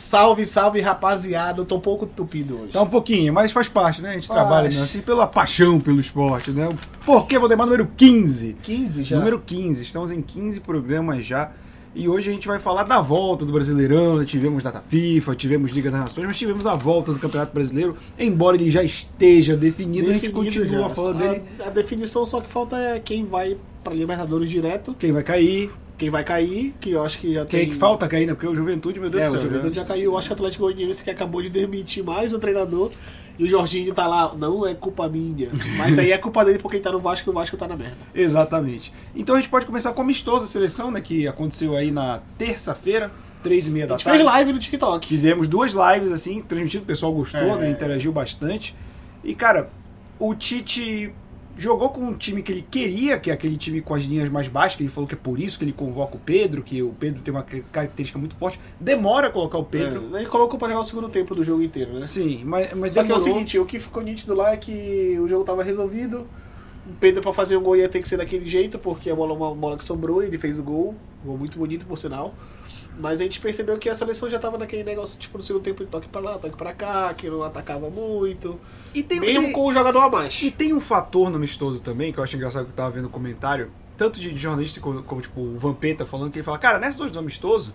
Salve, 0.00 0.46
salve, 0.46 0.80
rapaziada. 0.80 1.60
Eu 1.60 1.66
tô 1.66 1.76
um 1.76 1.80
pouco 1.80 2.06
tupido 2.06 2.58
hoje. 2.58 2.72
Tá 2.72 2.80
um 2.80 2.86
pouquinho, 2.86 3.34
mas 3.34 3.52
faz 3.52 3.68
parte, 3.68 4.00
né? 4.00 4.10
A 4.10 4.14
gente 4.14 4.26
Faz. 4.28 4.40
trabalha 4.40 4.82
assim 4.82 5.00
pela 5.02 5.26
paixão 5.26 5.78
pelo 5.78 6.00
esporte, 6.00 6.52
né? 6.52 6.74
Por 7.04 7.26
que 7.26 7.38
Valdemar 7.38 7.66
número 7.66 7.86
15? 7.96 8.56
15 8.62 9.02
já. 9.02 9.18
Número 9.18 9.38
15, 9.38 9.82
estamos 9.82 10.10
em 10.10 10.22
15 10.22 10.60
programas 10.60 11.26
já. 11.26 11.50
E 11.94 12.08
hoje 12.08 12.30
a 12.30 12.32
gente 12.32 12.48
vai 12.48 12.58
falar 12.58 12.84
da 12.84 12.98
volta 13.00 13.44
do 13.44 13.52
Brasileirão. 13.52 14.24
Tivemos 14.24 14.62
data 14.62 14.82
FIFA, 14.86 15.34
tivemos 15.34 15.70
Liga 15.70 15.90
das 15.90 16.00
Nações, 16.00 16.26
mas 16.26 16.38
tivemos 16.38 16.66
a 16.66 16.74
volta 16.74 17.12
do 17.12 17.18
Campeonato 17.18 17.52
Brasileiro. 17.52 17.94
Embora 18.18 18.56
ele 18.56 18.70
já 18.70 18.82
esteja 18.82 19.54
definido, 19.54 20.08
a 20.08 20.12
gente 20.14 20.28
Definido 20.30 20.44
continua 20.62 20.88
já. 20.88 20.94
falando 20.94 21.22
a, 21.22 21.26
dele. 21.26 21.42
A 21.66 21.68
definição 21.68 22.24
só 22.24 22.40
que 22.40 22.48
falta 22.48 22.78
é 22.78 22.98
quem 23.00 23.26
vai 23.26 23.58
pra 23.84 23.92
Libertadores 23.92 24.48
direto, 24.48 24.94
Quem 24.98 25.12
vai 25.12 25.22
cair, 25.22 25.70
quem 26.00 26.08
vai 26.10 26.24
cair, 26.24 26.74
que 26.80 26.90
eu 26.92 27.04
acho 27.04 27.18
que 27.20 27.34
já 27.34 27.44
quem 27.44 27.60
é 27.60 27.62
tem... 27.64 27.70
que 27.70 27.76
falta 27.76 28.08
cair, 28.08 28.26
né? 28.26 28.32
Porque 28.32 28.46
o 28.46 28.54
Juventude, 28.56 28.98
meu 28.98 29.10
Deus 29.10 29.22
É, 29.22 29.26
do 29.26 29.28
o 29.28 29.38
céu. 29.38 29.40
Juventude 29.42 29.68
né? 29.68 29.74
já 29.74 29.84
caiu. 29.84 30.12
Eu 30.12 30.16
acho 30.18 30.28
que 30.28 30.32
o 30.32 30.34
Atlético 30.34 30.64
Goianiense 30.64 31.04
que 31.04 31.10
acabou 31.10 31.42
de 31.42 31.50
demitir 31.50 32.02
mais 32.02 32.32
o 32.32 32.38
treinador. 32.38 32.90
E 33.38 33.44
o 33.44 33.48
Jorginho 33.48 33.92
tá 33.94 34.06
lá, 34.06 34.34
não 34.34 34.66
é 34.66 34.74
culpa 34.74 35.08
minha. 35.08 35.50
Mas 35.78 35.98
aí 35.98 36.10
é 36.12 36.18
culpa 36.18 36.44
dele 36.44 36.58
porque 36.58 36.76
ele 36.78 36.84
tá 36.84 36.90
no 36.92 37.00
Vasco 37.00 37.28
e 37.28 37.30
o 37.30 37.34
Vasco 37.34 37.56
tá 37.56 37.66
na 37.68 37.76
merda. 37.76 37.96
Exatamente. 38.14 38.92
Então 39.14 39.34
a 39.34 39.38
gente 39.38 39.50
pode 39.50 39.66
começar 39.66 39.92
com 39.92 40.00
o 40.00 40.04
amistoso 40.04 40.40
da 40.40 40.46
seleção, 40.46 40.90
né? 40.90 41.00
Que 41.02 41.28
aconteceu 41.28 41.76
aí 41.76 41.90
na 41.90 42.20
terça-feira, 42.38 43.10
três 43.42 43.66
e 43.68 43.70
meia 43.70 43.84
A 43.84 43.88
da 43.88 43.94
gente 43.96 44.04
tarde. 44.04 44.18
fez 44.18 44.30
live 44.30 44.52
no 44.54 44.58
TikTok. 44.58 45.06
Fizemos 45.06 45.48
duas 45.48 45.72
lives, 45.74 46.10
assim, 46.12 46.40
transmitido, 46.42 46.82
o 46.82 46.86
pessoal 46.86 47.12
gostou, 47.12 47.40
É. 47.40 47.56
né? 47.56 47.70
Interagiu 47.70 48.10
bastante. 48.12 48.74
E, 49.24 49.34
cara, 49.34 49.70
o 50.18 50.34
Tite 50.34 51.12
jogou 51.60 51.90
com 51.90 52.00
um 52.00 52.14
time 52.14 52.42
que 52.42 52.50
ele 52.50 52.66
queria, 52.68 53.18
que 53.18 53.30
é 53.30 53.34
aquele 53.34 53.56
time 53.56 53.82
com 53.82 53.94
as 53.94 54.04
linhas 54.04 54.30
mais 54.30 54.48
baixas, 54.48 54.76
que 54.76 54.82
ele 54.82 54.90
falou 54.90 55.06
que 55.06 55.14
é 55.14 55.18
por 55.18 55.38
isso 55.38 55.58
que 55.58 55.64
ele 55.64 55.72
convoca 55.72 56.16
o 56.16 56.18
Pedro, 56.18 56.62
que 56.62 56.82
o 56.82 56.94
Pedro 56.98 57.20
tem 57.20 57.32
uma 57.32 57.42
característica 57.42 58.18
muito 58.18 58.34
forte. 58.34 58.58
Demora 58.80 59.28
a 59.28 59.30
colocar 59.30 59.58
o 59.58 59.64
Pedro. 59.64 60.16
É, 60.16 60.20
ele 60.20 60.28
colocou 60.28 60.58
pra 60.58 60.68
jogar 60.68 60.80
o 60.80 60.84
segundo 60.84 61.10
tempo 61.10 61.34
do 61.34 61.44
jogo 61.44 61.62
inteiro, 61.62 61.92
né? 61.92 62.06
Sim, 62.06 62.42
mas, 62.44 62.72
mas 62.72 62.94
Só 62.94 63.04
que 63.04 63.12
é 63.12 63.14
o 63.14 63.18
seguinte, 63.18 63.58
o 63.58 63.66
que 63.66 63.78
ficou 63.78 64.02
nítido 64.02 64.34
lá 64.34 64.52
é 64.52 64.56
que 64.56 65.18
o 65.20 65.28
jogo 65.28 65.44
tava 65.44 65.62
resolvido. 65.62 66.26
O 66.88 66.94
Pedro 66.98 67.20
pra 67.20 67.32
fazer 67.32 67.58
um 67.58 67.62
gol 67.62 67.76
ia 67.76 67.90
ter 67.90 68.00
que 68.00 68.08
ser 68.08 68.16
daquele 68.16 68.46
jeito, 68.48 68.78
porque 68.78 69.10
a 69.10 69.14
bola 69.14 69.34
uma 69.34 69.54
bola 69.54 69.76
que 69.76 69.84
sobrou, 69.84 70.22
ele 70.22 70.38
fez 70.38 70.58
o 70.58 70.62
gol. 70.62 70.94
Um 71.22 71.28
gol 71.28 71.36
muito 71.36 71.58
bonito, 71.58 71.84
por 71.84 71.98
sinal. 71.98 72.34
Mas 72.98 73.20
a 73.20 73.24
gente 73.24 73.40
percebeu 73.40 73.78
que 73.78 73.88
a 73.88 73.94
seleção 73.94 74.28
já 74.28 74.38
tava 74.38 74.58
naquele 74.58 74.84
negócio, 74.84 75.18
tipo, 75.18 75.38
no 75.38 75.44
segundo 75.44 75.62
tempo 75.62 75.82
de 75.84 75.90
toque 75.90 76.06
pra 76.08 76.20
lá, 76.20 76.38
toque 76.38 76.56
pra 76.56 76.72
cá, 76.72 77.14
que 77.14 77.30
não 77.30 77.42
atacava 77.42 77.88
muito. 77.88 78.60
E 78.94 79.02
tem, 79.02 79.18
mesmo 79.20 79.42
tem- 79.44 79.52
com 79.52 79.64
o 79.66 79.72
jogador 79.72 80.00
a 80.00 80.10
mais. 80.10 80.42
E 80.42 80.50
tem 80.50 80.74
um 80.74 80.80
fator 80.80 81.30
no 81.30 81.36
amistoso 81.36 81.82
também, 81.82 82.12
que 82.12 82.18
eu 82.18 82.24
acho 82.24 82.36
engraçado 82.36 82.64
que 82.66 82.70
eu 82.72 82.76
tava 82.76 82.90
vendo 82.90 83.06
o 83.06 83.10
comentário, 83.10 83.70
tanto 83.96 84.20
de 84.20 84.36
jornalista 84.36 84.80
como, 84.80 85.02
como, 85.02 85.20
tipo, 85.22 85.40
o 85.40 85.58
Vampeta 85.58 86.04
falando, 86.04 86.30
que 86.30 86.38
ele 86.38 86.44
fala, 86.44 86.58
cara, 86.58 86.78
nessas 86.78 87.00
hoje 87.00 87.12
do 87.12 87.18
amistoso, 87.18 87.72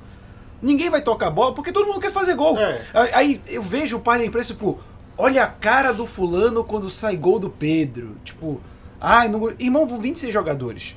ninguém 0.61 0.89
vai 0.91 1.01
tocar 1.01 1.29
bola 1.31 1.53
porque 1.55 1.71
todo 1.71 1.87
mundo 1.87 1.99
quer 1.99 2.11
fazer 2.11 2.35
gol. 2.35 2.57
É. 2.59 2.81
Aí 2.93 3.09
aí 3.13 3.41
eu 3.47 3.61
vejo 3.63 3.97
o 3.97 3.99
pai 3.99 4.19
da 4.19 4.25
imprensa, 4.25 4.53
tipo, 4.53 4.79
olha 5.17 5.43
a 5.43 5.47
cara 5.47 5.91
do 5.91 6.05
fulano 6.05 6.63
quando 6.63 6.87
sai 6.89 7.15
gol 7.17 7.39
do 7.39 7.49
Pedro. 7.49 8.15
Tipo, 8.23 8.61
ai, 9.01 9.27
não... 9.27 9.49
irmão, 9.57 9.87
vão 9.87 9.99
26 9.99 10.31
jogadores. 10.31 10.95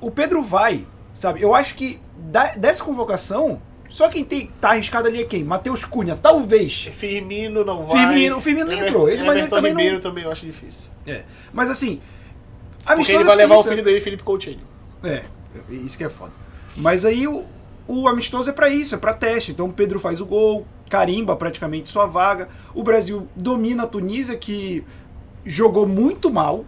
O 0.00 0.10
Pedro 0.10 0.42
vai, 0.42 0.86
sabe? 1.12 1.42
Eu 1.42 1.54
acho 1.54 1.74
que 1.74 2.00
da- 2.16 2.52
dessa 2.52 2.82
convocação, 2.84 3.60
só 3.88 4.08
quem 4.08 4.24
tem, 4.24 4.50
tá 4.60 4.70
arriscado 4.70 5.08
ali 5.08 5.20
é 5.22 5.24
quem? 5.24 5.44
Matheus 5.44 5.84
Cunha, 5.84 6.16
talvez. 6.16 6.84
Firmino 6.84 7.64
não 7.64 7.84
vai. 7.86 7.98
Firmino- 8.06 8.36
o 8.36 8.40
Firmino 8.40 8.66
nem 8.68 8.80
entrou, 8.80 9.08
esse- 9.08 9.22
mas 9.22 9.36
ele 9.36 9.48
também 9.48 9.72
não- 9.72 9.80
Ribeiro 9.80 10.00
também 10.00 10.24
eu 10.24 10.30
acho 10.32 10.46
difícil. 10.46 10.90
É. 11.06 11.22
Mas 11.52 11.68
assim, 11.70 12.00
Porque 12.78 12.92
amistoso 12.92 13.18
ele 13.18 13.22
é 13.24 13.26
vai 13.26 13.36
levar 13.36 13.56
o 13.56 13.60
isso, 13.60 13.68
filho 13.68 13.82
dele, 13.84 14.00
Felipe 14.00 14.22
Coutinho. 14.22 14.60
É, 15.04 15.22
isso 15.70 15.96
que 15.98 16.04
é 16.04 16.08
foda. 16.08 16.32
Mas 16.76 17.04
aí 17.04 17.26
o, 17.28 17.44
o 17.86 18.08
amistoso 18.08 18.48
é 18.48 18.52
pra 18.52 18.68
isso, 18.68 18.94
é 18.94 18.98
pra 18.98 19.12
teste. 19.12 19.50
Então 19.52 19.66
o 19.66 19.72
Pedro 19.72 20.00
faz 20.00 20.20
o 20.20 20.26
gol, 20.26 20.66
carimba 20.88 21.36
praticamente 21.36 21.90
sua 21.90 22.06
vaga. 22.06 22.48
O 22.74 22.82
Brasil 22.82 23.28
domina 23.36 23.82
a 23.82 23.86
Tunísia, 23.86 24.36
que 24.36 24.84
jogou 25.44 25.86
muito 25.86 26.30
mal. 26.32 26.64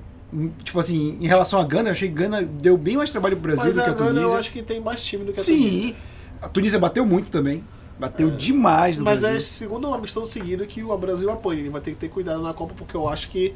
Tipo 0.64 0.80
assim, 0.80 1.16
em 1.20 1.26
relação 1.26 1.60
à 1.60 1.64
Gana, 1.64 1.88
eu 1.88 1.92
achei 1.92 2.08
que 2.08 2.14
Gana 2.14 2.42
deu 2.42 2.76
bem 2.76 2.96
mais 2.96 3.10
trabalho 3.12 3.36
pro 3.36 3.44
Brasil 3.54 3.66
Mas 3.66 3.74
do 3.74 3.82
que 3.82 3.88
a 3.88 3.92
a 3.92 3.94
Gana 3.94 4.10
Tunísia. 4.10 4.34
eu 4.34 4.38
acho 4.38 4.50
que 4.52 4.62
tem 4.62 4.80
mais 4.80 5.00
time 5.02 5.24
do 5.24 5.32
que 5.32 5.40
a 5.40 5.42
Sim, 5.42 5.56
Tunísia. 5.70 5.96
a 6.42 6.48
Tunísia 6.48 6.78
bateu 6.78 7.06
muito 7.06 7.30
também. 7.30 7.62
Bateu 7.98 8.28
demais 8.30 8.98
no 8.98 9.04
Mas 9.04 9.18
é 9.18 9.28
Brasil. 9.30 9.38
o 9.38 9.40
segundo 9.40 9.94
amistoso 9.94 10.30
seguido 10.32 10.66
que 10.66 10.82
o 10.82 10.98
Brasil 10.98 11.30
apanha. 11.30 11.60
Ele 11.60 11.70
vai 11.70 11.80
ter 11.80 11.92
que 11.92 11.96
ter 11.96 12.08
cuidado 12.08 12.42
na 12.42 12.52
Copa, 12.52 12.74
porque 12.76 12.96
eu 12.96 13.08
acho 13.08 13.28
que 13.30 13.54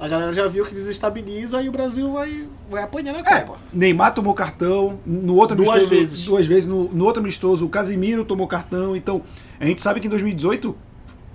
a 0.00 0.08
galera 0.08 0.32
já 0.32 0.48
viu 0.48 0.64
que 0.66 0.74
desestabiliza 0.74 1.62
e 1.62 1.68
o 1.68 1.72
Brasil 1.72 2.12
vai, 2.12 2.48
vai 2.68 2.82
apanhar 2.82 3.12
na 3.12 3.20
É, 3.20 3.40
Copa. 3.42 3.60
Neymar 3.72 4.14
tomou 4.14 4.34
cartão, 4.34 4.98
no 5.06 5.36
outro 5.36 5.56
Duas 5.56 5.68
amistoso, 5.70 5.90
vezes. 5.90 6.24
duas 6.24 6.46
vezes 6.46 6.66
no, 6.68 6.88
no 6.92 7.04
outro 7.04 7.20
amistoso 7.22 7.64
o 7.64 7.68
Casimiro 7.68 8.24
tomou 8.24 8.46
cartão, 8.48 8.96
então 8.96 9.22
a 9.60 9.64
gente 9.66 9.80
sabe 9.80 10.00
que 10.00 10.06
em 10.06 10.10
2018 10.10 10.76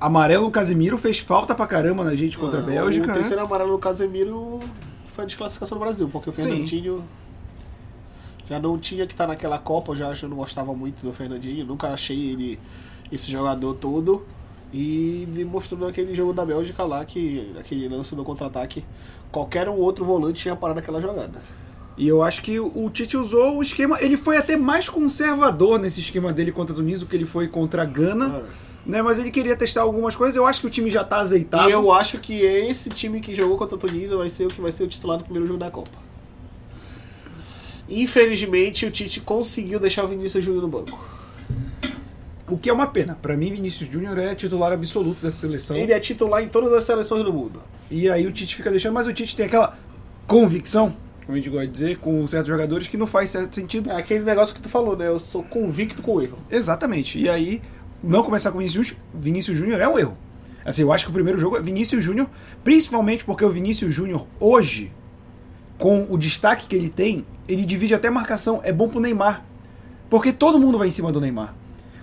amarelo 0.06 0.44
no 0.46 0.52
Casimiro 0.52 0.98
fez 0.98 1.20
falta 1.20 1.56
pra 1.56 1.66
caramba 1.66 2.04
na 2.04 2.16
gente 2.16 2.38
contra 2.38 2.60
a 2.60 2.62
Ah, 2.62 2.66
Bélgica, 2.66 3.06
O 3.06 3.08
né? 3.08 3.14
terceiro 3.14 3.42
amarelo 3.42 3.72
do 3.72 3.78
Casemiro 3.80 4.60
foi 5.08 5.24
a 5.24 5.28
desclassificação 5.28 5.78
do 5.78 5.82
Brasil, 5.84 6.10
porque 6.12 6.30
o 6.30 6.34
Sim. 6.34 6.44
Fernandinho 6.44 7.04
já 8.50 8.60
não 8.60 8.78
tinha 8.78 9.08
que 9.08 9.14
estar 9.14 9.28
naquela 9.28 9.58
Copa, 9.58 9.94
eu 9.94 9.96
já, 9.96 10.14
já 10.14 10.28
não 10.28 10.36
gostava 10.38 10.74
muito 10.74 11.02
do 11.06 11.14
Fernandinho, 11.14 11.66
nunca 11.66 11.88
achei 11.88 12.32
ele 12.32 12.60
esse 13.12 13.32
jogador 13.32 13.74
todo. 13.76 14.24
E 14.76 15.28
demonstrou 15.36 15.80
naquele 15.80 16.16
jogo 16.16 16.34
da 16.34 16.44
Bélgica 16.44 16.84
lá 16.84 17.06
que 17.06 17.54
aquele 17.60 17.88
lance 17.88 18.16
do 18.16 18.24
contra-ataque, 18.24 18.84
qualquer 19.32 19.70
um 19.70 19.76
outro 19.78 20.04
volante 20.04 20.48
ia 20.48 20.56
parar 20.56 20.74
naquela 20.74 21.00
jogada. 21.00 21.40
E 21.96 22.08
eu 22.08 22.24
acho 22.24 22.42
que 22.42 22.60
o 22.60 22.90
Tite 22.90 23.16
usou 23.16 23.58
o 23.58 23.62
esquema, 23.62 23.98
ele 24.02 24.18
foi 24.18 24.36
até 24.36 24.58
mais 24.58 24.90
conservador 24.90 25.78
nesse 25.78 26.02
esquema 26.02 26.34
dele 26.34 26.52
contra 26.52 26.74
a 26.74 26.76
Tunísia 26.76 27.06
do 27.06 27.10
que 27.10 27.16
ele 27.16 27.26
foi 27.26 27.48
contra 27.48 27.84
a 27.84 27.86
Gana, 27.86 28.46
né? 28.86 29.02
Mas 29.02 29.20
ele 29.20 29.32
queria 29.32 29.56
testar 29.56 29.82
algumas 29.82 30.16
coisas, 30.16 30.36
eu 30.36 30.46
acho 30.46 30.62
que 30.62 30.68
o 30.68 30.70
time 30.70 30.90
já 30.90 31.04
tá 31.04 31.18
azeitado. 31.18 31.70
E 31.70 31.72
eu 31.72 31.92
acho 31.92 32.20
que 32.20 32.42
esse 32.42 32.90
time 32.90 33.22
que 33.22 33.36
jogou 33.36 33.58
contra 33.58 33.76
a 33.76 33.80
Tunísia 33.80 34.18
vai 34.18 34.30
ser 34.30 34.46
o 34.46 34.50
que 34.50 34.62
vai 34.62 34.72
ser 34.72 34.84
o 34.84 34.88
titular 34.88 35.18
do 35.18 35.24
primeiro 35.24 35.48
jogo 35.48 35.60
da 35.60 35.72
Copa. 35.72 36.04
Infelizmente, 37.90 38.86
o 38.86 38.92
Tite 38.92 39.20
conseguiu 39.22 39.80
deixar 39.80 40.04
o 40.04 40.08
Vinícius 40.08 40.44
Júnior 40.44 40.64
no 40.64 40.70
banco. 40.70 41.08
O 42.48 42.58
que 42.58 42.70
é 42.70 42.74
uma 42.74 42.88
pena. 42.88 43.18
Pra 43.22 43.36
mim, 43.38 43.52
Vinícius 43.52 43.90
Júnior 43.90 44.18
é 44.18 44.36
titular 44.36 44.72
absoluto 44.72 45.22
dessa 45.22 45.38
seleção. 45.38 45.76
Ele 45.76 45.94
é 45.94 46.00
titular 46.00 46.44
em 46.44 46.48
todas 46.48 46.74
as 46.74 46.84
seleções 46.84 47.24
do 47.24 47.32
mundo. 47.32 47.62
E 47.90 48.10
aí 48.10 48.26
o 48.26 48.32
Tite 48.32 48.56
fica 48.56 48.72
deixando, 48.72 48.94
mas 48.94 49.08
o 49.08 49.14
Tite 49.14 49.36
tem 49.36 49.46
aquela 49.46 49.78
convicção, 50.26 50.96
como 51.26 51.34
a 51.34 51.36
gente 51.36 51.50
gosta 51.50 51.68
de 51.68 51.74
dizer, 51.74 51.98
com 51.98 52.26
certos 52.28 52.48
jogadores 52.48 52.88
que 52.88 52.98
não 52.98 53.08
faz 53.08 53.30
certo 53.30 53.54
sentido. 53.56 53.90
É 53.92 53.96
aquele 53.96 54.24
negócio 54.24 54.56
que 54.56 54.62
tu 54.62 54.70
falou, 54.70 54.96
né? 54.98 55.08
Eu 55.08 55.20
sou 55.20 55.44
convicto 55.44 56.02
com 56.02 56.16
o 56.16 56.22
erro. 56.22 56.38
Exatamente. 56.50 57.20
E 57.20 57.30
aí, 57.30 57.62
não 58.04 58.22
começar 58.22 58.52
com 58.52 58.58
Vinícius, 58.58 58.96
Vinícius 59.14 59.58
Júnior 59.58 59.80
é 59.80 59.88
um 59.88 59.98
erro. 59.98 60.18
Assim, 60.66 60.82
eu 60.82 60.92
acho 60.92 61.06
que 61.06 61.12
o 61.12 61.14
primeiro 61.14 61.40
jogo 61.40 61.58
é 61.58 61.62
Vinícius 61.62 62.04
Júnior, 62.04 62.30
principalmente 62.64 63.24
porque 63.24 63.44
o 63.44 63.50
Vinícius 63.50 63.94
Júnior 63.94 64.28
hoje, 64.40 64.92
com 65.78 66.06
o 66.10 66.18
destaque 66.18 66.68
que 66.68 66.76
ele 66.76 66.90
tem, 66.90 67.26
ele 67.48 67.66
divide 67.66 67.94
até 67.94 68.10
marcação, 68.10 68.62
é 68.64 68.72
bom 68.72 68.88
pro 68.88 69.00
Neymar. 69.00 69.44
Porque 70.10 70.32
todo 70.32 70.60
mundo 70.60 70.78
vai 70.78 70.88
em 70.88 70.92
cima 70.92 71.12
do 71.12 71.20
Neymar. 71.20 71.56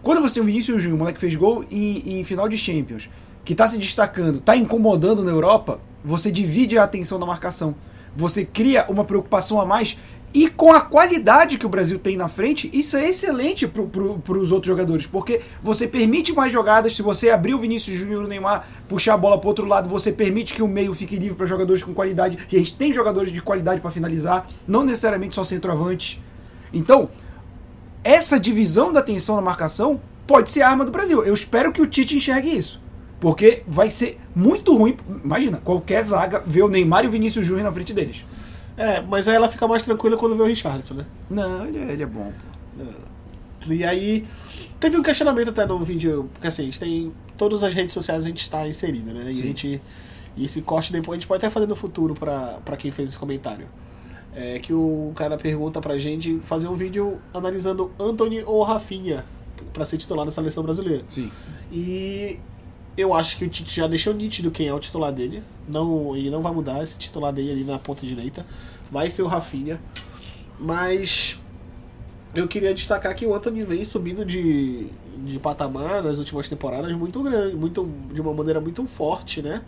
Quando 0.03 0.21
você 0.21 0.35
tem 0.35 0.43
o 0.43 0.47
Vinícius 0.47 0.83
Júnior, 0.83 0.97
o 0.97 0.99
moleque 0.99 1.17
que 1.17 1.21
fez 1.21 1.35
gol 1.35 1.65
em, 1.71 2.21
em 2.21 2.25
final 2.25 2.49
de 2.49 2.57
Champions, 2.57 3.09
que 3.45 3.55
tá 3.55 3.67
se 3.67 3.79
destacando, 3.79 4.41
tá 4.41 4.57
incomodando 4.57 5.23
na 5.23 5.31
Europa, 5.31 5.81
você 6.05 6.31
divide 6.31 6.79
a 6.79 6.85
atenção 6.85 7.19
da 7.19 7.27
marcação. 7.27 7.75
Você 8.17 8.45
cria 8.45 8.87
uma 8.89 9.05
preocupação 9.05 9.61
a 9.61 9.67
mais 9.67 9.97
e 10.33 10.49
com 10.49 10.73
a 10.73 10.81
qualidade 10.81 11.59
que 11.59 11.67
o 11.67 11.69
Brasil 11.69 11.99
tem 11.99 12.17
na 12.17 12.29
frente, 12.29 12.71
isso 12.73 12.97
é 12.97 13.09
excelente 13.09 13.67
para 13.67 13.83
pro, 13.83 14.21
os 14.39 14.53
outros 14.53 14.69
jogadores, 14.69 15.07
porque 15.07 15.41
você 15.63 15.89
permite 15.89 16.33
mais 16.33 16.53
jogadas, 16.53 16.95
se 16.95 17.03
você 17.03 17.31
abrir 17.31 17.55
o 17.55 17.59
Vinícius 17.59 17.97
Júnior 17.97 18.25
o 18.25 18.29
Neymar, 18.29 18.67
puxar 18.89 19.15
a 19.15 19.17
bola 19.17 19.39
pro 19.39 19.49
outro 19.49 19.67
lado, 19.67 19.89
você 19.89 20.13
permite 20.13 20.55
que 20.55 20.63
o 20.63 20.69
meio 20.69 20.95
fique 20.95 21.17
livre 21.17 21.37
para 21.37 21.47
jogadores 21.47 21.83
com 21.83 21.93
qualidade, 21.93 22.39
e 22.51 22.57
a 22.57 22.59
gente 22.61 22.77
tem 22.77 22.93
jogadores 22.93 23.33
de 23.33 23.43
qualidade 23.43 23.81
para 23.81 23.91
finalizar, 23.91 24.47
não 24.69 24.85
necessariamente 24.85 25.35
só 25.35 25.43
centroavantes. 25.43 26.21
Então, 26.73 27.11
essa 28.05 28.39
divisão 28.39 28.93
da 28.93 29.01
atenção 29.01 29.35
na 29.35 29.43
marcação 29.43 30.01
pode 30.27 30.49
ser 30.51 30.63
a 30.63 30.69
arma 30.69 30.85
do 30.85 30.93
Brasil. 30.93 31.25
Eu 31.25 31.35
espero 31.35 31.73
que 31.73 31.83
o 31.83 31.87
Tite 31.87 32.17
enxergue 32.17 32.57
isso. 32.57 32.81
Porque 33.19 33.63
vai 33.67 33.91
ser 33.91 34.19
muito 34.35 34.75
ruim. 34.75 34.97
Imagina, 35.23 35.59
qualquer 35.59 36.03
zaga 36.03 36.43
ver 36.47 36.63
o 36.63 36.69
Neymar 36.69 37.05
e 37.05 37.09
o 37.09 37.11
Vinícius 37.11 37.45
Júnior 37.45 37.65
na 37.65 37.73
frente 37.73 37.93
deles. 37.93 38.25
É, 38.81 39.03
mas 39.03 39.29
aí 39.29 39.37
ela 39.37 39.47
fica 39.47 39.69
mais 39.69 39.83
tranquila 39.83 40.17
quando 40.17 40.35
vê 40.35 40.43
o 40.43 40.47
Richardson, 40.47 40.95
né? 40.95 41.07
Não, 41.29 41.67
ele 41.67 41.79
é, 41.79 41.93
ele 41.93 42.03
é 42.03 42.07
bom. 42.07 42.33
pô. 42.33 43.71
E 43.71 43.85
aí, 43.85 44.27
teve 44.81 44.97
um 44.97 45.03
questionamento 45.03 45.51
até 45.51 45.67
no 45.67 45.79
vídeo, 45.85 46.31
porque 46.33 46.47
assim, 46.47 46.63
a 46.63 46.65
gente 46.65 46.81
tem. 46.81 47.13
Todas 47.37 47.63
as 47.63 47.75
redes 47.75 47.93
sociais 47.93 48.25
a 48.25 48.29
gente 48.29 48.41
está 48.41 48.67
inserido, 48.67 49.13
né? 49.13 49.25
E 49.27 49.29
a 49.29 49.33
Sim. 49.33 49.43
gente. 49.49 49.83
E 50.35 50.45
esse 50.47 50.63
corte 50.63 50.93
depois 50.93 51.19
a 51.19 51.21
gente 51.21 51.29
pode 51.29 51.45
até 51.45 51.51
fazer 51.51 51.67
no 51.67 51.77
futuro 51.77 52.15
pra, 52.15 52.59
pra 52.65 52.75
quem 52.75 52.91
fez 52.91 53.11
esse 53.11 53.19
comentário. 53.19 53.67
É 54.35 54.59
que 54.59 54.73
o 54.73 55.13
cara 55.15 55.37
pergunta 55.37 55.79
pra 55.81 55.99
gente 55.99 56.39
fazer 56.45 56.67
um 56.69 56.77
vídeo 56.77 57.21
analisando 57.35 57.91
Anthony 57.99 58.43
ou 58.45 58.63
Rafinha 58.63 59.25
pra 59.75 59.85
ser 59.85 59.99
titular 59.99 60.25
da 60.25 60.33
seleção 60.33 60.63
brasileira. 60.63 61.05
Sim. 61.07 61.31
E 61.71 62.39
eu 62.97 63.13
acho 63.13 63.37
que 63.37 63.45
o 63.45 63.49
Tite 63.49 63.77
já 63.77 63.87
deixou 63.87 64.15
nítido 64.15 64.51
quem 64.51 64.69
é 64.69 64.75
o 64.75 64.79
titular 64.79 65.13
dele. 65.13 65.43
Não, 65.69 66.17
ele 66.17 66.31
não 66.31 66.43
vai 66.43 66.53
mudar 66.53 66.83
esse 66.83 66.97
titular 66.99 67.33
dele 67.33 67.53
ali 67.53 67.65
na 67.65 67.79
ponta 67.79 68.07
direita. 68.07 68.47
Vai 68.91 69.09
ser 69.11 69.23
o 69.23 69.27
Rafinha. 69.27 69.81
Mas 70.59 71.39
eu 72.35 72.47
queria 72.47 72.75
destacar 72.75 73.15
que 73.15 73.27
o 73.27 73.35
Anthony 73.35 73.65
vem 73.65 73.85
subindo 73.85 74.25
de, 74.25 74.87
de 75.25 75.39
patamar 75.39 76.03
nas 76.03 76.19
últimas 76.19 76.49
temporadas 76.49 76.93
muito 76.93 77.23
grande, 77.23 77.57
muito, 77.57 77.89
de 78.13 78.21
uma 78.21 78.33
maneira 78.33 78.61
muito 78.61 78.85
forte, 78.87 79.43
né? 79.43 79.63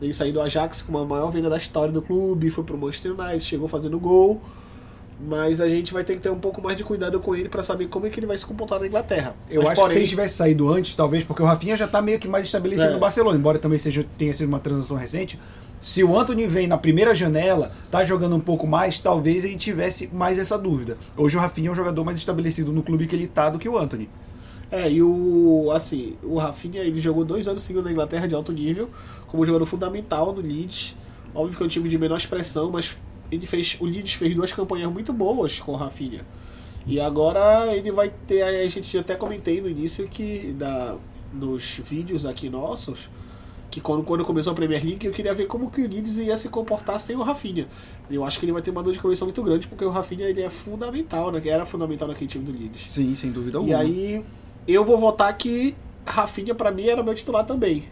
Ele 0.00 0.12
saiu 0.12 0.32
do 0.32 0.40
Ajax 0.40 0.82
com 0.82 0.98
a 0.98 1.04
maior 1.04 1.30
venda 1.30 1.48
da 1.48 1.56
história 1.56 1.92
do 1.92 2.02
clube, 2.02 2.50
foi 2.50 2.64
pro 2.64 2.76
Manchester 2.76 3.12
United, 3.12 3.40
chegou 3.44 3.68
fazendo 3.68 3.98
gol. 4.00 4.40
Mas 5.24 5.60
a 5.60 5.68
gente 5.68 5.92
vai 5.92 6.02
ter 6.02 6.14
que 6.14 6.20
ter 6.20 6.30
um 6.30 6.38
pouco 6.40 6.60
mais 6.60 6.76
de 6.76 6.82
cuidado 6.82 7.20
com 7.20 7.36
ele 7.36 7.48
para 7.48 7.62
saber 7.62 7.86
como 7.86 8.06
é 8.06 8.10
que 8.10 8.18
ele 8.18 8.26
vai 8.26 8.36
se 8.36 8.44
comportar 8.44 8.80
na 8.80 8.88
Inglaterra. 8.88 9.36
Eu 9.48 9.62
Mas, 9.62 9.72
acho 9.72 9.80
que 9.82 9.86
se 9.86 9.92
porém, 9.92 9.98
ele 9.98 10.08
tivesse 10.08 10.34
saído 10.34 10.68
antes, 10.68 10.96
talvez, 10.96 11.22
porque 11.22 11.40
o 11.40 11.46
Rafinha 11.46 11.76
já 11.76 11.86
tá 11.86 12.02
meio 12.02 12.18
que 12.18 12.26
mais 12.26 12.44
estabelecido 12.44 12.90
É. 12.90 12.92
no 12.94 12.98
Barcelona, 12.98 13.38
embora 13.38 13.56
também 13.60 13.78
seja, 13.78 14.04
tenha 14.18 14.34
sido 14.34 14.48
uma 14.48 14.58
transação 14.58 14.96
recente. 14.96 15.38
Se 15.82 16.04
o 16.04 16.16
Anthony 16.16 16.46
vem 16.46 16.68
na 16.68 16.78
primeira 16.78 17.12
janela, 17.12 17.72
tá 17.90 18.04
jogando 18.04 18.36
um 18.36 18.40
pouco 18.40 18.68
mais, 18.68 19.00
talvez 19.00 19.44
ele 19.44 19.56
tivesse 19.56 20.08
mais 20.14 20.38
essa 20.38 20.56
dúvida. 20.56 20.96
Hoje 21.16 21.36
o 21.36 21.40
Rafinha 21.40 21.70
é 21.70 21.72
um 21.72 21.74
jogador 21.74 22.04
mais 22.04 22.18
estabelecido 22.18 22.72
no 22.72 22.84
clube 22.84 23.08
que 23.08 23.16
ele 23.16 23.26
tá 23.26 23.50
do 23.50 23.58
que 23.58 23.68
o 23.68 23.76
Anthony. 23.76 24.08
É, 24.70 24.88
e 24.88 25.02
o. 25.02 25.72
Assim, 25.74 26.14
o 26.22 26.38
Rafinha 26.38 26.82
ele 26.82 27.00
jogou 27.00 27.24
dois 27.24 27.48
anos 27.48 27.64
seguidos 27.64 27.84
na 27.84 27.90
Inglaterra 27.90 28.28
de 28.28 28.34
alto 28.36 28.52
nível, 28.52 28.90
como 29.26 29.44
jogador 29.44 29.66
fundamental 29.66 30.32
no 30.32 30.40
Leeds. 30.40 30.94
Óbvio 31.34 31.56
que 31.56 31.62
é 31.64 31.66
um 31.66 31.68
time 31.68 31.88
de 31.88 31.98
menor 31.98 32.16
expressão, 32.16 32.70
mas 32.70 32.96
ele 33.32 33.44
fez. 33.44 33.76
O 33.80 33.84
Leeds 33.84 34.12
fez 34.12 34.36
duas 34.36 34.52
campanhas 34.52 34.88
muito 34.88 35.12
boas 35.12 35.58
com 35.58 35.72
o 35.72 35.76
Rafinha. 35.76 36.20
E 36.86 37.00
agora 37.00 37.74
ele 37.74 37.90
vai 37.90 38.08
ter. 38.24 38.42
A 38.44 38.68
gente 38.68 38.96
até 38.96 39.16
comentei 39.16 39.60
no 39.60 39.68
início 39.68 40.06
que 40.06 40.54
da, 40.56 40.94
nos 41.34 41.80
vídeos 41.84 42.24
aqui 42.24 42.48
nossos. 42.48 43.10
Que 43.72 43.80
quando, 43.80 44.04
quando 44.04 44.22
começou 44.22 44.52
a 44.52 44.54
Premier 44.54 44.84
League, 44.84 45.06
eu 45.06 45.12
queria 45.12 45.32
ver 45.32 45.46
como 45.46 45.70
que 45.70 45.80
o 45.80 45.88
Leeds 45.88 46.18
ia 46.18 46.36
se 46.36 46.50
comportar 46.50 47.00
sem 47.00 47.16
o 47.16 47.22
Rafinha. 47.22 47.66
Eu 48.10 48.22
acho 48.22 48.38
que 48.38 48.44
ele 48.44 48.52
vai 48.52 48.60
ter 48.60 48.70
uma 48.70 48.82
dor 48.82 48.92
de 48.92 48.98
cabeça 49.00 49.24
muito 49.24 49.42
grande, 49.42 49.66
porque 49.66 49.82
o 49.82 49.88
Rafinha 49.88 50.28
ele 50.28 50.42
é 50.42 50.50
fundamental, 50.50 51.32
né? 51.32 51.40
Era 51.42 51.64
fundamental 51.64 52.06
naquele 52.06 52.28
time 52.28 52.44
do 52.44 52.52
Leeds. 52.52 52.88
Sim, 52.88 53.14
sem 53.14 53.32
dúvida 53.32 53.56
E 53.56 53.72
alguma. 53.72 53.78
aí, 53.78 54.22
eu 54.68 54.84
vou 54.84 54.98
votar 54.98 55.34
que 55.36 55.74
Rafinha, 56.06 56.54
pra 56.54 56.70
mim, 56.70 56.86
era 56.86 57.02
meu 57.02 57.14
titular 57.14 57.46
também. 57.46 57.84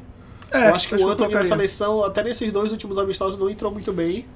É, 0.52 0.68
eu 0.68 0.74
acho 0.74 0.86
que 0.86 0.94
o 0.94 0.98
Anthony 0.98 1.16
colocaria. 1.16 1.38
nessa 1.38 1.48
seleção, 1.48 2.04
até 2.04 2.22
nesses 2.22 2.52
dois 2.52 2.72
últimos 2.72 2.98
amistosos, 2.98 3.38
não 3.38 3.48
entrou 3.48 3.72
muito 3.72 3.90
bem. 3.90 4.26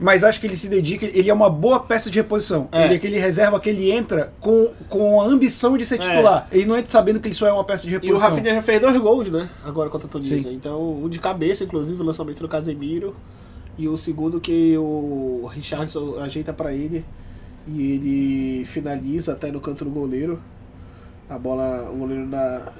Mas 0.00 0.22
acho 0.22 0.40
que 0.40 0.46
ele 0.46 0.54
se 0.54 0.68
dedica, 0.68 1.04
ele 1.06 1.28
é 1.28 1.34
uma 1.34 1.50
boa 1.50 1.80
peça 1.80 2.08
de 2.08 2.18
reposição. 2.18 2.68
É. 2.70 2.84
Ele 2.84 2.94
é 2.94 2.96
aquele 2.96 3.18
reserva 3.18 3.58
que 3.58 3.68
ele 3.68 3.90
entra 3.90 4.32
com, 4.38 4.72
com 4.88 5.20
a 5.20 5.24
ambição 5.24 5.76
de 5.76 5.84
ser 5.84 5.98
titular. 5.98 6.46
Ele 6.52 6.66
não 6.66 6.76
entra 6.76 6.90
sabendo 6.90 7.18
que 7.18 7.26
ele 7.26 7.34
só 7.34 7.48
é 7.48 7.52
uma 7.52 7.64
peça 7.64 7.86
de 7.86 7.94
E 7.94 7.96
o 7.96 8.00
reposição. 8.00 8.30
Rafinha 8.30 8.54
já 8.54 8.62
fez 8.62 8.80
dois 8.80 8.96
gols, 8.96 9.28
né? 9.28 9.50
Agora 9.64 9.90
contra 9.90 10.06
a 10.06 10.10
Tunísia. 10.10 10.52
Então, 10.52 11.02
um 11.02 11.08
de 11.08 11.18
cabeça, 11.18 11.64
inclusive, 11.64 12.00
o 12.00 12.04
lançamento 12.04 12.40
do 12.40 12.48
Casemiro. 12.48 13.16
E 13.76 13.88
o 13.88 13.96
segundo 13.96 14.40
que 14.40 14.76
o 14.78 15.48
Richardson 15.52 16.18
ajeita 16.20 16.52
pra 16.52 16.72
ele. 16.72 17.04
E 17.66 17.92
ele 17.92 18.64
finaliza 18.66 19.32
até 19.32 19.50
no 19.50 19.60
canto 19.60 19.84
do 19.84 19.90
goleiro. 19.90 20.40
A 21.28 21.38
bola, 21.38 21.90
o 21.90 21.96
goleiro 21.96 22.26
na. 22.26 22.72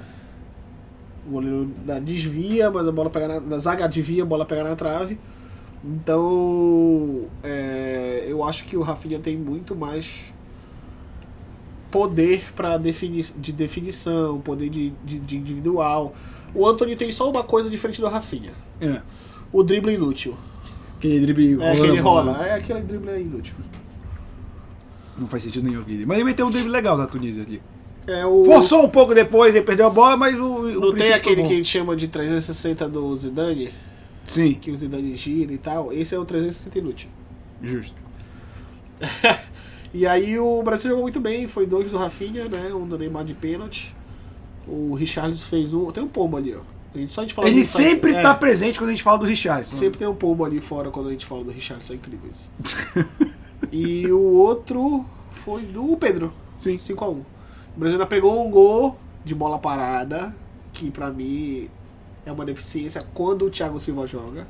O 1.27 1.31
goleiro 1.31 1.69
na 1.85 1.99
desvia, 1.99 2.71
mas 2.71 2.87
a 2.87 2.91
bola 2.91 3.09
pega 3.09 3.27
na, 3.27 3.39
na 3.39 3.59
zaga 3.59 3.87
desvia, 3.87 4.23
a 4.23 4.25
bola 4.25 4.45
pega 4.45 4.63
na 4.63 4.75
trave. 4.75 5.19
Então, 5.83 7.25
é, 7.41 8.25
eu 8.27 8.43
acho 8.43 8.65
que 8.65 8.75
o 8.75 8.81
Rafinha 8.81 9.19
tem 9.19 9.37
muito 9.37 9.75
mais 9.75 10.33
poder 11.89 12.43
para 12.55 12.77
defini 12.77 13.23
de 13.37 13.51
definição, 13.51 14.39
poder 14.41 14.69
de, 14.69 14.91
de, 15.03 15.19
de 15.19 15.37
individual. 15.37 16.13
O 16.53 16.67
Anthony 16.67 16.95
tem 16.95 17.11
só 17.11 17.29
uma 17.29 17.43
coisa 17.43 17.69
diferente 17.69 18.01
do 18.01 18.07
Rafinha: 18.07 18.51
É. 18.81 19.01
o 19.51 19.63
drible 19.63 19.93
inútil. 19.93 20.35
Aquele 20.97 21.21
drible 21.21 21.53
É 21.53 21.55
rolando 21.55 21.83
aquele 21.83 21.99
rola, 21.99 22.45
é 22.45 22.53
aquele 22.55 22.81
drible 22.81 23.09
é 23.09 23.21
inútil. 23.21 23.53
Não 25.17 25.27
faz 25.27 25.43
sentido 25.43 25.67
nenhum 25.67 25.81
aquele. 25.81 26.05
Mas 26.05 26.17
ele 26.17 26.25
meteu 26.25 26.45
um 26.45 26.51
drible 26.51 26.69
legal 26.69 26.97
da 26.97 27.07
Tunísia 27.07 27.43
ali. 27.43 27.61
É 28.05 28.25
o 28.25 28.43
Forçou 28.43 28.83
um 28.83 28.89
pouco 28.89 29.13
depois, 29.13 29.55
ele 29.55 29.63
perdeu 29.63 29.87
a 29.87 29.89
bola, 29.89 30.17
mas 30.17 30.37
o. 30.37 30.43
o 30.43 30.63
não 30.63 30.81
tem 30.81 30.91
princípio 30.91 31.15
aquele 31.15 31.43
que 31.43 31.53
a 31.53 31.55
gente 31.55 31.69
chama 31.69 31.95
de 31.95 32.07
360 32.07 32.89
do 32.89 33.15
Zidane, 33.15 33.71
Sim, 34.29 34.53
que 34.53 34.71
o 34.71 34.77
Zidane 34.77 35.15
gira 35.17 35.51
e 35.51 35.57
tal. 35.57 35.91
Esse 35.91 36.15
é 36.15 36.19
o 36.19 36.23
360 36.23 36.77
inútil. 36.79 37.09
justo. 37.61 37.95
E 39.91 40.05
aí 40.05 40.37
o 40.37 40.61
Brasil 40.61 40.87
jogou 40.89 41.01
muito 41.03 41.19
bem, 41.19 41.47
foi 41.47 41.65
dois 41.65 41.89
do 41.89 41.97
Rafinha, 41.97 42.47
né? 42.47 42.71
Um 42.71 42.85
do 42.87 42.95
Neymar 42.95 43.25
de 43.25 43.33
pênalti. 43.33 43.91
O 44.67 44.93
Richarlison 44.93 45.47
fez 45.49 45.73
um. 45.73 45.91
Tem 45.91 46.03
um 46.03 46.07
pombo 46.07 46.37
ali, 46.37 46.53
ó. 46.53 46.59
A 46.93 46.97
gente- 46.99 47.11
Só 47.11 47.23
de 47.23 47.33
falar 47.33 47.47
Ele 47.47 47.61
do- 47.61 47.65
sempre 47.65 48.11
é, 48.13 48.21
tá 48.21 48.35
presente 48.35 48.77
quando 48.77 48.89
a 48.89 48.93
gente 48.93 49.01
fala 49.01 49.17
do 49.17 49.25
Richardson. 49.25 49.75
Sempre 49.77 49.97
tem 49.97 50.07
um 50.07 50.13
pombo 50.13 50.45
ali 50.45 50.59
fora 50.61 50.91
quando 50.91 51.07
a 51.07 51.11
gente 51.11 51.25
fala 51.25 51.43
do 51.43 51.49
Richarlison, 51.49 51.93
é 51.93 51.95
incrível 51.95 52.29
isso. 52.31 52.49
e 53.73 54.05
o 54.11 54.19
outro 54.19 55.03
foi 55.43 55.63
do 55.63 55.97
Pedro. 55.97 56.31
Sim. 56.55 56.75
5x1. 56.77 57.07
O 57.09 57.25
Brasil 57.75 57.95
ainda 57.95 58.05
pegou 58.05 58.45
um 58.45 58.51
gol 58.51 58.95
de 59.25 59.33
bola 59.33 59.57
parada, 59.57 60.35
que 60.71 60.91
pra 60.91 61.09
mim 61.09 61.67
é 62.25 62.31
uma 62.31 62.45
deficiência 62.45 63.05
quando 63.13 63.45
o 63.45 63.49
Thiago 63.49 63.79
Silva 63.79 64.05
joga. 64.07 64.47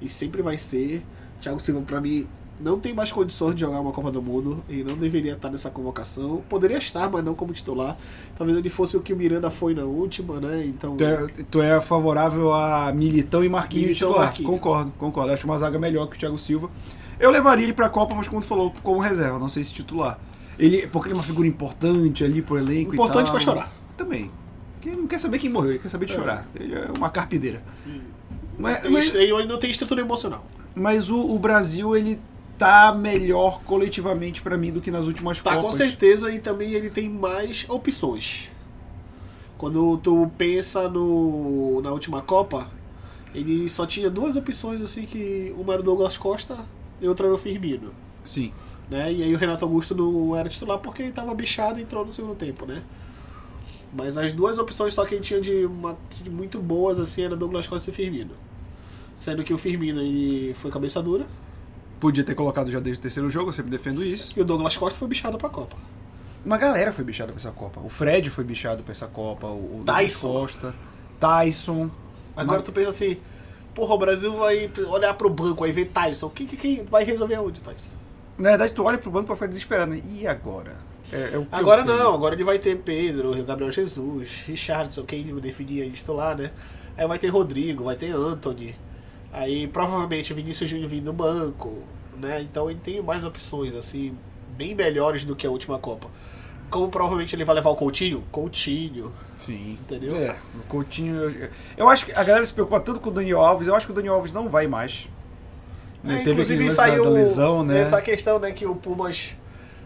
E 0.00 0.08
sempre 0.08 0.42
vai 0.42 0.56
ser. 0.56 1.04
Thiago 1.40 1.60
Silva, 1.60 1.80
pra 1.82 2.00
mim, 2.00 2.26
não 2.60 2.78
tem 2.78 2.92
mais 2.92 3.10
condições 3.10 3.54
de 3.54 3.62
jogar 3.62 3.80
uma 3.80 3.92
Copa 3.92 4.10
do 4.10 4.20
Mundo. 4.22 4.62
Ele 4.68 4.84
não 4.84 4.96
deveria 4.96 5.32
estar 5.32 5.50
nessa 5.50 5.70
convocação. 5.70 6.42
Poderia 6.48 6.76
estar, 6.78 7.10
mas 7.10 7.24
não 7.24 7.34
como 7.34 7.52
titular. 7.52 7.96
Talvez 8.36 8.58
ele 8.58 8.68
fosse 8.68 8.96
o 8.96 9.00
que 9.00 9.12
o 9.12 9.16
Miranda 9.16 9.50
foi 9.50 9.74
na 9.74 9.84
última, 9.84 10.40
né? 10.40 10.64
Então. 10.66 10.96
Tu 10.96 11.04
é, 11.04 11.26
tu 11.50 11.62
é 11.62 11.80
favorável 11.80 12.52
a 12.52 12.92
Militão 12.92 13.42
e 13.42 13.48
Marquinhos 13.48 13.86
Militão 13.86 14.08
e 14.08 14.10
titular. 14.10 14.26
Marquinhos. 14.26 14.50
Concordo, 14.50 14.92
concordo. 14.98 15.32
Acho 15.32 15.46
uma 15.46 15.56
zaga 15.58 15.78
melhor 15.78 16.06
que 16.06 16.16
o 16.16 16.18
Thiago 16.18 16.38
Silva. 16.38 16.70
Eu 17.18 17.30
levaria 17.30 17.64
ele 17.64 17.72
pra 17.72 17.88
Copa, 17.88 18.14
mas 18.14 18.28
como 18.28 18.40
tu 18.40 18.46
falou, 18.46 18.72
como 18.82 18.98
reserva, 19.00 19.38
não 19.38 19.48
sei 19.48 19.62
se 19.64 19.72
titular. 19.74 20.18
Ele, 20.58 20.86
porque 20.86 21.08
ele 21.08 21.14
é 21.14 21.16
uma 21.16 21.22
figura 21.24 21.48
importante 21.48 22.22
ali 22.22 22.42
pro 22.42 22.58
elenco 22.58 22.92
Importante 22.94 23.22
e 23.22 23.24
tal. 23.24 23.32
pra 23.32 23.40
chorar. 23.40 23.72
Também. 23.96 24.30
Porque 24.80 24.88
ele 24.88 24.96
não 25.02 25.06
quer 25.06 25.20
saber 25.20 25.38
quem 25.38 25.50
morreu, 25.50 25.72
ele 25.72 25.78
quer 25.78 25.90
saber 25.90 26.06
de 26.06 26.12
É. 26.12 26.16
chorar. 26.16 26.48
Ele 26.54 26.74
é 26.74 26.88
uma 26.96 27.10
carpideira. 27.10 27.62
Mas, 28.58 28.82
Ele 28.84 28.94
mas, 28.94 29.14
ele 29.14 29.44
não 29.46 29.58
tem 29.58 29.70
estrutura 29.70 30.00
emocional. 30.00 30.42
mas 30.74 31.10
o, 31.10 31.18
o 31.18 31.38
Brasil, 31.38 31.94
ele 31.94 32.18
tá 32.58 32.94
melhor 32.94 33.62
coletivamente 33.62 34.40
pra 34.42 34.56
mim 34.56 34.70
do 34.72 34.80
que 34.80 34.90
nas 34.90 35.06
últimas 35.06 35.40
Tá, 35.42 35.56
Copas. 35.56 35.64
com 35.64 35.72
certeza, 35.76 36.30
e 36.32 36.38
também 36.38 36.72
ele 36.72 36.88
tem 36.90 37.08
mais 37.10 37.64
opções. 37.68 38.48
Quando 39.58 39.98
tu 39.98 40.30
pensa 40.38 40.88
no, 40.88 41.80
na 41.82 41.90
última 41.90 42.22
Copa, 42.22 42.68
ele 43.34 43.68
só 43.68 43.86
tinha 43.86 44.08
duas 44.08 44.34
opções, 44.36 44.80
assim, 44.80 45.02
que 45.02 45.54
uma 45.58 45.72
era 45.74 45.82
o 45.82 45.84
Douglas 45.84 46.16
Costa 46.16 46.56
e 47.00 47.06
outra 47.08 47.26
era 47.26 47.34
o 47.34 47.38
Firmino. 47.38 47.92
Sim. 48.24 48.52
Né? 48.90 49.12
E 49.12 49.22
aí 49.22 49.34
o 49.34 49.38
Renato 49.38 49.64
Augusto 49.64 49.94
não 49.94 50.34
era 50.34 50.48
titular 50.48 50.78
porque 50.78 51.02
ele 51.02 51.12
tava 51.12 51.34
bichado 51.34 51.78
e 51.78 51.82
entrou 51.82 52.04
no 52.04 52.12
segundo 52.12 52.34
tempo, 52.34 52.64
né? 52.66 52.82
Mas 53.92 54.16
as 54.16 54.32
duas 54.32 54.56
opções 54.58 54.94
só 54.94 55.04
que 55.04 55.14
ele 55.16 55.22
tinha 55.22 55.40
de, 55.40 55.64
uma, 55.66 55.96
de 56.22 56.30
muito 56.30 56.58
boas, 56.60 57.00
assim, 57.00 57.22
era 57.22 57.34
Douglas 57.36 57.66
Costa 57.66 57.90
e 57.90 57.92
Firmino. 57.92 58.30
Sendo 59.16 59.42
que 59.42 59.52
o 59.52 59.58
Firmino, 59.58 60.00
ele 60.00 60.54
foi 60.54 60.70
cabeça 60.70 61.02
dura, 61.02 61.26
Podia 61.98 62.24
ter 62.24 62.34
colocado 62.34 62.70
já 62.70 62.80
desde 62.80 62.98
o 62.98 63.02
terceiro 63.02 63.28
jogo, 63.28 63.50
eu 63.50 63.52
sempre 63.52 63.70
defendo 63.70 64.02
isso. 64.02 64.32
e 64.34 64.40
o 64.40 64.44
Douglas 64.44 64.74
Costa 64.76 64.98
foi 64.98 65.06
bichado 65.06 65.36
pra 65.36 65.50
Copa. 65.50 65.76
Uma 66.42 66.56
galera 66.56 66.92
foi 66.94 67.04
bichada 67.04 67.30
pra 67.30 67.38
essa 67.38 67.50
Copa. 67.50 67.78
O 67.80 67.90
Fred 67.90 68.30
foi 68.30 68.42
bichado 68.42 68.82
pra 68.82 68.92
essa 68.92 69.06
Copa, 69.06 69.46
o 69.48 69.80
o 69.80 69.82
Douglas 69.84 70.04
Tyson. 70.12 70.32
Costa, 70.32 70.74
Tyson. 71.20 71.90
Agora 72.34 72.58
Uma- 72.60 72.64
tu 72.64 72.72
pensa 72.72 72.88
assim, 72.88 73.18
porra, 73.74 73.94
o 73.94 73.98
Brasil 73.98 74.34
vai 74.34 74.70
olhar 74.88 75.12
pro 75.12 75.28
banco, 75.28 75.62
aí 75.64 75.72
vê 75.72 75.84
Tyson. 75.84 76.30
Quem, 76.30 76.46
quem, 76.46 76.58
quem 76.58 76.84
vai 76.86 77.04
resolver 77.04 77.34
aonde, 77.34 77.60
Tyson? 77.60 77.94
Na 78.38 78.48
verdade, 78.50 78.72
tu 78.72 78.82
olha 78.84 78.96
pro 78.96 79.10
banco 79.10 79.26
pra 79.26 79.36
ficar 79.36 79.48
desesperado. 79.48 79.90
né? 79.90 80.00
E 80.10 80.26
agora? 80.26 80.78
É, 81.12 81.36
é 81.36 81.46
Agora 81.52 81.84
não, 81.84 82.14
agora 82.14 82.34
ele 82.34 82.44
vai 82.44 82.58
ter 82.58 82.76
Pedro, 82.78 83.32
Gabriel 83.44 83.70
Jesus, 83.70 84.44
Richardson, 84.46 85.04
quem 85.04 85.24
definia 85.40 85.84
de 85.84 85.96
titular, 85.96 86.36
né? 86.36 86.50
Aí 86.96 87.06
vai 87.06 87.18
ter 87.18 87.28
Rodrigo, 87.28 87.84
vai 87.84 87.96
ter 87.96 88.12
Anthony. 88.12 88.76
Aí 89.32 89.66
provavelmente 89.66 90.32
Vinícius 90.34 90.68
Júnior 90.68 90.88
vindo 90.88 91.04
do 91.06 91.12
banco, 91.12 91.82
né? 92.20 92.40
Então 92.42 92.70
ele 92.70 92.80
tem 92.82 93.02
mais 93.02 93.24
opções, 93.24 93.74
assim, 93.74 94.16
bem 94.56 94.74
melhores 94.74 95.24
do 95.24 95.34
que 95.34 95.46
a 95.46 95.50
última 95.50 95.78
Copa. 95.78 96.08
Como 96.68 96.88
provavelmente 96.88 97.34
ele 97.34 97.44
vai 97.44 97.56
levar 97.56 97.70
o 97.70 97.74
Coutinho? 97.74 98.22
Coutinho, 98.30 99.12
Sim. 99.36 99.76
entendeu? 99.80 100.14
É, 100.14 100.36
o 100.54 100.62
Coutinho. 100.68 101.16
Eu, 101.16 101.48
eu 101.76 101.88
acho 101.88 102.06
que 102.06 102.12
a 102.12 102.22
galera 102.22 102.46
se 102.46 102.52
preocupa 102.52 102.78
tanto 102.78 103.00
com 103.00 103.10
o 103.10 103.12
Daniel 103.12 103.40
Alves. 103.40 103.66
Eu 103.66 103.74
acho 103.74 103.86
que 103.86 103.92
o 103.92 103.94
Daniel 103.94 104.14
Alves 104.14 104.30
não 104.32 104.48
vai 104.48 104.68
mais. 104.68 105.08
Né, 106.02 106.14
É, 106.14 106.18
Teve 106.18 106.30
inclusive 106.32 106.70
saiu 106.70 107.02
da 107.04 107.10
lesão, 107.10 107.64
né? 107.64 107.80
essa 107.80 108.00
questão, 108.00 108.38
né, 108.38 108.52
que 108.52 108.64
o 108.66 108.74
Pumas 108.74 109.34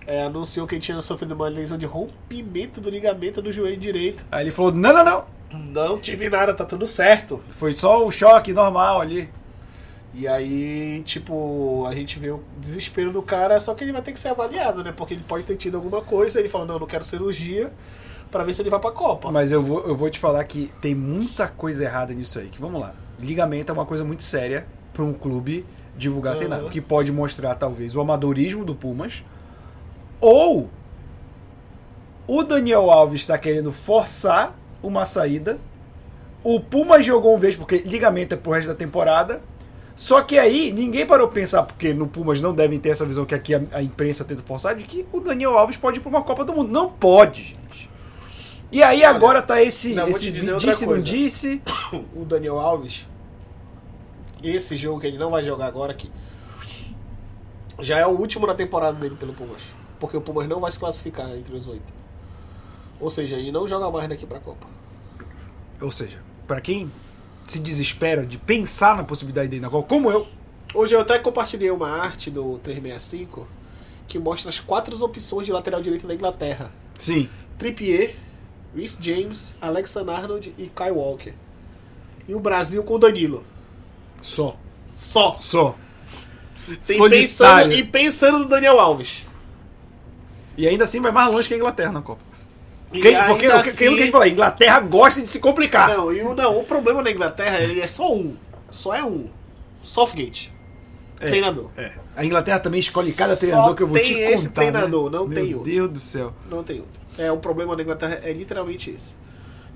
é, 0.07 0.23
anunciou 0.23 0.67
que 0.67 0.75
ele 0.75 0.83
tinha 0.83 1.01
sofrido 1.01 1.33
uma 1.35 1.49
lesão 1.49 1.79
de 1.79 1.87
rompimento 1.87 2.81
do 2.81 2.91
ligamento 2.91 3.41
do 3.41 3.51
joelho 3.53 3.77
direito. 3.77 4.25
Aí 4.31 4.45
ele 4.45 4.51
falou: 4.51 4.73
não, 4.73 4.93
não, 4.93 5.05
não. 5.05 5.25
Não 5.53 6.01
tive 6.01 6.29
nada, 6.29 6.53
tá 6.53 6.65
tudo 6.65 6.87
certo. 6.87 7.41
Foi 7.51 7.73
só 7.73 8.05
o 8.05 8.11
choque 8.11 8.53
normal 8.53 9.01
ali. 9.01 9.29
E 10.13 10.29
aí, 10.29 11.03
tipo, 11.05 11.85
a 11.89 11.95
gente 11.95 12.19
vê 12.21 12.31
o 12.31 12.41
desespero 12.59 13.11
do 13.11 13.21
cara, 13.21 13.59
só 13.59 13.75
que 13.75 13.83
ele 13.83 13.93
vai 13.93 14.01
ter 14.01 14.13
que 14.13 14.21
ser 14.21 14.29
avaliado, 14.29 14.85
né? 14.85 14.93
Porque 14.93 15.15
ele 15.15 15.25
pode 15.27 15.45
ter 15.45 15.57
tido 15.57 15.77
alguma 15.77 16.03
coisa, 16.03 16.39
ele 16.39 16.49
fala, 16.49 16.65
não, 16.67 16.75
eu 16.75 16.81
não 16.81 16.87
quero 16.87 17.03
cirurgia, 17.03 17.73
pra 18.31 18.45
ver 18.45 18.53
se 18.53 18.63
ele 18.63 18.71
vai 18.71 18.79
pra 18.79 18.93
Copa. 18.93 19.33
Mas 19.33 19.51
eu 19.51 19.61
vou, 19.61 19.85
eu 19.85 19.97
vou 19.97 20.09
te 20.09 20.21
falar 20.21 20.45
que 20.45 20.71
tem 20.81 20.95
muita 20.95 21.49
coisa 21.49 21.83
errada 21.83 22.15
nisso 22.15 22.39
aí. 22.39 22.49
Que 22.49 22.61
vamos 22.61 22.81
lá. 22.81 22.95
Ligamento 23.19 23.71
é 23.71 23.73
uma 23.73 23.87
coisa 23.87 24.05
muito 24.05 24.23
séria 24.23 24.67
para 24.93 25.03
um 25.03 25.13
clube 25.13 25.67
divulgar 25.97 26.37
sem 26.37 26.47
Aham. 26.47 26.57
nada. 26.57 26.69
O 26.69 26.71
que 26.71 26.81
pode 26.81 27.11
mostrar, 27.11 27.57
talvez, 27.57 27.97
o 27.97 28.01
amadorismo 28.01 28.65
do 28.65 28.75
Pumas 28.75 29.25
ou 30.21 30.71
o 32.27 32.43
Daniel 32.43 32.91
Alves 32.91 33.21
está 33.21 33.37
querendo 33.37 33.71
forçar 33.71 34.57
uma 34.83 35.05
saída. 35.05 35.59
O 36.43 36.61
Puma 36.61 37.01
jogou 37.01 37.35
um 37.35 37.39
vez 37.39 37.57
porque 37.57 37.79
ligamento 37.79 38.35
é 38.35 38.39
pro 38.39 38.53
resto 38.53 38.69
da 38.69 38.75
temporada. 38.75 39.43
Só 39.97 40.23
que 40.23 40.39
aí 40.39 40.73
ninguém 40.73 41.07
parou 41.07 41.29
pensar, 41.29 41.63
porque 41.63 41.95
no 41.95 42.09
Pumas 42.09 42.41
não 42.41 42.53
devem 42.53 42.81
ter 42.81 42.89
essa 42.89 43.07
visão 43.07 43.25
que 43.25 43.35
aqui 43.35 43.55
a, 43.55 43.63
a 43.73 43.83
imprensa 43.83 44.25
tenta 44.25 44.43
forçar, 44.43 44.75
de 44.75 44.85
que 44.85 45.07
o 45.13 45.21
Daniel 45.21 45.57
Alves 45.57 45.77
pode 45.77 45.99
ir 45.99 46.01
pra 46.01 46.09
uma 46.09 46.23
Copa 46.23 46.45
do 46.45 46.53
Mundo. 46.53 46.73
Não 46.73 46.91
pode, 46.91 47.45
gente. 47.45 47.91
E 48.73 48.83
aí 48.83 48.99
Olha, 48.99 49.11
agora 49.11 49.41
tá 49.41 49.63
esse, 49.63 49.95
não, 49.95 50.09
esse 50.09 50.33
disse, 50.33 50.87
não 50.87 50.99
disse. 50.99 51.63
o 52.13 52.25
Daniel 52.25 52.59
Alves, 52.59 53.07
esse 54.43 54.77
jogo 54.77 55.01
que 55.01 55.07
ele 55.07 55.19
não 55.19 55.31
vai 55.31 55.45
jogar 55.45 55.67
agora 55.67 55.93
aqui, 55.93 56.11
já 57.81 57.99
é 57.99 58.07
o 58.07 58.11
último 58.11 58.49
na 58.49 58.55
temporada 58.55 58.99
dele 58.99 59.15
pelo 59.15 59.33
Pumas. 59.33 59.63
Porque 59.99 60.17
o 60.17 60.21
Pumas 60.21 60.49
não 60.49 60.61
vai 60.61 60.71
se 60.71 60.79
classificar 60.79 61.31
entre 61.37 61.55
os 61.57 61.69
oito. 61.69 61.93
Ou 63.01 63.11
seja, 63.11 63.37
ele 63.37 63.53
não 63.53 63.67
joga 63.67 63.91
mais 63.91 64.09
daqui 64.09 64.27
pra 64.27 64.41
Copa. 64.41 64.67
Ou 65.81 65.91
seja, 65.91 66.19
pra 66.47 66.61
quem 66.61 66.91
se 67.45 67.59
desespera 67.59 68.25
de 68.25 68.39
pensar 68.39 68.97
na 68.97 69.05
possibilidade 69.05 69.49
dele 69.49 69.63
na 69.63 69.71
Copa, 69.71 69.89
como 69.89 70.11
eu, 70.11 70.27
Hoje 70.75 70.93
eu 70.93 71.01
até 71.01 71.21
compartilhei 71.21 71.71
uma 71.71 71.89
arte 71.89 72.33
do 72.33 72.59
365 72.59 73.47
que 74.09 74.19
mostra 74.19 74.49
as 74.49 74.59
quatro 74.59 75.01
opções 75.05 75.47
de 75.47 75.53
lateral 75.53 75.81
direito 75.81 76.05
da 76.05 76.15
Inglaterra. 76.15 76.73
sim, 76.95 77.29
Trippier, 77.57 78.17
Rhys 78.75 78.99
James, 79.01 79.55
Alexander 79.61 80.17
Arnold 80.17 80.53
e 80.59 80.67
Kyle 80.67 80.91
Walker. 80.91 81.33
E 82.27 82.35
o 82.35 82.41
Brasil 82.41 82.83
com 82.83 82.95
o 82.95 82.99
Danilo. 82.99 83.45
só. 84.21 84.57
Só. 84.89 85.33
Só. 85.35 85.77
Pensando, 87.09 87.73
e 87.73 87.85
pensando 87.85 88.39
no 88.41 88.49
Daniel 88.49 88.81
Alves. 88.81 89.25
E 90.57 90.67
ainda 90.69 90.85
assim 90.85 91.01
vai 91.01 91.11
mais 91.13 91.31
longe 91.33 91.49
que 91.49 91.55
a 91.55 91.57
Inglaterra 91.57 91.93
na 91.93 92.03
Copa. 92.03 92.23
Quem, 92.93 93.03
porque 93.03 93.33
o 93.33 93.37
que, 93.37 93.47
assim- 93.47 93.71
aquilo 93.71 93.97
que 93.97 94.03
a 94.03 94.05
gente 94.05 94.13
falou, 94.13 94.25
a 94.25 94.29
Inglaterra 94.29 94.81
gosta 94.81 95.21
de 95.21 95.29
se 95.29 95.41
complicar. 95.41 95.89
Não, 95.89 96.13
e 96.13 96.23
o, 96.23 96.35
não, 96.35 96.61
o 96.61 96.65
problema 96.65 97.03
na 97.03 97.11
Inglaterra 97.11 97.59
ele 97.61 97.81
é 97.81 97.87
só 97.89 98.13
um. 98.15 98.37
Só 98.71 98.95
é 98.95 99.03
um. 99.05 99.27
Southgate. 99.83 100.53
É, 101.21 101.27
Treinador. 101.29 101.71
É. 101.77 101.93
A 102.17 102.25
Inglaterra 102.25 102.59
também 102.61 102.79
escolhe 102.81 103.13
cada 103.13 103.35
Só 103.35 103.41
treinador 103.41 103.75
que 103.75 103.83
eu 103.83 103.87
vou 103.89 103.97
tem 103.97 104.05
te 104.07 104.15
esse 104.15 104.49
contar. 104.49 104.61
treinador, 104.63 105.11
né? 105.11 105.19
não 105.19 105.27
Meu 105.27 105.35
tem 105.43 105.55
outro. 105.55 105.71
Deus 105.73 105.91
do 105.91 105.99
céu. 105.99 106.33
Não 106.51 106.63
tem 106.63 106.81
outro. 106.81 107.01
É, 107.19 107.31
o 107.33 107.37
problema 107.39 107.75
da 107.77 107.83
Inglaterra 107.83 108.21
é 108.23 108.33
literalmente 108.33 108.91
esse. 108.91 109.15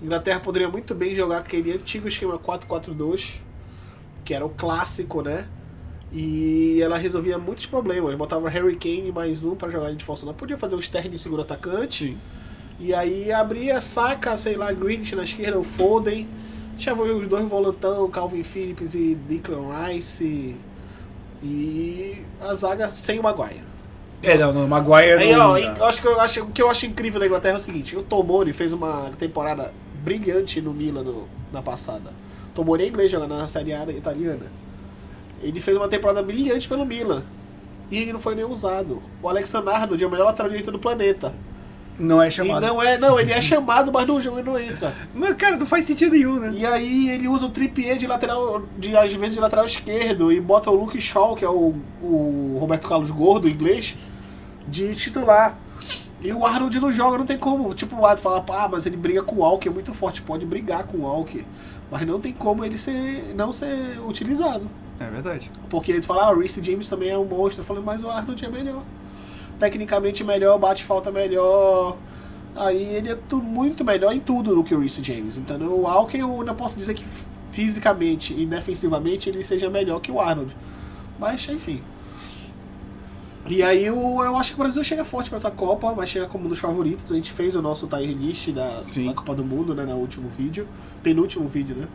A 0.01 0.05
Inglaterra 0.05 0.41
poderia 0.41 0.69
muito 0.69 0.95
bem 0.95 1.15
jogar 1.15 1.39
aquele 1.39 1.73
antigo 1.73 2.07
esquema 2.09 2.39
4-4-2, 2.39 3.35
que 4.25 4.33
era 4.35 4.45
o 4.47 4.51
clássico, 4.51 5.23
né? 5.23 5.47
E 6.13 6.81
ela 6.83 6.97
resolvia 6.97 7.37
muitos 7.39 7.67
problemas. 7.67 8.15
Botava 8.15 8.49
Harry 8.49 8.77
Kane 8.77 9.13
mais 9.13 9.45
um 9.45 9.55
pra 9.55 9.71
jogar 9.71 9.93
de 9.95 10.05
falso. 10.05 10.25
Não 10.25 10.33
podia 10.35 10.57
fazer 10.57 10.75
um 10.75 10.79
Sterling 10.79 11.11
de 11.11 11.19
segundo 11.19 11.43
atacante. 11.43 12.17
E 12.81 12.95
aí 12.95 13.31
abria, 13.33 13.81
saca, 13.81 14.37
sei 14.37 14.57
lá, 14.57 14.73
Grealish 14.73 15.15
na 15.15 15.25
esquerda, 15.25 15.59
o 15.59 15.65
Foden. 15.65 16.27
Deixava 16.75 17.03
os 17.03 17.27
dois 17.27 17.47
volantão, 17.49 18.09
Calvin 18.09 18.43
Phillips 18.43 18.95
e 18.95 19.15
Declan 19.29 19.67
Rice. 19.87 20.55
E 21.43 22.19
a 22.41 22.55
zaga 22.55 22.89
sem 22.89 23.19
o 23.19 23.23
Maguire. 23.23 23.63
É, 24.23 24.37
não, 24.37 24.53
não, 24.53 24.67
Maguire 24.67 25.13
Aí, 25.19 25.33
não. 25.33 25.53
ó, 25.53 25.59
eu 25.59 25.85
acho 25.85 26.01
que 26.03 26.09
eu 26.09 26.21
acho, 26.21 26.43
o 26.43 26.47
que 26.51 26.63
eu 26.63 26.69
acho 26.71 26.87
incrível 26.87 27.21
da 27.21 27.27
Inglaterra 27.27 27.55
é 27.55 27.61
o 27.61 27.63
seguinte: 27.63 27.97
o 27.97 28.03
Tomori 28.03 28.53
fez 28.53 28.73
uma 28.73 29.11
temporada 29.19 29.73
brilhante 30.03 30.61
no 30.61 30.73
Milan 30.73 31.03
no- 31.03 31.29
na 31.53 31.63
passada. 31.63 32.11
Tomori 32.55 32.85
é 32.85 32.89
inglês 32.89 33.11
jogando 33.11 33.37
na 33.37 33.47
Série 33.47 33.73
A 33.73 33.85
italiana. 33.91 34.51
Ele 35.43 35.61
fez 35.61 35.77
uma 35.77 35.89
temporada 35.89 36.23
brilhante 36.23 36.69
pelo 36.69 36.85
Milan. 36.85 37.23
E 37.91 37.99
ele 37.99 38.13
não 38.13 38.21
foi 38.21 38.35
nem 38.35 38.45
usado. 38.45 39.03
O 39.23 39.29
Alexander 39.29 39.75
Arnold 39.75 40.03
é 40.03 40.07
o 40.07 40.11
melhor 40.11 40.27
lateral 40.27 40.51
direito 40.51 40.71
do 40.71 40.79
planeta. 40.79 41.35
Não 41.99 42.23
é 42.23 42.29
E 42.29 42.31
chamado. 42.31 42.65
não 42.65 42.81
é, 42.81 42.97
não, 42.97 43.19
ele 43.19 43.33
é 43.33 43.43
chamado, 43.43 43.91
mas 43.91 44.07
no 44.07 44.21
jogo 44.21 44.39
ele 44.39 44.49
não 44.49 44.59
entra. 44.59 44.95
Mas, 45.13 45.35
cara, 45.35 45.57
não 45.57 45.67
faz 45.67 45.85
sentido 45.85 46.13
nenhum, 46.13 46.39
né? 46.39 46.53
E 46.55 46.65
aí 46.65 47.09
ele 47.11 47.27
usa 47.27 47.47
o 47.47 47.51
Trippier 47.51 47.97
de 47.97 48.07
lateral, 48.07 48.63
de, 48.79 48.97
às 48.97 49.13
vezes 49.13 49.35
de 49.35 49.41
lateral 49.41 49.65
esquerdo, 49.65 50.31
e 50.31 50.41
bota 50.41 50.71
o 50.71 50.75
Luke 50.75 51.01
Shaw, 51.01 51.35
que 51.35 51.45
é 51.45 51.49
o, 51.49 51.75
o 52.01 52.57
Roberto 52.61 52.87
Carlos 52.89 53.11
Gordo, 53.11 53.49
inglês, 53.49 53.97
de 54.69 54.95
titular. 54.95 55.59
E 56.23 56.33
o 56.33 56.47
Arnold 56.47 56.79
não 56.79 56.93
joga, 56.93 57.19
não 57.19 57.27
tem 57.27 57.39
como. 57.39 57.75
Tipo, 57.75 57.97
o 57.97 58.05
Arnold 58.05 58.23
fala, 58.23 58.45
ah, 58.49 58.69
mas 58.69 58.87
ele 58.87 58.97
briga 58.97 59.23
com 59.25 59.37
o 59.37 59.39
Walker, 59.41 59.69
é 59.69 59.73
muito 59.73 59.93
forte, 59.93 60.23
pode 60.23 60.47
brigar 60.47 60.85
com 60.85 60.99
o 60.99 61.03
Walker. 61.03 61.45
Mas 61.91 62.07
não 62.07 62.21
tem 62.21 62.33
como 62.33 62.65
ele 62.65 62.79
ser, 62.79 63.35
não 63.35 63.51
ser 63.51 63.99
utilizado. 64.07 64.69
É 65.01 65.09
verdade. 65.09 65.51
Porque 65.71 65.93
ele 65.93 66.03
fala, 66.03 66.25
ah, 66.25 66.33
o 66.33 66.41
Reece 66.41 66.63
James 66.63 66.89
também 66.89 67.11
é 67.11 67.19
um 67.19 67.25
monstro. 67.25 67.63
Eu 67.63 67.67
falei, 67.67 67.83
mas 67.83 68.03
o 68.03 68.09
Arnold 68.09 68.45
é 68.45 68.49
melhor. 68.49 68.83
Tecnicamente 69.59 70.25
melhor, 70.25 70.59
bate 70.59 70.85
falta 70.85 71.11
melhor. 71.11 71.97
Aí 72.57 72.83
ele 72.97 73.11
é 73.11 73.19
muito 73.35 73.85
melhor 73.85 74.13
em 74.13 74.21
tudo 74.21 74.55
do 74.55 74.65
que 74.65 74.75
o 74.75 74.81
Reece 74.81 75.03
James. 75.03 75.37
Então 75.37 75.57
o 75.63 75.83
Walker 75.83 76.19
eu 76.19 76.41
ainda 76.41 76.55
posso 76.55 76.77
dizer 76.77 76.95
que 76.95 77.05
fisicamente 77.53 78.35
e 78.35 78.45
defensivamente 78.45 79.29
ele 79.29 79.43
seja 79.43 79.71
melhor 79.71 80.01
que 80.01 80.11
o 80.11 80.21
Arnold. 80.21 80.55
Mas 81.19 81.49
enfim. 81.49 81.81
E 83.49 83.63
aí 83.63 83.91
o, 83.91 84.23
eu 84.23 84.37
acho 84.37 84.51
que 84.51 84.61
o 84.61 84.63
Brasil 84.63 84.83
chega 84.85 85.05
forte 85.05 85.31
para 85.31 85.37
essa 85.37 85.51
Copa, 85.51 85.93
vai 85.93 86.07
chegar 86.07 86.29
como 86.29 86.47
um 86.47 86.49
dos 86.49 86.59
favoritos. 86.59 87.11
A 87.11 87.15
gente 87.15 87.33
fez 87.33 87.55
o 87.57 87.63
nosso 87.63 87.87
tier 87.87 88.11
list 88.11 88.51
da, 88.51 88.81
Sim. 88.81 89.07
da 89.07 89.15
Copa 89.15 89.35
do 89.35 89.45
Mundo, 89.45 89.75
né, 89.75 89.85
no 89.85 89.97
último 89.97 90.29
vídeo, 90.37 90.69
penúltimo 91.03 91.49
vídeo, 91.49 91.75
né? 91.75 91.89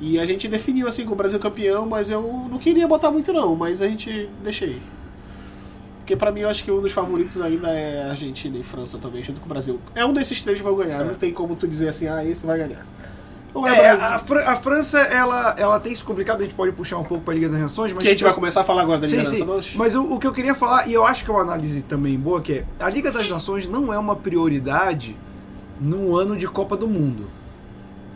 E 0.00 0.18
a 0.18 0.24
gente 0.26 0.48
definiu 0.48 0.88
assim 0.88 1.04
com 1.04 1.12
o 1.12 1.16
Brasil 1.16 1.38
campeão, 1.38 1.86
mas 1.86 2.10
eu 2.10 2.22
não 2.50 2.58
queria 2.58 2.86
botar 2.86 3.10
muito 3.10 3.32
não, 3.32 3.54
mas 3.54 3.80
a 3.80 3.88
gente 3.88 4.28
deixei. 4.42 4.80
Porque 5.98 6.14
pra 6.16 6.30
mim 6.30 6.40
eu 6.40 6.50
acho 6.50 6.62
que 6.62 6.70
um 6.70 6.82
dos 6.82 6.92
favoritos 6.92 7.40
ainda 7.40 7.68
é 7.70 8.10
Argentina 8.10 8.58
e 8.58 8.62
França 8.62 8.98
também, 8.98 9.22
junto 9.22 9.40
com 9.40 9.46
o 9.46 9.48
Brasil. 9.48 9.80
É 9.94 10.04
um 10.04 10.12
desses 10.12 10.42
três 10.42 10.58
que 10.58 10.64
vai 10.64 10.74
ganhar, 10.74 11.04
não 11.04 11.14
tem 11.14 11.32
como 11.32 11.56
tu 11.56 11.66
dizer 11.66 11.88
assim, 11.88 12.06
ah, 12.06 12.22
esse 12.24 12.44
vai 12.44 12.58
ganhar. 12.58 12.84
É, 13.66 13.70
É, 13.70 13.90
a, 13.90 14.16
a 14.16 14.56
França, 14.56 14.98
ela, 14.98 15.54
ela 15.56 15.80
tem 15.80 15.92
isso 15.92 16.04
complicado, 16.04 16.40
a 16.40 16.42
gente 16.42 16.54
pode 16.54 16.72
puxar 16.72 16.98
um 16.98 17.04
pouco 17.04 17.24
pra 17.24 17.32
Liga 17.32 17.48
das 17.48 17.60
Nações, 17.60 17.92
mas. 17.92 18.02
que 18.02 18.08
a 18.08 18.12
gente 18.12 18.24
vai 18.24 18.34
começar 18.34 18.62
a 18.62 18.64
falar 18.64 18.82
agora 18.82 19.00
da 19.00 19.06
Sim, 19.06 19.16
liderança 19.16 19.44
sim. 19.44 19.50
hoje? 19.50 19.78
Mas 19.78 19.94
o, 19.94 20.02
o 20.02 20.18
que 20.18 20.26
eu 20.26 20.32
queria 20.32 20.54
falar, 20.54 20.88
e 20.88 20.92
eu 20.92 21.06
acho 21.06 21.24
que 21.24 21.30
é 21.30 21.32
uma 21.32 21.42
análise 21.42 21.80
também 21.82 22.18
boa, 22.18 22.42
que 22.42 22.52
é 22.52 22.64
a 22.80 22.90
Liga 22.90 23.10
das 23.12 23.28
Nações 23.30 23.68
não 23.68 23.92
é 23.92 23.98
uma 23.98 24.16
prioridade 24.16 25.16
num 25.80 26.14
ano 26.14 26.36
de 26.36 26.46
Copa 26.48 26.76
do 26.76 26.88
Mundo. 26.88 27.30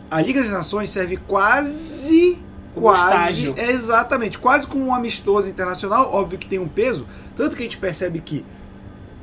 A 0.09 0.21
Liga 0.21 0.41
das 0.41 0.51
Nações 0.51 0.89
serve 0.89 1.17
quase. 1.17 2.39
Quase. 2.75 3.53
é, 3.57 3.71
exatamente, 3.71 4.37
quase 4.37 4.65
como 4.65 4.85
um 4.85 4.93
amistoso 4.93 5.49
internacional, 5.49 6.11
óbvio 6.13 6.37
que 6.39 6.47
tem 6.47 6.59
um 6.59 6.67
peso, 6.67 7.05
tanto 7.35 7.55
que 7.55 7.61
a 7.61 7.65
gente 7.65 7.77
percebe 7.77 8.19
que 8.19 8.45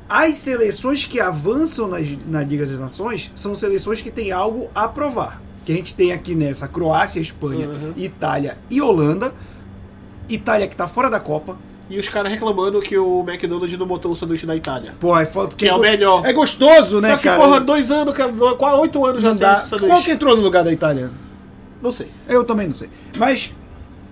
as 0.07 0.35
seleções 0.35 1.05
que 1.05 1.19
avançam 1.19 1.87
nas, 1.87 2.07
na 2.27 2.43
Liga 2.43 2.65
das 2.65 2.77
Nações 2.79 3.31
são 3.35 3.55
seleções 3.55 4.01
que 4.01 4.11
têm 4.11 4.31
algo 4.31 4.69
a 4.75 4.87
provar. 4.87 5.41
Que 5.65 5.71
a 5.73 5.75
gente 5.75 5.95
tem 5.95 6.13
aqui 6.13 6.33
nessa 6.35 6.67
Croácia, 6.67 7.19
Espanha, 7.19 7.67
Uhum. 7.67 7.93
Itália 7.97 8.57
e 8.69 8.81
Holanda. 8.81 9.33
Itália 10.29 10.67
que 10.67 10.75
tá 10.75 10.87
fora 10.87 11.09
da 11.09 11.19
Copa. 11.19 11.57
E 11.89 11.97
os 11.97 12.09
caras 12.09 12.31
reclamando 12.31 12.81
que 12.81 12.97
o 12.97 13.23
McDonald's 13.27 13.77
não 13.77 13.85
botou 13.87 14.11
o 14.11 14.15
sanduíche 14.15 14.45
da 14.45 14.55
Itália. 14.55 14.93
Pô, 14.99 15.17
é 15.17 15.25
foda, 15.25 15.47
porque 15.49 15.65
Que 15.65 15.71
é 15.71 15.73
o 15.73 15.79
melhor. 15.79 16.25
É 16.25 16.33
gostoso, 16.33 16.99
né, 16.99 17.11
Só 17.11 17.17
que, 17.17 17.23
cara? 17.23 17.39
porra, 17.41 17.59
dois 17.61 17.89
anos, 17.91 18.13
cara, 18.13 18.31
quase 18.57 18.75
oito 18.81 19.05
anos 19.05 19.21
já 19.21 19.29
Não 19.29 19.37
sem 19.37 19.47
dá. 19.47 19.53
esse 19.53 19.67
sanduíche. 19.69 19.93
Qual 19.93 20.03
que 20.03 20.11
entrou 20.11 20.35
no 20.35 20.43
lugar 20.43 20.63
da 20.65 20.71
Itália? 20.71 21.09
Não 21.81 21.91
sei. 21.91 22.07
Eu 22.27 22.43
também 22.43 22.67
não 22.67 22.75
sei. 22.75 22.89
Mas 23.17 23.53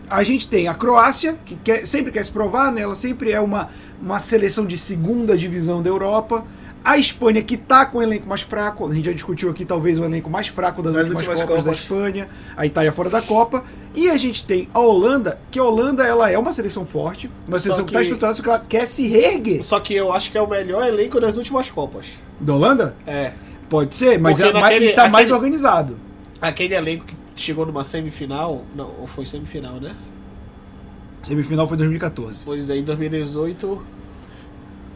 a 0.10 0.24
gente 0.24 0.48
tem 0.48 0.68
a 0.70 0.74
Croácia, 0.74 1.38
que 1.46 1.56
quer- 1.58 1.86
sempre 1.86 2.12
quer 2.14 2.24
se 2.24 2.32
provar, 2.32 2.72
né? 2.72 2.82
Ela 2.82 2.96
sempre 2.96 3.32
é 3.32 3.40
uma, 3.42 3.68
uma 4.02 4.20
seleção 4.20 4.66
de 4.66 4.78
segunda 4.78 5.36
divisão 5.36 5.82
da 5.84 5.90
Europa. 5.90 6.46
A 6.86 7.00
Espanha, 7.00 7.42
que 7.42 7.58
tá 7.58 7.84
com 7.88 7.98
o 7.98 8.02
elenco 8.04 8.28
mais 8.30 8.42
fraco, 8.42 8.88
a 8.88 8.94
gente 8.94 9.06
já 9.06 9.12
discutiu 9.12 9.50
aqui 9.50 9.66
talvez 9.66 9.98
o 9.98 10.06
elenco 10.06 10.30
mais 10.30 10.48
fraco 10.50 10.84
das, 10.84 10.94
Das 10.94 11.02
últimas, 11.10 11.26
últimas 11.28 11.42
Copas, 11.50 11.64
da 11.64 11.72
Copas. 11.72 11.80
Espanha. 11.84 12.28
A 12.56 12.64
Itália 12.68 12.92
fora 12.92 13.10
da 13.10 13.24
Copa. 13.24 13.64
E 13.96 14.08
a 14.08 14.16
gente 14.18 14.46
tem 14.46 14.70
a 14.72 14.80
Holanda, 14.80 15.40
que 15.50 15.58
a 15.58 15.64
Holanda 15.64 16.04
ela 16.06 16.30
é 16.30 16.38
uma 16.38 16.54
seleção 16.54 16.86
forte, 16.86 17.28
uma 17.48 17.58
seleção 17.60 17.84
que, 17.86 17.90
que- 17.90 17.94
tá 17.96 18.02
estruturada, 18.04 18.36
só 18.36 18.44
que 18.44 18.50
ela 18.50 18.60
quer 18.60 18.86
se 18.86 19.08
reerguer. 19.08 19.64
Só 19.66 19.80
que 19.80 19.96
eu 19.96 20.14
acho 20.14 20.32
que 20.32 20.38
é 20.38 20.42
o 20.42 20.48
melhor 20.48 20.88
elenco 20.88 21.20
das 21.20 21.38
últimas 21.38 21.72
Copas. 21.72 22.06
Da 22.40 22.54
Holanda? 22.54 22.96
É. 23.08 23.34
Pode 23.68 23.96
ser, 23.96 24.20
mas, 24.20 24.38
Porque 24.38 24.56
é, 24.56 24.62
naquele- 24.62 24.86
ele 24.86 24.94
tá 24.94 25.10
mais 25.10 25.24
aquele- 25.26 25.34
organizado. 25.34 25.98
Aquele 26.40 26.76
elenco 26.76 27.06
que 27.08 27.16
chegou 27.36 27.66
numa 27.66 27.84
semifinal. 27.84 28.64
Não, 28.76 28.92
ou 29.00 29.08
foi 29.08 29.26
semifinal, 29.26 29.76
né? 29.82 29.96
Semifinal 31.24 31.68
foi 31.68 31.78
2014. 31.78 32.44
Pois 32.46 32.70
aí, 32.70 32.80
em 32.82 32.84
2018. 32.84 33.82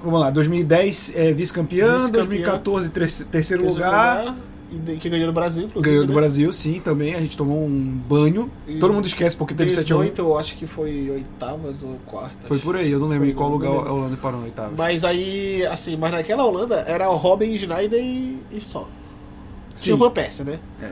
Vamos 0.02 0.20
lá, 0.20 0.30
2010 0.30 1.14
é 1.16 1.32
vice-campeã, 1.34 1.94
Vice-campeã. 1.98 2.12
2014 2.12 2.90
ter- 2.90 3.00
terceiro 3.02 3.30
terceiro 3.32 3.68
lugar. 3.68 4.36
E 4.72 4.78
de- 4.78 4.98
que 4.98 5.10
ganhou 5.10 5.26
no 5.26 5.34
Brasil, 5.34 5.64
inclusive. 5.64 5.90
Ganhou 5.90 6.06
do 6.06 6.14
né? 6.14 6.20
Brasil, 6.20 6.54
sim, 6.54 6.80
também. 6.80 7.16
A 7.16 7.20
gente 7.20 7.36
tomou 7.36 7.64
um 7.66 7.70
banho. 8.08 8.52
E 8.68 8.78
Todo 8.78 8.94
mundo 8.94 9.08
esquece 9.08 9.36
porque 9.36 9.54
teve 9.56 9.72
7 9.72 9.92
a 9.92 9.96
1 9.96 10.00
18, 10.02 10.20
eu 10.22 10.38
acho 10.38 10.56
que 10.58 10.68
foi 10.68 11.10
oitavas 11.10 11.82
ou 11.82 11.98
quartas. 12.06 12.48
Foi 12.48 12.60
por 12.60 12.76
aí, 12.76 12.92
eu 12.92 13.00
não 13.00 13.08
lembro 13.08 13.26
Foi, 13.26 13.34
em 13.34 13.36
qual 13.36 13.50
lugar 13.50 13.68
a 13.72 13.92
Holanda 13.92 14.16
parou 14.18 14.40
no 14.42 14.46
oitavo. 14.46 14.74
Mas 14.78 15.04
aí, 15.04 15.66
assim, 15.66 15.98
mas 15.98 16.12
naquela 16.12 16.46
Holanda 16.46 16.76
era 16.88 17.10
o 17.10 17.16
Robin 17.16 17.58
Schneider 17.58 18.00
e, 18.00 18.38
e 18.52 18.62
só. 18.62 18.88
Silvan 19.76 20.12
Persie, 20.12 20.44
né? 20.46 20.60
É. 20.84 20.92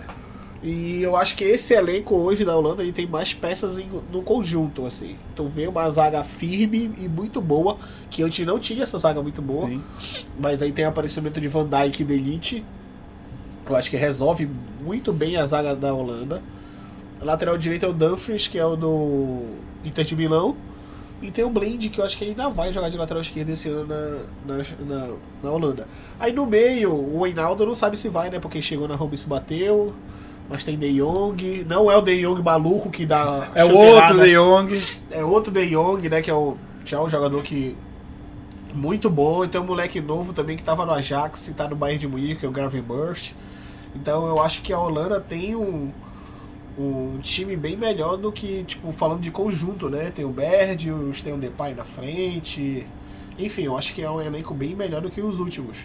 E 0.64 1.02
eu 1.04 1.16
acho 1.16 1.36
que 1.36 1.44
esse 1.44 1.74
elenco 1.76 2.16
hoje 2.16 2.44
da 2.44 2.56
Holanda 2.58 2.82
ele 2.82 2.92
tem 2.92 3.06
mais 3.06 3.34
peças 3.34 3.78
em- 3.78 3.88
no 4.12 4.24
conjunto, 4.24 4.86
assim. 4.86 5.16
Então 5.34 5.48
vê 5.48 5.68
uma 5.68 5.90
zaga 5.92 6.24
firme 6.24 6.92
e 6.98 7.08
muito 7.08 7.40
boa, 7.40 7.78
que 8.10 8.24
antes 8.24 8.46
não 8.46 8.58
tinha 8.60 8.82
essa 8.84 8.98
zaga 8.98 9.22
muito 9.22 9.42
boa. 9.42 9.68
Sim. 9.68 9.84
Mas 10.40 10.62
aí 10.62 10.72
tem 10.72 10.86
o 10.86 10.90
aparecimento 10.90 11.40
de 11.40 11.48
Van 11.48 11.66
Dijk 11.68 12.04
da 12.04 12.14
Elite. 12.14 12.66
Eu 13.70 13.76
acho 13.76 13.90
que 13.90 13.98
resolve 13.98 14.50
muito 14.84 15.14
bem 15.14 15.38
a 15.38 15.46
zaga 15.46 15.76
da 15.76 15.94
Holanda. 15.94 16.42
A 17.22 17.26
lateral 17.26 17.58
direito 17.58 17.86
é 17.86 17.90
o 17.90 17.94
Dumfries, 17.94 18.48
que 18.48 18.58
é 18.58 18.66
o 18.66 18.76
do 18.76 19.42
Inter 19.86 20.06
de 20.06 20.16
Milão. 20.16 20.56
E 21.22 21.32
tem 21.32 21.44
o 21.44 21.50
Blind, 21.50 21.90
que 21.90 22.00
eu 22.00 22.06
acho 22.06 22.16
que 22.18 22.24
ainda 22.26 22.48
vai 22.50 22.72
jogar 22.72 22.90
de 22.90 22.98
lateral 22.98 23.22
esquerdo 23.22 23.50
esse 23.50 23.68
ano 23.70 23.88
na, 23.88 24.56
na, 24.58 24.64
na, 24.88 25.14
na 25.44 25.52
Holanda. 25.52 25.88
Aí 26.20 26.32
no 26.32 26.46
meio, 26.46 26.94
o 26.94 27.24
Reinaldo 27.24 27.66
não 27.66 27.74
sabe 27.74 27.98
se 27.98 28.08
vai, 28.08 28.30
né? 28.30 28.40
Porque 28.40 28.62
chegou 28.62 28.88
na 28.88 28.96
Roma 28.96 29.16
e 29.16 29.18
se 29.18 29.28
bateu. 29.28 29.94
Mas 30.50 30.63
tem 30.63 30.77
De 30.77 30.94
Jong. 30.98 31.66
Não 31.66 31.92
é 31.92 31.98
o 31.98 32.01
De 32.01 32.22
Jong 32.22 32.42
maluco 32.42 32.89
que 32.89 33.06
dá. 33.06 33.50
É 33.54 33.66
outro 33.66 34.20
De 34.20 34.34
Jong. 34.34 34.84
É 35.12 35.24
outro 35.24 35.51
De 35.51 35.70
Jong, 35.70 36.10
né? 36.10 36.22
Que 36.22 36.30
é 36.30 36.34
o, 36.34 36.58
já 36.86 36.98
é 36.98 37.01
um 37.01 37.10
jogador 37.10 37.42
que. 37.44 37.75
Muito 38.74 39.10
bom. 39.10 39.44
E 39.44 39.48
tem 39.48 39.60
um 39.60 39.66
moleque 39.66 40.00
novo 40.00 40.34
também 40.34 40.56
que 40.56 40.63
tava 40.63 40.86
no 40.86 40.94
Ajax 40.94 41.48
e 41.50 41.54
tá 41.54 41.68
no 41.68 41.75
Bayern 41.75 42.00
de 42.00 42.08
Munique, 42.08 42.36
que 42.36 42.46
é 42.46 42.50
o 42.50 42.51
Gravenberch. 42.51 43.36
Então 43.96 44.27
eu 44.27 44.42
acho 44.42 44.62
que 44.62 44.72
a 44.72 44.80
Holanda 44.80 45.20
tem 45.20 45.56
um, 45.56 45.92
um 46.77 47.20
time 47.22 47.56
bem 47.56 47.75
melhor 47.75 48.18
do 48.18 48.32
que, 48.32 48.63
tipo, 48.66 48.92
falando 48.92 49.22
de 49.22 49.32
conjunto, 49.32 49.89
né? 49.89 50.12
Tem 50.13 50.24
o 50.24 50.30
Berdius, 50.30 51.22
tem 51.22 51.34
o 51.34 51.38
Depay 51.38 51.74
na 51.74 51.84
frente. 51.84 52.86
Enfim, 53.38 53.63
eu 53.63 53.77
acho 53.77 53.94
que 53.94 54.01
é 54.01 54.10
um 54.10 54.22
elenco 54.22 54.54
bem 54.54 54.75
melhor 54.75 55.01
do 55.01 55.10
que 55.10 55.22
os 55.22 55.39
últimos. 55.39 55.77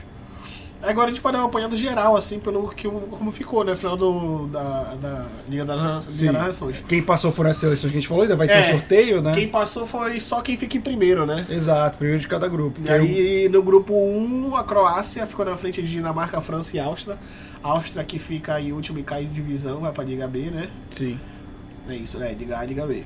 Agora 0.83 1.09
a 1.09 1.13
gente 1.13 1.23
pode 1.23 1.35
dar 1.37 1.43
uma 1.43 1.49
apanhada 1.49 1.77
geral, 1.77 2.17
assim, 2.17 2.41
pelo 2.41 2.69
que 2.71 2.89
como 2.89 3.31
ficou, 3.31 3.65
né? 3.65 3.77
Final 3.77 3.97
do, 3.97 4.49
da, 4.49 4.95
da 4.95 5.27
Liga, 5.49 5.65
da, 5.65 6.03
Sim. 6.09 6.27
Liga 6.27 6.33
das 6.39 6.47
Nações. 6.49 6.85
Quem 6.89 7.01
passou 7.03 7.31
foram 7.31 7.51
as 7.51 7.57
seleções 7.57 7.93
que 7.93 7.99
a 7.99 8.01
gente 8.01 8.09
falou, 8.09 8.25
ainda 8.25 8.35
vai 8.35 8.49
ter 8.49 8.55
É, 8.55 8.61
um 8.61 8.71
sorteio, 8.73 9.23
né? 9.23 9.33
Quem 9.33 9.49
passou 9.49 9.87
foi 9.87 10.19
só 10.21 10.41
quem 10.41 10.57
fica 10.57 10.77
em 10.77 10.81
primeiro, 10.81 11.25
né? 11.25 11.47
Exato, 11.49 11.99
primeiro 11.99 12.21
de 12.21 12.27
cada 12.27 12.49
grupo. 12.49 12.81
E 12.85 12.91
aí 12.91 13.49
no 13.49 13.63
grupo 13.63 13.95
1, 13.95 14.57
a 14.57 14.65
Croácia 14.65 15.25
ficou 15.27 15.45
na 15.45 15.57
frente 15.57 15.81
de 15.81 15.89
Dinamarca, 15.89 16.41
França 16.41 16.77
e 16.77 16.81
Áustria. 16.81 17.17
A 17.63 17.69
Áustria 17.69 18.03
que 18.03 18.19
fica 18.19 18.61
em 18.61 18.73
último 18.73 18.99
e 18.99 19.03
cai 19.05 19.25
de 19.25 19.33
divisão, 19.33 19.79
vai 19.81 19.93
pra 19.93 20.03
Liga 20.03 20.27
B, 20.27 20.51
né? 20.51 20.69
Sim. 20.91 21.19
É 21.89 21.95
isso, 21.95 22.19
né? 22.19 22.33
Liga 22.33 22.59
A, 22.59 22.65
Liga 22.65 22.87
B. 22.87 23.05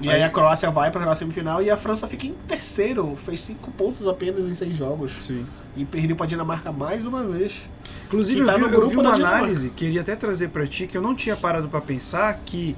E 0.00 0.10
Aí- 0.10 0.22
a 0.22 0.28
Croácia 0.28 0.70
vai 0.70 0.90
pra 0.90 1.00
jogar 1.00 1.12
a 1.12 1.14
semifinal 1.14 1.62
e 1.62 1.70
a 1.70 1.76
França 1.76 2.06
fica 2.08 2.26
em 2.26 2.34
terceiro. 2.46 3.16
Fez 3.16 3.40
cinco 3.42 3.70
pontos 3.70 4.06
apenas 4.08 4.44
em 4.44 4.54
seis 4.54 4.76
jogos. 4.76 5.12
Sim. 5.20 5.46
E 5.76 5.84
perdeu 5.84 6.14
pra 6.16 6.26
Dinamarca 6.26 6.70
mais 6.72 7.06
uma 7.06 7.22
vez. 7.24 7.62
Inclusive, 8.06 8.38
E 8.38 8.42
eu, 8.42 8.46
tá 8.46 8.54
vi, 8.54 8.60
no 8.60 8.66
eu 8.66 8.70
grupo 8.72 8.88
vi 8.90 8.96
uma 8.96 9.14
análise, 9.14 9.70
queria 9.70 10.00
até 10.02 10.14
trazer 10.14 10.48
pra 10.48 10.66
ti, 10.66 10.86
que 10.86 10.96
eu 10.96 11.02
não 11.02 11.14
tinha 11.14 11.36
parado 11.36 11.68
pra 11.68 11.80
pensar 11.80 12.40
que 12.44 12.76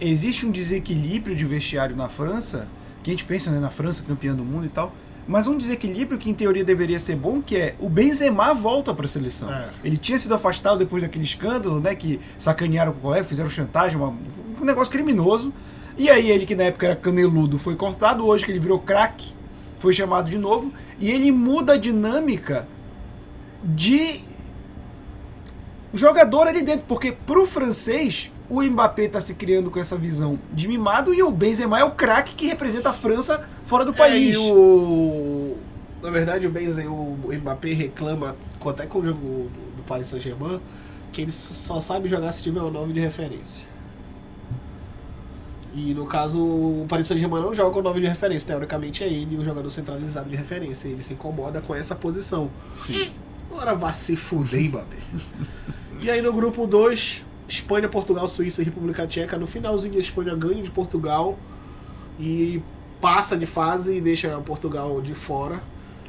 existe 0.00 0.46
um 0.46 0.50
desequilíbrio 0.50 1.34
de 1.36 1.44
vestiário 1.44 1.94
na 1.96 2.08
França, 2.08 2.68
que 3.02 3.10
a 3.10 3.12
gente 3.12 3.24
pensa 3.24 3.50
né, 3.50 3.58
na 3.58 3.70
França, 3.70 4.02
campeã 4.06 4.34
do 4.34 4.44
mundo 4.44 4.64
e 4.66 4.68
tal, 4.70 4.94
mas 5.28 5.46
um 5.46 5.56
desequilíbrio 5.56 6.18
que 6.18 6.30
em 6.30 6.34
teoria 6.34 6.64
deveria 6.64 6.98
ser 6.98 7.16
bom, 7.16 7.42
que 7.42 7.56
é 7.56 7.74
o 7.78 7.88
Benzema 7.88 8.54
volta 8.54 8.94
pra 8.94 9.06
seleção. 9.06 9.52
É. 9.52 9.68
Ele 9.84 9.96
tinha 9.98 10.18
sido 10.18 10.34
afastado 10.34 10.78
depois 10.78 11.02
daquele 11.02 11.24
escândalo, 11.24 11.78
né, 11.80 11.94
que 11.94 12.18
sacanearam 12.38 12.92
com 12.92 12.98
o 12.98 13.02
colega, 13.02 13.24
fizeram 13.24 13.50
chantagem, 13.50 13.98
uma- 13.98 14.14
um 14.60 14.64
negócio 14.64 14.90
criminoso. 14.92 15.52
E 15.96 16.08
aí 16.08 16.30
ele 16.30 16.46
que 16.46 16.54
na 16.54 16.64
época 16.64 16.86
era 16.86 16.96
caneludo 16.96 17.58
foi 17.58 17.76
cortado, 17.76 18.26
hoje 18.26 18.44
que 18.44 18.52
ele 18.52 18.60
virou 18.60 18.78
craque, 18.78 19.32
foi 19.78 19.92
chamado 19.92 20.30
de 20.30 20.38
novo, 20.38 20.72
e 20.98 21.10
ele 21.10 21.30
muda 21.30 21.74
a 21.74 21.76
dinâmica 21.76 22.66
de 23.62 24.22
jogador 25.92 26.46
ali 26.46 26.62
dentro, 26.62 26.84
porque 26.86 27.12
pro 27.12 27.46
francês 27.46 28.30
o 28.48 28.62
Mbappé 28.62 29.08
tá 29.08 29.20
se 29.20 29.34
criando 29.34 29.70
com 29.70 29.78
essa 29.78 29.96
visão 29.96 30.38
de 30.52 30.66
mimado 30.66 31.14
e 31.14 31.22
o 31.22 31.30
Benzema 31.30 31.78
é 31.78 31.84
o 31.84 31.92
craque 31.92 32.34
que 32.34 32.46
representa 32.46 32.90
a 32.90 32.92
França 32.92 33.46
fora 33.64 33.84
do 33.84 33.94
país. 33.94 34.34
É, 34.34 34.38
e 34.38 34.42
o... 34.42 35.56
Na 36.02 36.10
verdade, 36.10 36.46
o 36.46 36.50
Benzema, 36.50 36.90
o 36.90 37.30
Mbappé 37.32 37.72
reclama, 37.72 38.34
até 38.66 38.86
com 38.86 38.98
o 39.00 39.04
jogo 39.04 39.20
do, 39.76 39.82
Paris 39.90 40.08
Saint-Germain, 40.08 40.60
que 41.12 41.22
ele 41.22 41.32
só 41.32 41.80
sabe 41.80 42.08
jogar 42.08 42.30
se 42.32 42.42
tiver 42.42 42.62
um 42.62 42.70
9 42.70 42.92
de 42.92 43.00
referência. 43.00 43.66
E 45.72 45.94
no 45.94 46.04
caso, 46.06 46.40
o 46.40 46.86
Paris 46.88 47.06
Saint-Germain 47.06 47.40
não 47.40 47.54
joga 47.54 47.70
com 47.72 47.82
9 47.82 48.00
de 48.00 48.06
referência. 48.06 48.48
Teoricamente 48.48 49.04
é 49.04 49.08
ele 49.08 49.36
o 49.36 49.44
jogador 49.44 49.70
centralizado 49.70 50.28
de 50.28 50.36
referência. 50.36 50.88
Ele 50.88 51.02
se 51.02 51.12
incomoda 51.12 51.60
com 51.60 51.74
essa 51.74 51.94
posição. 51.94 52.50
Sim. 52.76 53.10
Agora 53.50 53.74
vá 53.74 53.92
se 53.92 54.16
fuder, 54.16 54.68
Mbappé. 54.68 54.96
e 56.00 56.10
aí 56.10 56.20
no 56.20 56.32
grupo 56.32 56.66
2, 56.66 57.24
Espanha, 57.48 57.88
Portugal, 57.88 58.28
Suíça 58.28 58.62
e 58.62 58.64
República 58.64 59.06
Tcheca. 59.06 59.36
No 59.38 59.46
finalzinho, 59.46 59.96
a 59.96 60.00
Espanha 60.00 60.34
ganha 60.34 60.62
de 60.62 60.70
Portugal 60.70 61.38
e 62.18 62.62
passa 63.00 63.36
de 63.36 63.46
fase 63.46 63.96
e 63.96 64.00
deixa 64.00 64.36
Portugal 64.40 65.00
de 65.00 65.14
fora. 65.14 65.62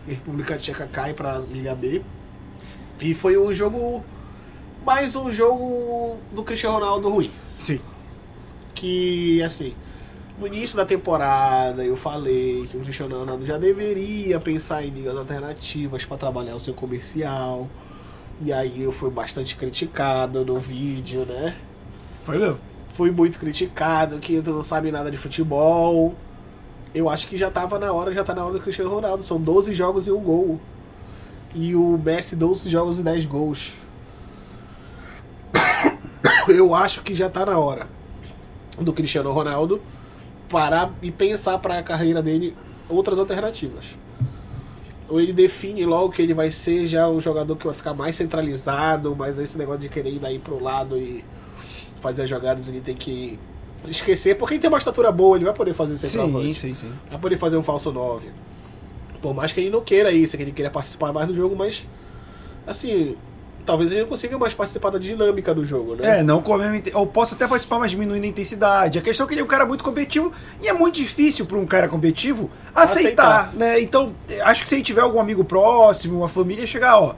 E 0.08 0.12
a 0.12 0.14
República 0.16 0.58
Tcheca 0.58 0.88
cai 0.88 1.14
para 1.14 1.38
Liga 1.38 1.76
B. 1.76 2.02
E 3.00 3.14
foi 3.14 3.38
um 3.38 3.54
jogo. 3.54 4.04
Mais 4.86 5.16
um 5.16 5.32
jogo 5.32 6.18
do 6.32 6.44
Cristiano 6.44 6.80
Ronaldo 6.80 7.08
ruim 7.08 7.30
Sim. 7.60 7.80
Que, 8.82 9.44
assim, 9.44 9.76
no 10.40 10.48
início 10.48 10.76
da 10.76 10.84
temporada 10.84 11.86
eu 11.86 11.96
falei 11.96 12.68
que 12.68 12.76
o 12.76 12.80
Cristiano 12.80 13.20
Ronaldo 13.20 13.46
já 13.46 13.60
deveria 13.60 14.40
pensar 14.40 14.84
em 14.84 14.90
ligas 14.90 15.16
alternativas 15.16 16.04
para 16.04 16.18
trabalhar 16.18 16.56
o 16.56 16.60
seu 16.60 16.74
comercial. 16.74 17.70
E 18.42 18.52
aí 18.52 18.82
eu 18.82 18.92
fui 18.92 19.12
bastante 19.12 19.56
criticado 19.56 20.44
no 20.44 20.60
vídeo, 20.60 21.26
né? 21.26 21.56
Foi 22.24 22.40
mesmo. 22.40 22.58
Fui 22.94 23.12
muito 23.12 23.38
criticado, 23.38 24.18
que 24.18 24.42
tu 24.42 24.52
não 24.52 24.64
sabe 24.64 24.92
nada 24.92 25.12
de 25.12 25.18
futebol. 25.18 26.16
Eu 26.94 27.08
acho 27.08 27.28
que 27.28 27.38
já 27.38 27.52
tava 27.52 27.78
na 27.78 27.94
hora, 27.94 28.12
já 28.12 28.24
tá 28.24 28.34
na 28.34 28.44
hora 28.44 28.54
do 28.54 28.60
Cristiano 28.62 28.90
Ronaldo. 28.90 29.22
São 29.22 29.40
12 29.40 29.76
jogos 29.76 30.08
e 30.08 30.12
um 30.12 30.20
gol. 30.20 30.60
E 31.54 31.76
o 31.76 32.00
Messi 32.04 32.36
12 32.36 32.68
jogos 32.68 32.98
e 32.98 33.04
10 33.04 33.28
gols. 33.28 33.76
Eu 36.50 36.74
acho 36.74 37.04
que 37.04 37.14
já 37.14 37.30
tá 37.30 37.46
na 37.46 37.60
hora 37.60 38.01
do 38.80 38.94
Cristiano 38.94 39.32
Ronaldo 39.32 39.82
parar 40.50 40.94
e 41.02 41.12
pensar 41.12 41.58
para 41.60 41.80
a 41.80 41.84
carreira 41.84 42.22
dele 42.22 42.56
outras 42.90 43.18
alternativas. 43.20 43.96
Ou 45.08 45.20
ele 45.20 45.34
define 45.34 45.86
logo 45.86 46.10
que 46.12 46.22
ele 46.22 46.34
vai 46.34 46.52
ser 46.52 46.86
já 46.86 47.08
um 47.08 47.20
jogador 47.20 47.56
que 47.56 47.66
vai 47.66 47.74
ficar 47.74 47.94
mais 47.94 48.16
centralizado, 48.16 49.16
mas 49.16 49.38
esse 49.38 49.58
negócio 49.58 49.82
de 49.82 49.90
querer 49.90 50.12
ir 50.12 50.20
daí 50.20 50.40
pro 50.40 50.62
lado 50.62 50.98
e 50.98 51.24
fazer 52.02 52.24
as 52.24 52.30
jogadas 52.30 52.68
ele 52.68 52.82
tem 52.82 52.96
que 52.96 53.38
esquecer, 53.88 54.36
porque 54.38 54.56
ele 54.56 54.62
tem 54.62 54.70
uma 54.70 54.78
estatura 54.78 55.12
boa, 55.12 55.38
ele 55.38 55.46
vai 55.46 55.54
poder 55.54 55.74
fazer 55.74 55.98
Sim, 55.98 56.08
centroavante. 56.08 56.56
sim, 56.56 56.76
sim. 56.76 56.92
Vai 57.10 57.20
poder 57.20 57.38
fazer 57.38 57.58
um 57.58 57.64
falso 57.64 57.92
9. 57.92 58.30
Por 59.22 59.34
mais 59.34 59.52
que 59.52 59.60
ele 59.62 59.70
não 59.70 59.82
queira 59.82 60.12
isso, 60.12 60.36
que 60.38 60.44
ele 60.44 60.52
queira 60.52 60.70
participar 60.72 61.12
mais 61.14 61.28
do 61.28 61.36
jogo, 61.36 61.56
mas 61.56 61.86
assim, 62.66 63.16
talvez 63.66 63.92
ele 63.92 64.02
não 64.02 64.08
consiga 64.08 64.38
mais 64.38 64.54
participar 64.54 64.90
da 64.90 65.00
dinâmica 65.00 65.54
do 65.54 65.66
jogo, 65.66 65.96
né? 65.96 66.20
É, 66.20 66.24
não 66.24 66.42
com 66.42 66.54
a 66.54 66.58
mesma 66.58 66.82
Ou 66.94 67.08
posso 67.08 67.36
até 67.36 67.48
participar, 67.48 67.80
mas 67.80 67.92
diminuindo 67.92 68.24
a 68.24 68.28
intensidade. 68.28 69.00
A 69.00 69.02
questão 69.02 69.26
é 69.26 69.28
que 69.28 69.34
ele 69.34 69.42
é 69.42 69.44
um 69.44 69.48
cara 69.48 69.66
muito 69.66 69.84
competitivo 69.84 70.32
e 70.62 70.68
é 70.68 70.74
muito 70.74 70.96
difícil 70.96 71.46
para 71.46 71.58
um 71.58 71.66
cara 71.66 71.88
competitivo 71.88 72.50
aceitar, 72.74 73.42
Aceitar. 73.50 73.54
né? 73.56 73.80
Então, 73.82 74.14
acho 74.44 74.64
que 74.64 74.70
se 74.70 74.76
ele 74.76 74.84
tiver 74.84 75.02
algum 75.02 75.20
amigo 75.20 75.44
próximo, 75.44 76.20
uma 76.20 76.28
família, 76.30 76.66
chegar, 76.68 77.00
ó. 77.00 77.16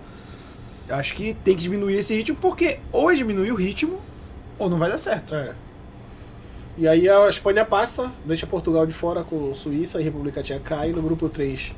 Acho 0.89 1.13
que 1.15 1.33
tem 1.33 1.55
que 1.55 1.63
diminuir 1.63 1.95
esse 1.95 2.15
ritmo, 2.15 2.37
porque 2.39 2.79
ou 2.91 3.09
é 3.09 3.15
diminuir 3.15 3.51
o 3.51 3.55
ritmo, 3.55 4.01
ou 4.59 4.69
não 4.69 4.77
vai 4.77 4.89
dar 4.89 4.97
certo. 4.97 5.33
É. 5.33 5.53
E 6.77 6.87
aí 6.87 7.07
a 7.07 7.29
Espanha 7.29 7.63
passa, 7.63 8.11
deixa 8.25 8.47
Portugal 8.47 8.85
de 8.85 8.93
fora 8.93 9.23
com 9.23 9.53
Suíça 9.53 10.01
e 10.01 10.03
República 10.03 10.41
Tcheca 10.41 10.75
cai 10.77 10.91
no 10.91 11.01
grupo 11.01 11.29
3. 11.29 11.71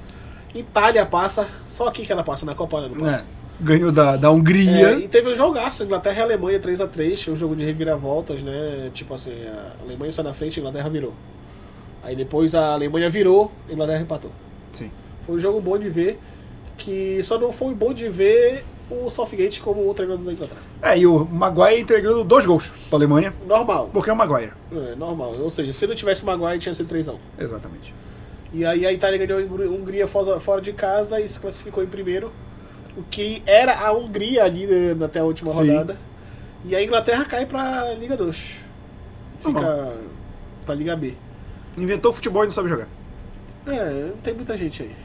Itália 0.54 1.06
passa, 1.06 1.48
só 1.68 1.88
aqui 1.88 2.06
que 2.06 2.12
ela 2.12 2.24
passa, 2.24 2.46
na 2.46 2.56
Copa 2.56 2.78
ela 2.78 2.88
não 2.88 2.98
passa. 2.98 3.22
É. 3.22 3.45
Ganhou 3.60 3.92
da, 3.92 4.18
da 4.18 4.30
Hungria. 4.32 4.90
É, 4.90 5.00
e 5.00 5.08
teve 5.08 5.32
um 5.32 5.36
jogaço, 5.36 5.84
Inglaterra 5.84 6.20
e 6.20 6.22
Alemanha 6.24 6.60
3x3, 6.60 7.32
um 7.32 7.36
jogo 7.36 7.56
de 7.56 7.64
reviravoltas, 7.64 8.44
né? 8.44 8.92
Tipo 8.94 9.14
assim, 9.14 9.32
a 9.48 9.84
Alemanha 9.84 10.10
está 10.10 10.22
na 10.22 10.34
frente, 10.34 10.60
a 10.60 10.62
Inglaterra 10.62 10.90
virou. 10.90 11.14
Aí 12.04 12.16
depois 12.16 12.54
a 12.54 12.74
Alemanha 12.74 13.10
virou, 13.10 13.52
a 13.70 13.74
Inglaterra 13.74 14.02
empatou. 14.02 14.32
Sim. 14.72 14.92
Foi 15.26 15.36
um 15.36 15.40
jogo 15.40 15.62
bom 15.62 15.78
de 15.78 15.90
ver, 15.90 16.20
que 16.78 17.22
só 17.24 17.40
não 17.40 17.52
foi 17.52 17.74
bom 17.74 17.94
de 17.94 18.10
ver 18.10 18.64
o 18.92 19.10
Southgate 19.10 19.60
como 19.62 19.90
o 19.90 19.94
treinador 19.94 20.24
da 20.26 20.34
Inglaterra. 20.34 20.62
É, 20.82 20.98
e 21.00 21.08
o 21.08 21.26
Maguire 21.26 21.82
entregando 21.82 22.24
dois 22.24 22.46
gols 22.46 22.72
para 22.90 22.98
Alemanha, 23.00 23.34
Normal, 23.48 23.90
porque 23.92 24.10
é 24.10 24.14
o 24.14 24.16
Maguire. 24.16 24.52
é, 24.72 24.96
normal. 24.96 25.34
Ou 25.40 25.50
seja, 25.50 25.74
se 25.74 25.88
não 25.88 25.96
tivesse 25.96 26.24
Maguire 26.26 26.60
tinha 26.60 26.76
sido 26.76 26.94
3x1. 26.94 27.16
Exatamente. 27.40 27.94
E 28.54 28.64
aí 28.64 28.86
a 28.86 28.94
Itália 28.94 29.26
ganhou 29.26 29.40
a 29.40 29.68
Hungria 29.68 30.08
fora 30.08 30.62
de 30.62 30.72
casa 30.74 31.20
e 31.20 31.28
se 31.28 31.40
classificou 31.40 31.84
em 31.84 31.88
primeiro. 31.88 32.32
O 32.98 33.04
que 33.04 33.44
era 33.46 33.78
a 33.78 33.92
Hungria 33.92 34.44
ali 34.44 34.66
né, 34.66 35.06
até 35.06 35.20
a 35.20 35.24
última 35.26 35.50
Sim. 35.52 35.70
rodada. 35.72 35.98
E 36.64 36.76
a 36.76 36.84
Inglaterra 36.84 37.26
cai 37.26 37.46
pra 37.46 37.94
Liga 37.94 38.16
2. 38.18 38.56
Tá 39.42 39.50
Fica 39.50 39.94
pra 40.66 40.76
Liga 40.76 40.96
B. 40.96 41.14
Inventou 41.78 42.14
futebol 42.14 42.44
e 42.44 42.46
não 42.46 42.52
sabe 42.52 42.70
jogar. 42.70 42.88
É, 43.68 44.10
não 44.10 44.18
tem 44.18 44.34
muita 44.34 44.56
gente 44.58 44.84
aí. 44.84 44.96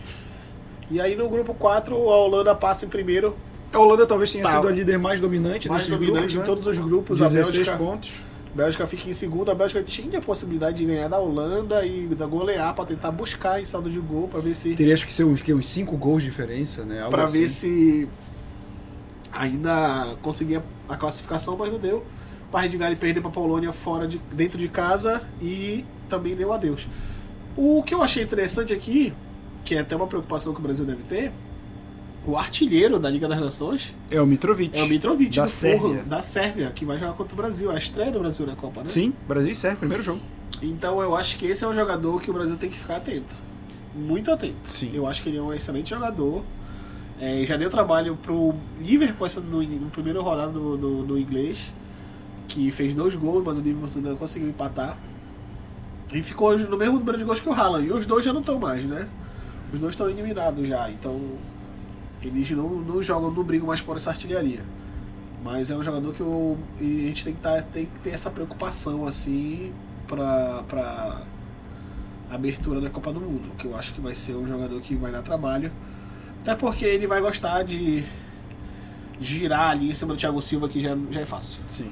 E 0.91 1.01
aí 1.01 1.17
no 1.17 1.29
grupo 1.29 1.53
4 1.55 1.95
a 1.95 2.17
Holanda 2.17 2.55
passa 2.55 2.85
em 2.85 2.89
primeiro 2.89 3.37
A 3.73 3.79
Holanda 3.79 4.05
talvez 4.07 4.33
tenha 4.33 4.43
Tá. 4.45 4.51
sido 4.51 4.67
a 4.69 4.71
líder 4.73 4.99
mais 4.99 5.21
dominante 5.21 5.69
mais 5.69 5.83
desses 5.87 5.97
dominante 5.99 6.35
grupos, 6.35 6.35
né? 6.35 6.43
em 6.43 6.47
todos 6.47 6.67
os 6.67 6.79
grupos. 6.79 7.23
A 7.23 7.25
16 7.27 7.55
Bélgica, 7.55 7.77
pontos. 7.77 8.11
A 8.53 8.57
Bélgica 8.57 8.87
fica 8.87 9.09
em 9.09 9.13
segundo. 9.13 9.51
A 9.51 9.55
Bélgica 9.55 9.83
tinha 9.83 10.19
a 10.19 10.23
possibilidade 10.23 10.79
de 10.79 10.85
ganhar 10.85 11.09
da 11.09 11.19
Holanda 11.19 11.85
e 11.87 12.07
da 12.09 12.27
golear 12.27 12.75
para 12.75 12.85
tentar 12.87 13.11
buscar 13.13 13.61
em 13.61 13.65
saldo 13.65 13.89
de 13.89 13.99
gol 13.99 14.29
para 14.29 14.41
ver 14.41 14.55
se 14.55 14.75
Teria 14.75 14.93
acho 14.93 15.07
que 15.07 15.13
ser 15.13 15.25
uns, 15.25 15.41
que, 15.41 15.55
uns 15.55 15.67
5 15.67 15.97
gols 15.97 16.23
de 16.23 16.31
diferença, 16.31 16.85
né? 16.85 17.07
Para 17.09 17.25
assim. 17.25 17.41
ver 17.41 17.49
se 17.49 18.09
ainda 19.33 20.17
conseguia 20.23 20.65
a 20.89 20.97
classificação, 20.97 21.57
mas 21.57 21.71
não 21.71 21.79
deu. 21.79 22.05
Para 22.51 22.61
Redgar 22.61 22.95
perder 22.97 23.21
para 23.21 23.31
Polônia 23.31 23.73
fora 23.73 24.09
de 24.09 24.19
dentro 24.33 24.59
de 24.59 24.67
casa 24.67 25.23
e 25.41 25.85
também 26.09 26.35
deu 26.35 26.53
adeus. 26.53 26.89
O 27.57 27.83
que 27.85 27.95
eu 27.95 28.03
achei 28.03 28.25
interessante 28.25 28.73
aqui, 28.73 29.15
que 29.65 29.77
é 29.77 29.79
até 29.79 29.95
uma 29.95 30.09
preocupação 30.09 30.53
que 30.53 30.59
o 30.59 30.63
Brasil 30.63 30.85
deve 30.85 31.05
ter, 31.05 31.33
o 32.27 32.37
artilheiro 32.37 32.99
da 32.99 33.09
Liga 33.09 33.27
das 33.27 33.41
Nações 33.41 33.95
É 34.11 34.21
o 34.21 34.27
Mitrovic. 34.27 34.79
é 34.79 34.83
o 34.83 34.87
Mitrovic 34.89 35.37
Da 35.37 35.45
do 35.45 35.49
Sérvia. 35.51 35.81
Porro, 35.81 36.03
da 36.05 36.21
Sérvia, 36.23 36.71
que 36.71 36.85
vai 36.85 36.99
jogar 36.99 37.13
contra 37.15 37.33
o 37.33 37.37
Brasil, 37.37 37.71
a 37.71 37.79
estreia 37.79 38.13
do 38.13 38.19
Brasil 38.19 38.47
na 38.47 38.55
Copa, 38.55 38.83
né? 38.83 38.89
Sim, 38.89 39.13
Brasil 39.27 39.51
e 39.51 39.55
Sérvia, 39.55 39.79
primeiro 39.79 40.03
jogo. 40.03 40.21
Então 40.63 41.01
eu 41.01 41.17
acho 41.17 41.39
que 41.39 41.47
esse 41.47 41.65
é 41.65 41.69
um 41.69 41.75
jogador 41.75 42.21
que 42.21 42.31
o 42.31 42.35
Brasil 42.35 42.57
tem 42.57 42.69
que 42.69 42.79
ficar 42.79 42.97
atento. 42.97 43.35
Muito 43.95 44.31
atento. 44.31 44.57
Sim. 44.65 44.91
Eu 44.95 45.07
acho 45.07 45.23
que 45.23 45.29
ele 45.31 45.39
é 45.39 45.43
um 45.43 45.53
excelente 45.53 45.91
jogador. 45.91 46.43
É, 47.19 47.45
já 47.47 47.57
deu 47.57 47.69
trabalho 47.71 48.17
pro 48.17 48.55
Liverpool 48.81 49.27
essa 49.27 49.41
no, 49.41 49.63
no 49.63 49.91
primeiro 49.91 50.23
rodada 50.23 50.53
do, 50.53 50.77
do, 50.77 51.03
do 51.05 51.19
inglês, 51.19 51.73
que 52.49 52.71
fez 52.71 52.95
dois 52.95 53.15
gols, 53.15 53.43
mas 53.45 53.57
o 53.57 53.61
Liverpool 53.61 54.03
não 54.03 54.17
conseguiu 54.17 54.49
empatar. 54.49 54.97
E 56.13 56.23
ficou 56.23 56.57
no 56.59 56.77
mesmo 56.77 56.99
número 56.99 57.17
de 57.19 57.25
gols 57.25 57.41
que 57.41 57.49
o 57.49 57.53
Haaland. 57.53 57.87
E 57.87 57.93
os 57.93 58.05
dois 58.07 58.25
já 58.25 58.33
não 58.33 58.41
estão 58.41 58.59
mais, 58.59 58.85
né? 58.85 59.09
Os 59.73 59.79
dois 59.81 59.93
estão 59.95 60.09
eliminados 60.09 60.67
já. 60.69 60.91
Então 60.91 61.21
eles 62.23 62.51
não, 62.51 62.69
não 62.69 63.03
jogam, 63.03 63.31
não 63.31 63.43
brigam 63.43 63.67
mais 63.67 63.81
por 63.81 63.97
essa 63.97 64.11
artilharia. 64.11 64.61
Mas 65.43 65.71
é 65.71 65.77
um 65.77 65.83
jogador 65.83 66.13
que 66.13 66.21
eu, 66.21 66.59
a 66.79 66.83
gente 66.83 67.25
tem 67.25 67.35
que, 67.35 67.41
tá, 67.41 67.63
tem 67.63 67.87
que 67.87 67.99
ter 68.01 68.11
essa 68.11 68.31
preocupação 68.31 69.07
assim 69.07 69.73
pra, 70.07 70.63
pra 70.69 71.23
abertura 72.31 72.81
da 72.81 72.91
Copa 72.91 73.13
do 73.13 73.21
Mundo. 73.21 73.53
Que 73.57 73.67
eu 73.67 73.77
acho 73.77 73.95
que 73.95 74.01
vai 74.01 74.15
ser 74.15 74.35
um 74.35 74.47
jogador 74.47 74.81
que 74.81 74.95
vai 74.95 75.11
dar 75.11 75.23
trabalho. 75.23 75.73
Até 76.43 76.55
porque 76.55 76.85
ele 76.85 77.07
vai 77.07 77.21
gostar 77.21 77.63
de 77.63 78.05
girar 79.19 79.71
ali 79.71 79.91
em 79.91 79.95
cima 79.95 80.15
do 80.15 80.19
Thiago 80.19 80.41
Silva, 80.41 80.69
que 80.69 80.81
já, 80.81 80.97
já 81.11 81.21
é 81.21 81.27
fácil. 81.27 81.61
Sim. 81.67 81.91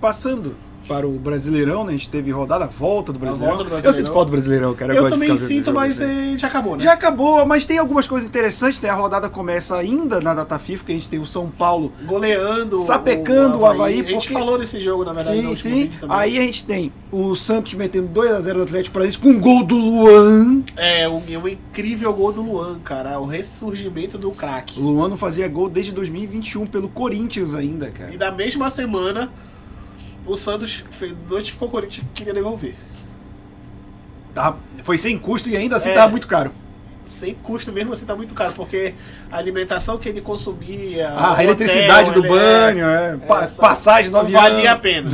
Passando 0.00 0.56
para 0.86 1.06
o 1.06 1.12
Brasileirão, 1.12 1.84
né? 1.84 1.90
A 1.90 1.96
gente 1.96 2.08
teve 2.08 2.30
rodada, 2.30 2.64
a 2.64 2.68
volta 2.68 3.12
do 3.12 3.18
Brasileirão. 3.18 3.56
volta 3.56 3.64
do 3.64 3.74
Eu 3.76 3.80
Brasileirão. 3.80 4.06
sinto 4.06 4.14
falta 4.14 4.26
do 4.26 4.32
Brasileirão, 4.32 4.74
cara. 4.74 4.94
Eu, 4.94 5.04
de 5.04 5.10
também 5.10 5.36
sinto, 5.36 5.72
mas 5.72 6.00
assim. 6.00 6.38
já 6.38 6.46
acabou, 6.48 6.76
né? 6.76 6.82
Já 6.84 6.92
acabou, 6.92 7.44
mas 7.46 7.66
tem 7.66 7.78
algumas 7.78 8.06
coisas 8.06 8.28
interessantes, 8.28 8.80
né? 8.80 8.88
A 8.88 8.94
rodada 8.94 9.28
começa 9.28 9.76
ainda 9.76 10.20
na 10.20 10.32
data 10.34 10.58
FIFA, 10.58 10.84
que 10.84 10.92
a 10.92 10.94
gente 10.94 11.08
tem 11.08 11.18
o 11.18 11.26
São 11.26 11.48
Paulo 11.50 11.92
Goleando. 12.04 12.76
Sapecando 12.78 13.58
o 13.58 13.66
Havaí, 13.66 14.00
A 14.00 14.02
gente 14.04 14.12
porque- 14.28 14.32
falou 14.32 14.58
desse 14.58 14.80
jogo, 14.80 15.04
na 15.04 15.12
verdade. 15.12 15.42
no 15.42 15.54
Sim, 15.56 15.90
sim. 15.90 15.90
Aí 16.08 16.38
a 16.38 16.42
gente 16.42 16.64
tem 16.64 16.92
o 17.10 17.34
Santos 17.34 17.74
metendo 17.74 18.08
2x0 18.08 18.54
do 18.54 18.62
Atlético 18.62 18.94
Paranaense 18.94 19.18
com 19.18 19.28
um 19.30 19.40
gol 19.40 19.64
do 19.64 19.76
Luan. 19.76 20.62
É, 20.76 21.08
um 21.08 21.22
incrível 21.48 22.12
gol 22.12 22.32
do 22.32 22.42
Luan, 22.42 22.78
cara. 22.80 23.18
O 23.18 23.26
ressurgimento 23.26 24.16
do 24.18 24.28
O 24.30 24.34
craque. 24.34 24.78
Luan 24.80 25.08
não 25.08 25.16
fazia 25.16 25.48
gol 25.48 25.68
desde 25.68 25.92
2021 25.92 26.66
pelo 26.66 26.88
Corinthians 26.88 27.54
ainda, 27.54 27.90
cara. 27.90 28.12
E 28.12 28.16
na 28.18 28.30
mesma 28.30 28.68
semana, 28.70 29.30
o 30.28 30.36
Santos 30.36 30.84
fez, 30.90 31.14
notificou 31.28 31.68
o 31.68 31.70
Corinthians 31.70 32.06
que 32.08 32.12
queria 32.14 32.34
devolver. 32.34 32.74
Tá- 34.34 34.56
foi 34.84 34.96
sem 34.98 35.18
custo 35.18 35.48
e 35.48 35.56
ainda 35.56 35.76
assim 35.76 35.90
É. 35.90 35.94
tava 35.94 36.10
muito 36.10 36.26
caro. 36.28 36.52
Sem 37.08 37.34
custo 37.34 37.72
mesmo 37.72 37.92
assim 37.94 38.04
tá 38.04 38.14
muito 38.14 38.34
caro, 38.34 38.52
porque 38.52 38.92
a 39.32 39.38
alimentação 39.38 39.96
que 39.96 40.08
ele 40.08 40.20
consumia. 40.20 41.08
Ah, 41.16 41.32
o 41.32 41.34
a 41.36 41.44
eletricidade 41.44 42.10
hotel, 42.10 42.22
do 42.22 42.28
banho, 42.28 42.84
é, 42.86 43.16
pa- 43.16 43.44
essa- 43.44 43.60
passagem 43.62 44.10
no 44.10 44.18
não 44.18 44.24
avião. 44.24 44.40
valia 44.42 44.72
a 44.72 44.76
pena. 44.76 45.10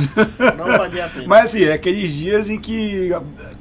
Não 0.57 0.65
valia 0.77 1.05
a 1.05 1.07
pena. 1.09 1.25
Mas 1.25 1.45
assim, 1.51 1.63
é 1.63 1.73
aqueles 1.73 2.11
dias 2.11 2.49
em 2.49 2.59
que 2.59 3.11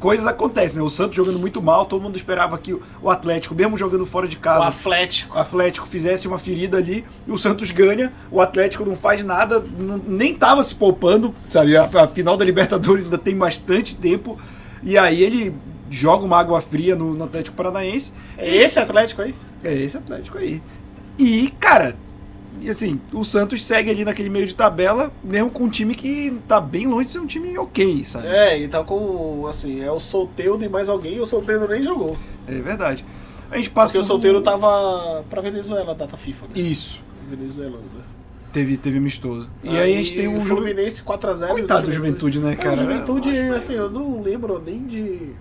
coisas 0.01 0.27
acontecem, 0.27 0.79
né? 0.79 0.85
O 0.85 0.90
Santos 0.90 1.14
jogando 1.16 1.38
muito 1.38 1.62
mal, 1.62 1.87
todo 1.87 2.03
mundo 2.03 2.16
esperava 2.16 2.59
que 2.59 2.73
o- 2.75 2.83
o 3.01 3.09
Atlético, 3.09 3.55
mesmo 3.55 3.79
jogando 3.79 4.05
fora 4.05 4.27
de 4.27 4.37
o 4.37 4.40
casa, 4.40 4.66
Atlético. 4.66 5.37
o 5.37 5.40
Atlético 5.40 5.87
fizesse 5.87 6.27
uma 6.27 6.38
ferida 6.38 6.77
ali, 6.79 7.05
e 7.27 7.31
o 7.31 7.38
Santos 7.38 7.70
ganha, 7.70 8.12
o 8.31 8.40
Atlético 8.40 8.85
não 8.85 8.97
faz 8.97 9.25
nada, 9.25 9.64
não- 9.79 10.01
nem 10.07 10.35
tava 10.35 10.62
se 10.64 10.75
poupando, 10.75 11.33
sabe? 11.49 11.77
A, 11.77 11.85
a 11.85 12.09
final 12.09 12.37
da 12.37 12.44
Libertadores 12.44 13.05
ainda 13.05 13.18
tem 13.18 13.37
bastante 13.37 13.94
tempo, 13.94 14.37
e 14.83 14.99
aí 14.99 15.23
ele 15.23 15.55
joga 15.90 16.25
uma 16.25 16.38
água 16.38 16.61
fria 16.61 16.97
no, 16.97 17.14
no 17.14 17.25
Atlético 17.25 17.57
Paranaense. 17.57 18.12
É 18.37 18.57
esse 18.57 18.79
Atlético 18.79 19.23
aí? 19.23 19.35
É 19.62 19.75
esse 19.75 19.97
Atlético 19.97 20.38
aí. 20.38 20.62
E, 21.18 21.53
cara, 21.61 21.97
e 22.61 22.70
assim, 22.70 23.01
o 23.12 23.25
Santos 23.25 23.64
segue 23.64 23.90
ali 23.90 24.05
naquele 24.05 24.29
meio 24.29 24.47
de 24.47 24.55
tabela, 24.55 25.12
mesmo 25.23 25.51
com 25.51 25.64
um 25.64 25.68
time 25.68 25.94
que 25.94 26.38
tá 26.49 26.61
bem 26.61 26.87
longe 26.87 27.07
de 27.07 27.12
ser 27.12 27.18
um 27.18 27.27
time 27.27 27.57
ok, 27.59 28.05
sabe? 28.05 28.27
É, 28.27 28.57
ele 28.57 28.68
tá 28.68 28.83
com. 28.83 29.47
Assim, 29.47 29.83
é 29.83 29.90
o 29.90 30.01
solteiro 30.01 30.59
e 30.62 30.68
mais 30.68 30.88
alguém, 30.88 31.16
e 31.16 31.20
o 31.20 31.27
solteiro 31.27 31.68
nem 31.68 31.83
jogou. 31.83 32.16
É 32.47 32.55
verdade. 32.55 33.05
A 33.51 33.57
gente 33.57 33.70
passa 33.70 33.92
Porque 33.92 34.03
o 34.03 34.07
solteiro 34.07 34.40
tava 34.40 35.25
pra 35.29 35.40
Venezuela, 35.40 35.94
data 35.94 36.16
FIFA, 36.16 36.47
né? 36.47 36.53
Isso. 36.61 37.03
Venezuela, 37.29 37.79
né? 37.79 38.03
Teve, 38.53 38.77
teve 38.77 38.99
amistoso. 38.99 39.51
E 39.62 39.68
aí, 39.77 39.94
a 39.94 39.97
gente 39.97 40.14
tem 40.14 40.29
o 40.29 40.40
Juventude. 40.40 40.49
Fluminense 40.49 41.03
4x0. 41.03 41.49
Coitado 41.49 41.87
do 41.87 41.92
Juventude, 41.92 42.38
né, 42.38 42.55
cara? 42.55 42.77
É, 42.77 42.85
o 42.85 42.87
Juventude, 42.87 43.31
assim, 43.49 43.75
eu 43.75 43.90
não 43.90 44.23
lembro 44.23 44.62
nem 44.64 44.87
de 44.87 45.33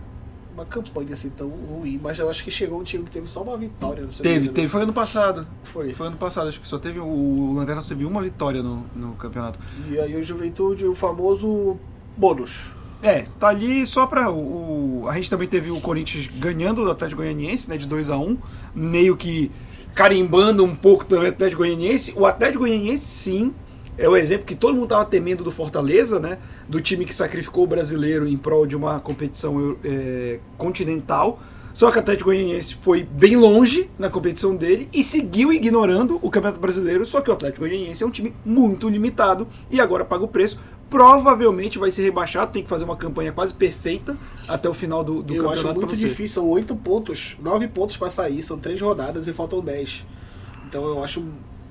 uma 0.54 0.66
campanha 0.66 1.14
assim 1.14 1.30
tão 1.30 1.50
ruim, 1.50 2.00
mas 2.02 2.20
eu 2.20 2.30
acho 2.30 2.44
que 2.44 2.52
chegou 2.52 2.80
um 2.80 2.84
time 2.84 3.04
que 3.04 3.12
teve 3.12 3.28
só 3.28 3.42
uma 3.42 3.58
vitória. 3.58 4.04
Não 4.04 4.12
sei 4.12 4.24
Teve, 4.24 4.50
teve. 4.50 4.68
Foi 4.68 4.84
ano 4.84 4.94
passado. 4.94 5.48
Foi. 5.64 5.92
Foi 5.94 6.08
ano 6.08 6.18
passado, 6.18 6.48
acho 6.50 6.62
que 6.62 6.68
só 6.68 6.78
teve. 6.78 7.00
O 7.00 7.54
Lanterna 7.56 7.82
só 7.82 7.90
teve 7.90 8.06
uma 8.06 8.22
vitória 8.22 8.62
no, 8.62 8.86
no 8.96 9.14
campeonato. 9.14 9.60
E 9.90 10.00
aí 10.00 10.16
o 10.16 10.24
Juventude, 10.24 10.86
o 10.86 10.94
famoso 10.96 11.78
bônus. 12.16 12.76
É, 13.02 13.26
tá 13.40 13.50
ali 13.50 13.86
só 13.86 14.06
pra. 14.08 14.30
O, 14.32 15.02
o- 15.04 15.10
a 15.10 15.14
gente 15.16 15.30
também 15.30 15.48
teve 15.48 15.72
o 15.72 15.82
Corinthians 15.82 16.28
ganhando 16.38 16.84
do 16.86 16.92
Atlético 16.92 17.22
Goianiense, 17.22 17.70
né, 17.70 17.76
de 17.78 17.86
2 17.88 18.10
a 18.10 18.18
1 18.18 18.38
meio 18.74 19.18
que 19.18 19.52
carimbando 19.94 20.64
um 20.64 20.76
pouco 20.76 21.04
do 21.06 21.20
Atlético 21.20 21.62
Goianiense. 21.64 22.14
O 22.16 22.26
Atlético 22.26 22.60
Goianiense, 22.64 23.06
sim, 23.06 23.54
é 23.98 24.08
o 24.10 24.16
exemplo 24.18 24.46
que 24.46 24.56
todo 24.56 24.74
mundo 24.76 24.88
tava 24.88 25.06
temendo 25.06 25.44
do 25.44 25.52
Fortaleza, 25.52 26.20
né? 26.20 26.38
Do 26.68 26.82
time 26.82 27.06
que 27.06 27.14
sacrificou 27.14 27.64
o 27.64 27.68
brasileiro 27.68 28.28
em 28.28 28.36
prol 28.38 28.66
de 28.66 28.76
uma 28.76 29.00
competição 29.00 29.60
eu- 29.60 29.80
é, 29.84 30.40
continental. 30.58 31.40
Só 31.74 31.90
que 31.90 31.98
o 31.98 32.00
Atlético 32.02 32.30
Goianiense 32.30 32.76
foi 32.82 33.02
bem 33.04 33.36
longe 33.36 33.90
na 33.98 34.08
competição 34.08 34.56
dele 34.56 34.88
e 34.94 35.02
seguiu 35.02 35.52
ignorando 35.52 36.20
o 36.22 36.30
Campeonato 36.30 36.60
Brasileiro. 36.60 37.04
Só 37.04 37.20
que 37.20 37.32
o 37.32 37.34
Atlético 37.34 37.62
Goianiense 37.66 38.04
é 38.04 38.06
um 38.06 38.12
time 38.12 38.32
muito 38.46 38.88
limitado 38.88 39.48
e 39.72 39.82
agora 39.82 40.06
paga 40.06 40.24
o 40.24 40.28
preço. 40.28 40.60
Provavelmente 40.88 41.80
vai 41.80 41.90
ser 41.90 42.04
rebaixado, 42.04 42.52
tem 42.52 42.62
que 42.62 42.70
fazer 42.70 42.86
uma 42.86 42.96
campanha 42.96 43.32
quase 43.32 43.52
perfeita 43.52 44.16
até 44.48 44.70
o 44.70 44.74
final 44.76 45.04
do, 45.04 45.24
do 45.24 45.34
eu 45.34 45.44
campeonato. 45.44 45.68
acho 45.70 45.80
muito 45.80 45.96
difícil, 45.96 46.36
são 46.44 46.48
8 46.48 46.76
pontos, 46.76 47.36
9 47.42 47.68
pontos 47.68 47.98
pra 47.98 48.10
sair, 48.12 48.44
são 48.44 48.60
3 48.60 48.80
rodadas 48.80 49.28
e 49.28 49.34
faltam 49.34 49.60
10. 49.60 50.06
Então 50.70 50.86
eu 50.86 51.04
acho 51.04 51.24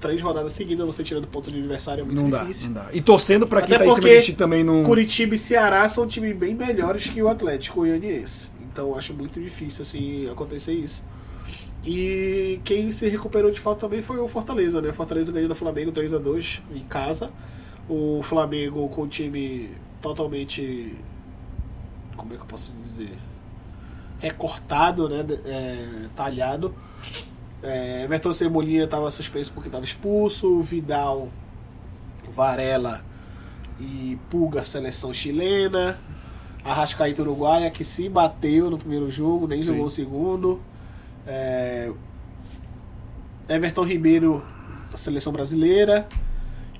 3 0.03 0.21
rodadas 0.21 0.53
seguidas 0.53 0.85
você 0.85 1.03
tirando 1.03 1.27
ponto 1.27 1.51
de 1.51 1.59
adversário 1.59 2.03
é 2.03 2.05
muito 2.05 2.21
Não 2.21 2.29
dá, 2.29 2.41
difícil. 2.41 2.67
não 2.67 2.75
dá. 2.75 2.91
E 2.93 3.01
torcendo 3.01 3.47
pra 3.47 3.63
quem 3.63 3.75
Até 3.75 3.85
tá 3.85 3.91
em 3.91 3.95
cima 3.95 4.09
de 4.09 4.23
ti 4.23 4.33
também 4.35 4.63
não. 4.63 4.83
Curitiba 4.83 5.35
e 5.35 5.39
Ceará 5.39 5.89
são 5.89 6.07
times 6.07 6.37
bem 6.37 6.55
melhores 6.55 7.07
que 7.09 7.23
o 7.23 7.29
Atlético 7.29 7.77
Goianiense. 7.81 8.51
Então 8.71 8.89
eu 8.89 8.99
acho 8.99 9.15
muito 9.15 9.41
difícil 9.41 9.83
assim 9.83 10.29
acontecer 10.31 10.73
isso. 10.73 11.03
E 11.87 12.61
quem 12.65 12.91
se 12.91 13.09
recuperou 13.09 13.51
de 13.51 13.59
fato 13.61 13.79
também 13.79 14.03
foi 14.03 14.19
o 14.19 14.29
Fortaleza, 14.29 14.83
né? 14.83 14.91
O 14.91 14.95
Fortaleza 14.95 15.33
ganhou 15.33 15.49
do 15.49 15.55
Flamengo 15.55 15.91
3 15.91 16.13
a 16.15 16.19
2 16.19 16.63
em 16.75 16.81
casa. 16.85 17.31
O 17.89 18.21
Flamengo 18.23 18.89
com 18.89 19.03
o 19.03 19.09
time 19.09 19.71
totalmente 20.01 20.95
como 22.17 22.35
é 22.35 22.37
que 22.37 22.43
eu 22.43 22.47
posso 22.47 22.71
dizer? 22.73 23.11
Recortado, 24.21 25.09
né? 25.09 25.25
É, 25.45 26.07
talhado. 26.15 26.75
É, 27.63 28.03
Everton 28.05 28.33
Cebolinha 28.33 28.85
estava 28.85 29.11
suspenso 29.11 29.53
porque 29.53 29.69
estava 29.69 29.85
expulso. 29.85 30.61
Vidal, 30.63 31.29
Varela 32.35 33.05
e 33.79 34.19
Pulga, 34.31 34.65
seleção 34.65 35.13
chilena. 35.15 35.99
Arrascaeta 36.65 37.23
Uruguaia, 37.23 37.71
que 37.71 37.83
se 37.85 38.09
bateu 38.09 38.71
no 38.71 38.79
primeiro 38.79 39.11
jogo, 39.11 39.49
nem 39.49 39.59
Sim. 39.59 39.67
jogou 39.67 39.87
o 39.87 39.91
segundo. 39.91 40.61
É, 41.27 41.91
Everton 43.49 43.85
Ribeiro, 43.85 44.43
seleção 44.95 45.33
brasileira. 45.33 46.09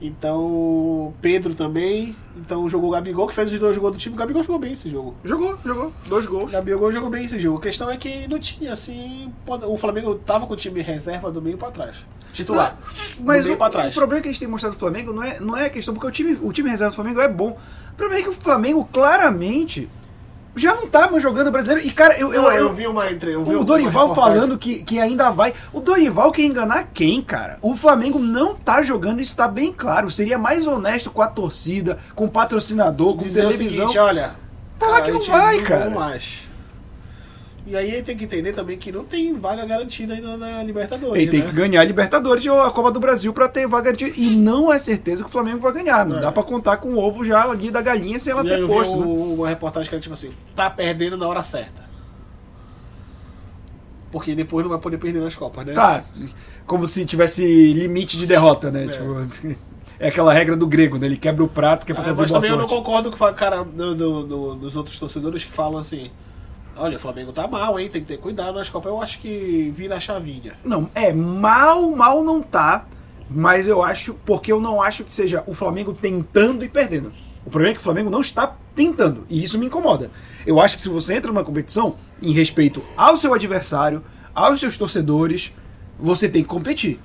Então, 0.05 1.15
Pedro 1.23 1.55
também. 1.55 2.17
Então, 2.37 2.69
jogou 2.69 2.89
o 2.89 2.93
Gabigol, 2.93 3.29
que 3.29 3.35
fez 3.35 3.53
os 3.53 3.59
dois 3.61 3.79
gols 3.79 3.93
do 3.93 3.99
time. 3.99 4.17
O 4.17 4.19
Gabigol 4.19 4.43
jogou 4.43 4.59
bem 4.59 4.73
esse 4.73 4.91
jogo. 4.91 5.15
Jogou, 5.23 5.57
jogou. 5.65 5.93
Dois 6.07 6.27
O 6.27 6.31
gols. 6.31 6.51
Gabigol 6.51 6.91
jogou 6.91 7.09
bem 7.09 7.25
esse 7.25 7.39
jogo. 7.39 7.59
A 7.59 7.61
questão 7.61 7.89
é 7.89 7.97
que 7.97 8.27
não 8.27 8.41
tinha, 8.41 8.73
assim. 8.73 9.33
O 9.47 9.79
Flamengo 9.79 10.17
tava 10.17 10.45
com 10.45 10.55
o 10.55 10.57
time 10.57 10.83
reserva 10.83 11.31
do 11.31 11.41
meio 11.41 11.57
pra 11.57 11.71
trás. 11.71 12.05
Titular. 12.33 12.77
Mas 13.21 13.43
do 13.43 13.45
meio 13.45 13.55
o, 13.55 13.59
pra 13.59 13.69
o 13.69 13.71
trás. 13.71 13.95
problema 13.95 14.23
que 14.23 14.29
a 14.29 14.33
gente 14.33 14.41
tem 14.41 14.49
mostrado 14.49 14.75
do 14.75 14.79
Flamengo 14.81 15.13
não 15.13 15.23
é, 15.23 15.39
não 15.39 15.57
é 15.57 15.67
a 15.67 15.71
questão, 15.71 15.95
porque 15.95 16.09
o 16.09 16.11
time, 16.11 16.37
o 16.43 16.53
time 16.53 16.69
reserva 16.69 16.91
do 16.91 16.97
Flamengo 16.97 17.21
é 17.21 17.29
bom. 17.29 17.57
O 17.93 17.95
problema 17.95 18.21
é 18.21 18.25
que 18.25 18.31
o 18.31 18.35
Flamengo 18.35 18.89
claramente 18.93 19.89
Já 20.55 20.75
não 20.75 20.87
tá 20.87 21.11
mais 21.11 21.23
jogando 21.23 21.51
brasileiro. 21.51 21.87
E, 21.87 21.91
cara, 21.91 22.19
eu, 22.19 22.33
eu, 22.33 22.43
Eu, 22.43 22.53
eu, 22.53 22.59
eu 22.65 22.73
vi 22.73 22.87
uma 22.87 23.11
entre. 23.11 23.33
Eu 23.33 23.45
vi 23.45 23.57
o 23.57 23.65
Dorival 23.65 24.15
falando 24.15 24.59
que, 24.59 24.83
que 24.83 25.01
ainda 25.01 25.31
vai. 25.31 25.55
O 25.73 25.81
Dorival 25.81 26.31
quer 26.31 26.43
enganar 26.43 26.89
quem, 26.93 27.23
cara? 27.23 27.59
O 27.63 27.75
Flamengo 27.77 28.19
não 28.19 28.55
tá 28.55 28.83
jogando, 28.83 29.21
isso 29.21 29.35
tá 29.35 29.49
bem 29.49 29.73
claro. 29.73 30.11
Seria 30.11 30.37
mais 30.39 30.67
honesto 30.67 31.11
com 31.11 31.23
a 31.23 31.27
torcida, 31.27 31.99
com 32.15 32.27
o 32.27 32.31
patrocinador, 32.31 33.17
com 33.17 33.23
dizer 33.23 33.47
o 33.47 33.51
televisão. 33.51 33.87
seguinte, 33.89 33.99
olha. 33.99 34.35
Falar 34.79 34.99
a 34.99 35.03
que 35.03 35.13
não 35.13 35.23
vai, 35.23 35.57
não 35.59 35.65
cara. 35.65 35.91
mais. 35.91 36.52
E 37.65 37.77
aí 37.77 37.93
ele 37.93 38.03
tem 38.03 38.17
que 38.17 38.25
entender 38.25 38.53
também 38.53 38.77
que 38.77 38.91
não 38.91 39.05
tem 39.05 39.39
vaga 39.39 39.65
garantida 39.65 40.15
ainda 40.15 40.37
na 40.37 40.63
Libertadores. 40.65 41.23
Ele 41.23 41.31
tem 41.31 41.41
né? 41.41 41.47
que 41.47 41.53
ganhar 41.53 41.81
a 41.81 41.85
Libertadores 41.85 42.45
ou 42.47 42.61
a 42.61 42.71
Copa 42.73 42.91
do 42.91 42.99
Brasil 42.99 43.33
pra 43.33 43.49
ter 43.49 43.69
vaga 43.69 43.93
de... 43.93 44.07
E 44.21 44.31
não 44.37 44.73
é 44.73 44.79
certeza 44.81 45.23
que 45.23 45.29
o 45.29 45.33
Flamengo 45.33 45.61
vai 45.61 45.73
ganhar. 45.73 46.05
Não 46.05 46.19
É. 46.19 46.21
dá 46.23 46.33
pra 46.33 46.43
contar 46.43 46.79
com 46.79 46.89
o 46.95 46.99
ovo 46.99 47.25
já 47.25 47.49
ali 47.49 47.71
da 47.71 47.81
galinha 47.81 48.19
sem 48.19 48.33
ela 48.33 48.45
E 48.45 48.49
ter 48.49 48.59
eu 48.59 48.67
vi 48.67 48.73
posto. 48.75 48.99
né? 48.99 49.07
um- 49.07 49.35
uma 49.35 49.49
reportagem 49.49 49.89
que 49.89 49.95
era 49.95 50.03
tipo 50.03 50.13
assim, 50.13 50.31
tá 50.57 50.69
perdendo 50.69 51.17
na 51.17 51.29
hora 51.29 51.43
certa. 51.45 51.83
Porque 54.11 54.35
depois 54.35 54.63
não 54.65 54.71
vai 54.71 54.79
poder 54.81 54.99
perder 54.99 55.21
nas 55.21 55.35
Copas, 55.35 55.65
né? 55.65 55.73
Tá, 55.73 56.05
como 56.67 56.87
se 56.87 57.05
tivesse 57.07 57.73
limite 57.73 58.19
de 58.19 58.27
derrota, 58.27 58.71
né? 58.71 58.85
É. 58.85 58.89
Tipo, 58.89 59.57
é 59.99 60.09
aquela 60.09 60.33
regra 60.35 60.55
do 60.57 60.67
grego, 60.67 60.99
né? 60.99 61.07
Ele 61.07 61.17
quebra 61.17 61.43
o 61.43 61.49
prato 61.49 61.87
que 61.87 61.93
é 61.93 61.95
pra 61.95 62.03
Ah, 62.03 62.07
trazer 62.07 62.23
mas 62.23 62.31
também 62.33 62.51
eu 62.51 62.57
não 62.57 62.69
sorte. 62.69 62.85
concordo 62.85 63.11
com 63.17 63.25
o 63.25 63.35
cara 63.35 63.63
do, 63.65 63.95
do- 63.95 64.23
do- 64.25 64.55
dos 64.57 64.77
outros 64.77 64.99
torcedores 64.99 65.45
que 65.45 65.53
falam 65.53 65.79
assim, 65.81 66.11
olha, 66.77 66.97
o 66.97 67.01
Flamengo 67.01 67.33
tá 67.33 67.47
mal, 67.47 67.79
hein? 67.79 67.89
Tem 67.89 68.01
que 68.01 68.09
ter 68.09 68.19
cuidado 68.19 68.55
nas 68.55 68.69
Copas. 68.69 68.91
Eu 68.91 69.01
acho 69.01 69.19
que 69.19 69.73
vira 69.75 69.97
a 69.97 70.01
chavinha. 70.01 70.55
Não, 70.65 70.89
é, 70.95 71.13
mal, 71.13 71.91
mal 71.91 72.23
não 72.23 72.43
tá, 72.43 72.87
mas 73.31 73.67
eu 73.67 73.83
acho, 73.83 74.15
porque 74.27 74.53
eu 74.53 74.61
não 74.61 74.83
acho 74.83 75.05
que 75.05 75.13
seja 75.13 75.43
o 75.47 75.55
Flamengo 75.55 75.95
tentando 75.95 76.65
e 76.65 76.69
perdendo. 76.69 77.13
O 77.45 77.51
problema 77.51 77.73
é 77.73 77.75
que 77.75 77.81
o 77.81 77.85
Flamengo 77.85 78.11
não 78.11 78.21
está 78.21 78.57
tentando, 78.75 79.27
e 79.29 79.43
isso 79.43 79.59
me 79.59 79.67
incomoda. 79.67 80.11
Eu 80.47 80.61
acho 80.61 80.77
que 80.77 80.83
se 80.83 80.89
você 80.89 81.15
entra 81.15 81.31
numa 81.31 81.45
competição 81.45 81.97
em 82.21 82.33
respeito 82.33 82.83
ao 82.97 83.17
seu 83.17 83.35
adversário, 83.35 84.03
aos 84.35 84.61
seus 84.61 84.79
torcedores, 84.79 85.53
você 85.99 86.29
tem 86.29 86.43
que 86.43 86.49
competir. 86.49 87.01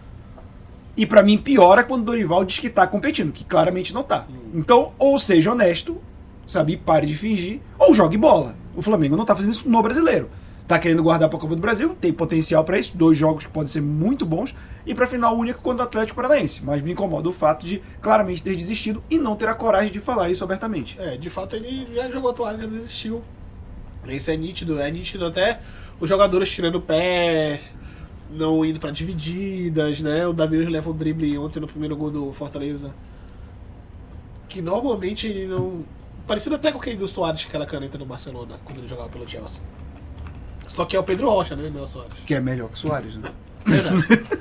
E 0.95 1.05
pra 1.05 1.21
mim 1.21 1.37
piora 1.37 1.83
quando 1.83 2.01
o 2.01 2.05
Dorival 2.05 2.43
diz 2.43 2.59
que 2.59 2.69
tá 2.69 2.87
competindo, 2.87 3.31
que 3.31 3.43
claramente 3.43 3.93
não 3.93 4.03
tá. 4.03 4.25
Então, 4.53 4.93
ou 4.97 5.19
seja 5.19 5.51
honesto, 5.51 6.01
sabe, 6.47 6.77
pare 6.77 7.05
de 7.05 7.15
fingir, 7.15 7.59
ou 7.77 7.93
jogue 7.93 8.17
bola. 8.17 8.55
O 8.77 8.81
Flamengo 8.83 9.17
não 9.17 9.25
tá 9.25 9.35
fazendo 9.35 9.51
isso 9.51 9.67
no 9.67 9.81
brasileiro. 9.81 10.29
Tá 10.67 10.77
querendo 10.77 11.01
guardar 11.01 11.29
pra 11.29 11.39
Copa 11.39 11.55
do 11.55 11.61
Brasil, 11.61 11.95
tem 11.99 12.13
potencial 12.13 12.63
pra 12.63 12.77
isso, 12.77 12.95
dois 12.95 13.17
jogos 13.17 13.45
que 13.45 13.51
podem 13.51 13.69
ser 13.69 13.81
muito 13.81 14.25
bons, 14.25 14.53
e 14.85 14.93
pra 14.93 15.07
final 15.07 15.35
única 15.35 15.57
contra 15.57 15.83
o 15.83 15.87
Atlético 15.87 16.17
Paranaense. 16.17 16.63
Mas 16.63 16.81
me 16.81 16.91
incomoda 16.91 17.27
o 17.27 17.33
fato 17.33 17.65
de 17.65 17.81
claramente 18.01 18.43
ter 18.43 18.55
desistido 18.55 19.01
e 19.09 19.17
não 19.17 19.35
ter 19.35 19.49
a 19.49 19.55
coragem 19.55 19.91
de 19.91 19.99
falar 19.99 20.29
isso 20.29 20.43
abertamente. 20.43 20.95
É, 20.99 21.17
de 21.17 21.29
fato 21.29 21.55
ele 21.55 21.87
já 21.95 22.11
jogou 22.11 22.29
a 22.29 22.33
toalha, 22.33 22.59
já 22.59 22.67
desistiu. 22.67 23.23
Isso 24.07 24.29
é 24.29 24.37
nítido, 24.37 24.79
é 24.79 24.91
nítido 24.91 25.25
até 25.25 25.59
os 25.99 26.07
jogadores 26.07 26.51
tirando 26.51 26.75
o 26.75 26.81
pé, 26.81 27.61
não 28.29 28.63
indo 28.63 28.79
pra 28.79 28.91
divididas, 28.91 30.01
né? 30.01 30.27
O 30.27 30.33
Davi 30.33 30.57
leva 30.57 30.89
um 30.89 30.93
drible 30.93 31.37
ontem 31.37 31.59
no 31.59 31.67
primeiro 31.67 31.95
gol 31.95 32.11
do 32.11 32.31
Fortaleza. 32.31 32.93
Que 34.47 34.61
normalmente 34.61 35.27
ele 35.27 35.47
não. 35.47 35.83
Parecido 36.27 36.55
até 36.55 36.71
com 36.71 36.77
aquele 36.79 36.97
do 36.97 37.07
Soares, 37.07 37.45
aquela 37.47 37.65
caneta 37.65 37.97
no 37.97 38.05
Barcelona, 38.05 38.55
quando 38.65 38.79
ele 38.79 38.87
jogava 38.87 39.07
pelo 39.09 39.27
Chelsea. 39.27 39.61
Só 40.67 40.83
que 40.85 40.95
é 40.95 40.99
o 40.99 41.03
Pedro 41.03 41.29
Rocha, 41.29 41.55
né? 41.55 41.69
Não 41.73 41.81
é 41.81 41.83
o 41.83 41.87
Soares. 41.87 42.11
Que 42.25 42.33
é 42.35 42.41
melhor 42.41 42.67
que 42.67 42.75
o 42.75 42.77
Soares, 42.77 43.15
né? 43.15 43.31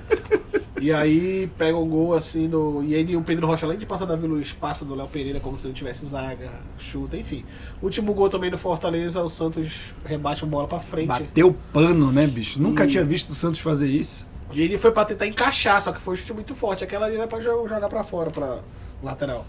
E 0.79 0.93
aí 0.93 1.51
pega 1.57 1.77
um 1.77 1.89
gol 1.89 2.13
assim 2.15 2.47
do. 2.49 2.83
E 2.85 2.95
aí 2.95 3.17
o 3.17 3.23
Pedro 3.23 3.47
Rocha, 3.47 3.65
além 3.65 3.79
de 3.79 3.87
passar 3.87 4.05
Davi 4.05 4.27
Luiz, 4.27 4.53
passa 4.53 4.85
do 4.85 4.95
Léo 4.95 5.09
Pereira 5.09 5.41
como 5.41 5.57
se 5.57 5.67
não 5.67 5.73
tivesse 5.73 6.05
zaga, 6.05 6.51
chuta, 6.79 7.17
enfim. 7.17 7.47
Último 7.83 8.13
gol 8.13 8.29
também 8.29 8.51
do 8.51 8.59
Fortaleza, 8.59 9.23
o 9.23 9.29
Santos 9.31 9.73
rebate 10.05 10.45
a 10.45 10.47
bola 10.47 10.69
pra 10.69 10.79
frente. 10.79 11.07
Bateu 11.09 11.57
pano, 11.73 12.13
né, 12.13 12.27
bicho? 12.27 12.61
Nunca 12.61 12.85
E- 12.85 12.89
tinha 12.89 13.03
visto 13.05 13.31
o 13.31 13.35
Santos 13.35 13.59
fazer 13.59 13.89
isso. 13.89 14.29
E 14.53 14.61
ele 14.61 14.77
foi 14.77 14.93
pra 14.93 15.07
tentar 15.07 15.27
encaixar, 15.27 15.81
só 15.81 15.93
que 15.93 16.01
foi 16.01 16.13
um 16.13 16.17
chute 16.17 16.35
muito 16.35 16.55
forte. 16.55 16.85
Aquela 16.85 17.07
ali 17.07 17.17
era 17.17 17.27
pra 17.27 17.39
jo- 17.41 17.67
jogar 17.67 17.89
pra 17.89 18.05
fora, 18.05 18.31
pra 18.31 18.59
lateral. 19.03 19.47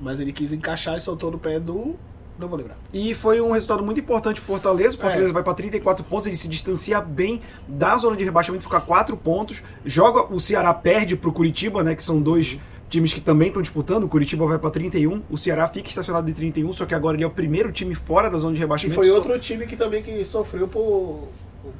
Mas 0.00 0.20
ele 0.20 0.32
quis 0.32 0.52
encaixar 0.52 0.96
e 0.96 1.00
soltou 1.00 1.30
no 1.30 1.38
pé 1.38 1.58
do. 1.60 1.94
Não 2.38 2.46
vou 2.46 2.56
lembrar. 2.56 2.76
E 2.92 3.14
foi 3.14 3.40
um 3.40 3.50
resultado 3.50 3.82
muito 3.82 3.98
importante 3.98 4.36
pro 4.40 4.46
Fortaleza. 4.46 4.96
O 4.96 5.00
Fortaleza 5.00 5.30
É. 5.30 5.32
vai 5.32 5.42
para 5.42 5.54
34 5.54 6.04
pontos, 6.04 6.28
ele 6.28 6.36
se 6.36 6.46
distancia 6.48 7.00
bem 7.00 7.42
da 7.66 7.96
zona 7.96 8.16
de 8.16 8.22
rebaixamento, 8.22 8.62
fica 8.62 8.80
4 8.80 9.16
pontos. 9.16 9.60
Joga, 9.84 10.32
o 10.32 10.38
Ceará 10.38 10.72
perde 10.72 11.16
pro 11.16 11.32
Curitiba, 11.32 11.82
né? 11.82 11.96
Que 11.96 12.02
são 12.04 12.20
dois 12.22 12.56
times 12.88 13.12
que 13.12 13.20
também 13.20 13.48
estão 13.48 13.60
disputando. 13.60 14.04
O 14.04 14.08
Curitiba 14.08 14.46
vai 14.46 14.56
para 14.58 14.70
31, 14.70 15.20
o 15.28 15.36
Ceará 15.36 15.66
fica 15.66 15.88
estacionado 15.88 16.30
em 16.30 16.32
31, 16.32 16.72
só 16.72 16.86
que 16.86 16.94
agora 16.94 17.16
ele 17.16 17.24
é 17.24 17.26
o 17.26 17.30
primeiro 17.30 17.72
time 17.72 17.94
fora 17.94 18.30
da 18.30 18.38
zona 18.38 18.52
de 18.54 18.60
E 18.60 18.62
rebaixamento. 18.62 18.94
foi 18.94 19.08
Só- 19.08 19.16
outro 19.16 19.36
time 19.40 19.66
que 19.66 19.74
também 19.76 20.00
que 20.02 20.24
sofreu 20.24 20.68
por 20.68 21.28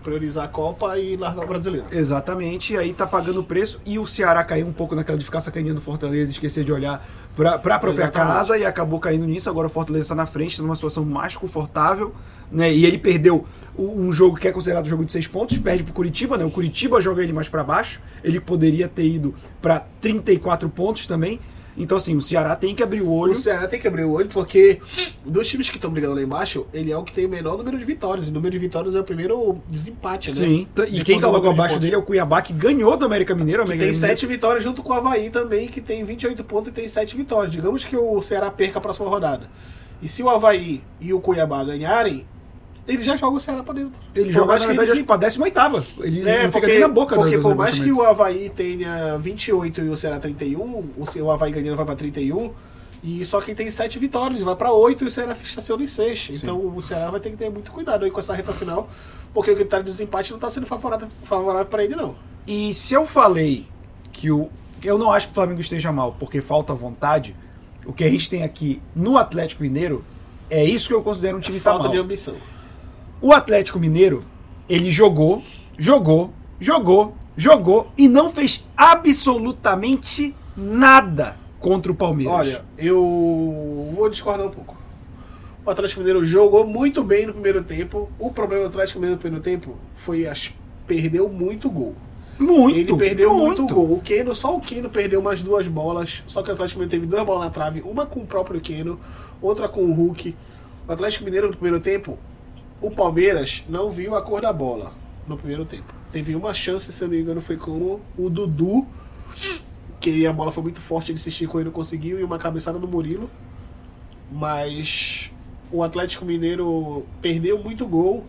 priorizar 0.02 0.44
a 0.44 0.48
Copa 0.48 0.96
e 0.98 1.16
largar 1.16 1.44
o 1.44 1.48
brasileiro. 1.48 1.86
Exatamente, 1.90 2.72
e 2.72 2.76
aí 2.76 2.92
tá 2.92 3.06
pagando 3.06 3.40
o 3.40 3.44
preço 3.44 3.80
e 3.86 3.98
o 3.98 4.06
Ceará 4.06 4.42
caiu 4.44 4.66
um 4.66 4.72
pouco 4.72 4.94
naquela 4.94 5.18
de 5.18 5.24
ficar 5.24 5.40
sacaneando 5.40 5.78
o 5.80 5.82
Fortaleza, 5.82 6.30
esquecer 6.30 6.64
de 6.64 6.72
olhar 6.72 7.06
pra, 7.36 7.58
pra 7.58 7.78
própria 7.78 8.04
Exatamente. 8.04 8.32
casa 8.34 8.58
e 8.58 8.64
acabou 8.64 8.98
caindo 9.00 9.26
nisso. 9.26 9.48
Agora 9.48 9.66
o 9.66 9.70
Fortaleza 9.70 10.08
tá 10.08 10.14
na 10.14 10.26
frente, 10.26 10.56
tá 10.56 10.62
numa 10.62 10.74
situação 10.74 11.04
mais 11.04 11.36
confortável, 11.36 12.14
né? 12.50 12.72
E 12.72 12.84
ele 12.84 12.98
perdeu 12.98 13.44
o- 13.76 14.00
um 14.00 14.10
jogo 14.12 14.36
que 14.36 14.48
é 14.48 14.52
considerado 14.52 14.86
um 14.86 14.88
jogo 14.88 15.04
de 15.04 15.12
seis 15.12 15.26
pontos, 15.26 15.58
perde 15.58 15.84
pro 15.84 15.92
Curitiba, 15.92 16.36
né? 16.36 16.44
O 16.44 16.50
Curitiba 16.50 17.00
joga 17.00 17.22
ele 17.22 17.32
mais 17.32 17.48
pra 17.48 17.62
baixo, 17.62 18.00
ele 18.24 18.40
poderia 18.40 18.88
ter 18.88 19.06
ido 19.06 19.34
pra 19.62 19.84
34 20.00 20.68
pontos 20.68 21.06
também. 21.06 21.38
Então, 21.80 21.96
assim, 21.96 22.16
o 22.16 22.20
Ceará 22.20 22.56
tem 22.56 22.74
que 22.74 22.82
abrir 22.82 23.02
o 23.02 23.08
olho. 23.10 23.32
O 23.32 23.36
Ceará 23.36 23.68
tem 23.68 23.78
que 23.78 23.86
abrir 23.86 24.02
o 24.02 24.10
olho 24.10 24.26
porque 24.28 24.80
dos 25.24 25.46
times 25.46 25.70
que 25.70 25.76
estão 25.76 25.90
brigando 25.90 26.16
lá 26.16 26.22
embaixo, 26.22 26.66
ele 26.74 26.90
é 26.90 26.96
o 26.98 27.04
que 27.04 27.12
tem 27.12 27.24
o 27.24 27.28
menor 27.28 27.56
número 27.56 27.78
de 27.78 27.84
vitórias. 27.84 28.26
E 28.26 28.30
o 28.30 28.32
número 28.34 28.50
de 28.52 28.58
vitórias 28.58 28.94
é 28.96 29.00
o 29.00 29.04
primeiro 29.04 29.62
desempate, 29.68 30.28
né? 30.28 30.34
Sim, 30.34 30.66
t- 30.74 30.82
e 30.82 30.84
Depois 30.86 31.02
quem 31.04 31.20
tá 31.20 31.28
do 31.28 31.32
logo 31.34 31.46
de 31.46 31.52
abaixo 31.54 31.74
pontos. 31.74 31.80
dele 31.84 31.94
é 31.94 31.98
o 31.98 32.02
Cuiabá, 32.02 32.42
que 32.42 32.52
ganhou 32.52 32.96
do 32.96 33.04
América 33.06 33.34
Mineiro. 33.34 33.62
América 33.62 33.84
tem 33.84 33.94
sete 33.94 34.26
vitórias 34.26 34.64
junto 34.64 34.82
com 34.82 34.92
o 34.92 34.96
Havaí 34.96 35.30
também, 35.30 35.68
que 35.68 35.80
tem 35.80 36.02
28 36.04 36.42
pontos 36.44 36.68
e 36.68 36.72
tem 36.72 36.88
sete 36.88 37.16
vitórias. 37.16 37.52
Digamos 37.52 37.84
que 37.84 37.96
o 37.96 38.20
Ceará 38.20 38.50
perca 38.50 38.78
a 38.78 38.82
próxima 38.82 39.08
rodada. 39.08 39.48
E 40.02 40.08
se 40.08 40.22
o 40.22 40.28
Havaí 40.28 40.82
e 41.00 41.12
o 41.12 41.20
Cuiabá 41.20 41.62
ganharem, 41.62 42.26
ele 42.88 43.04
já 43.04 43.14
joga 43.16 43.36
o 43.36 43.40
Ceará 43.40 43.62
pra 43.62 43.74
dentro. 43.74 44.00
Ele 44.14 44.24
Por 44.26 44.32
joga, 44.32 44.58
na 44.58 44.66
verdade, 44.66 44.80
ele 44.80 44.92
acho 44.92 45.00
que 45.02 45.06
pra 45.06 45.16
18 45.18 45.58
Ele 46.00 46.28
É, 46.28 46.42
não 46.44 46.50
porque, 46.50 46.66
fica 46.66 46.66
nem 46.66 46.80
na 46.80 46.88
boca 46.88 47.14
porque 47.14 47.36
do, 47.36 47.42
por 47.42 47.54
mais 47.54 47.78
que 47.78 47.92
o 47.92 48.02
Havaí 48.02 48.48
tenha 48.48 49.18
28 49.18 49.82
e 49.82 49.88
o 49.90 49.96
Ceará 49.96 50.18
31, 50.18 50.90
o 50.96 51.06
seu 51.06 51.26
o 51.26 51.30
Havaí 51.30 51.52
ganhando 51.52 51.76
vai 51.76 51.84
pra 51.84 51.94
31, 51.94 52.50
e 53.04 53.24
só 53.26 53.40
quem 53.40 53.54
tem 53.54 53.70
7 53.70 53.98
vitórias 53.98 54.40
vai 54.40 54.56
pra 54.56 54.72
8 54.72 55.04
e 55.04 55.06
o 55.06 55.10
Ceará 55.10 55.32
estaciona 55.32 55.84
em 55.84 55.86
6. 55.86 56.30
Então 56.32 56.58
o 56.74 56.80
Ceará 56.80 57.10
vai 57.10 57.20
ter 57.20 57.30
que 57.30 57.36
ter 57.36 57.50
muito 57.50 57.70
cuidado 57.70 58.04
aí 58.06 58.10
com 58.10 58.18
essa 58.18 58.32
reta 58.34 58.52
final, 58.54 58.88
porque 59.34 59.50
o 59.50 59.54
critério 59.54 59.84
de 59.84 59.90
desempate 59.90 60.32
não 60.32 60.38
tá 60.38 60.50
sendo 60.50 60.66
favorável, 60.66 61.08
favorável 61.24 61.66
pra 61.66 61.84
ele, 61.84 61.94
não. 61.94 62.16
E 62.46 62.72
se 62.72 62.94
eu 62.94 63.04
falei 63.04 63.66
que 64.12 64.30
o. 64.30 64.48
Eu 64.82 64.96
não 64.96 65.12
acho 65.12 65.26
que 65.26 65.32
o 65.32 65.34
Flamengo 65.34 65.60
esteja 65.60 65.92
mal 65.92 66.16
porque 66.18 66.40
falta 66.40 66.72
vontade. 66.72 67.36
O 67.84 67.92
que 67.92 68.04
a 68.04 68.08
gente 68.08 68.30
tem 68.30 68.42
aqui 68.42 68.80
no 68.94 69.16
Atlético 69.18 69.62
Mineiro 69.62 70.04
é 70.50 70.64
isso 70.64 70.88
que 70.88 70.94
eu 70.94 71.02
considero 71.02 71.36
um 71.36 71.40
time 71.40 71.58
que 71.58 71.64
tá 71.64 71.70
Falta 71.70 71.84
mal. 71.84 71.92
de 71.92 71.98
ambição. 71.98 72.34
O 73.20 73.32
Atlético 73.32 73.78
Mineiro, 73.80 74.22
ele 74.68 74.90
jogou, 74.90 75.42
jogou, 75.76 76.32
jogou, 76.60 77.14
jogou 77.36 77.88
e 77.98 78.06
não 78.06 78.30
fez 78.30 78.64
absolutamente 78.76 80.34
nada 80.56 81.36
contra 81.58 81.90
o 81.90 81.94
Palmeiras. 81.94 82.34
Olha, 82.34 82.62
eu 82.76 83.92
vou 83.94 84.08
discordar 84.08 84.46
um 84.46 84.50
pouco. 84.50 84.76
O 85.66 85.70
Atlético 85.70 86.00
Mineiro 86.00 86.24
jogou 86.24 86.66
muito 86.66 87.02
bem 87.02 87.26
no 87.26 87.32
primeiro 87.32 87.62
tempo. 87.62 88.08
O 88.18 88.30
problema 88.30 88.64
do 88.64 88.68
Atlético 88.68 89.00
Mineiro 89.00 89.16
no 89.16 89.20
primeiro 89.20 89.42
tempo 89.42 89.76
foi 89.96 90.26
as 90.26 90.52
perdeu 90.86 91.28
muito 91.28 91.68
gol. 91.68 91.94
muito, 92.38 92.78
Ele 92.78 92.96
perdeu 92.96 93.34
muito, 93.34 93.66
gol. 93.66 93.92
O 93.92 94.00
Keno, 94.00 94.34
só 94.34 94.56
o 94.56 94.60
Keno 94.60 94.88
perdeu 94.88 95.20
umas 95.20 95.42
duas 95.42 95.68
bolas. 95.68 96.22
Só 96.26 96.42
que 96.42 96.50
o 96.50 96.54
Atlético 96.54 96.80
Mineiro 96.80 96.90
teve 96.90 97.06
duas 97.06 97.22
bolas 97.26 97.44
na 97.44 97.50
trave, 97.50 97.82
uma 97.82 98.06
com 98.06 98.20
o 98.20 98.26
próprio 98.26 98.60
Keno, 98.60 98.98
outra 99.42 99.68
com 99.68 99.84
o 99.84 99.92
Hulk. 99.92 100.34
O 100.86 100.92
Atlético 100.92 101.24
Mineiro 101.24 101.48
no 101.48 101.52
primeiro 101.52 101.80
tempo, 101.80 102.18
o 102.80 102.90
Palmeiras 102.90 103.64
não 103.68 103.90
viu 103.90 104.14
a 104.14 104.22
cor 104.22 104.40
da 104.40 104.52
bola 104.52 104.92
no 105.26 105.36
primeiro 105.36 105.64
tempo. 105.64 105.92
Teve 106.12 106.34
uma 106.34 106.54
chance, 106.54 106.92
se 106.92 107.02
eu 107.02 107.08
não 107.08 107.14
me 107.14 107.20
engano, 107.20 107.40
foi 107.40 107.56
com 107.56 108.00
o 108.16 108.30
Dudu, 108.30 108.86
que 110.00 110.26
a 110.26 110.32
bola 110.32 110.50
foi 110.50 110.62
muito 110.62 110.80
forte, 110.80 111.12
ele 111.12 111.18
se 111.18 111.28
esticou 111.28 111.60
e 111.60 111.64
não 111.64 111.72
conseguiu, 111.72 112.18
e 112.18 112.24
uma 112.24 112.38
cabeçada 112.38 112.78
no 112.78 112.86
Murilo. 112.86 113.30
Mas 114.30 115.30
o 115.70 115.82
Atlético 115.82 116.24
Mineiro 116.24 117.06
perdeu 117.20 117.58
muito 117.58 117.86
gol. 117.86 118.24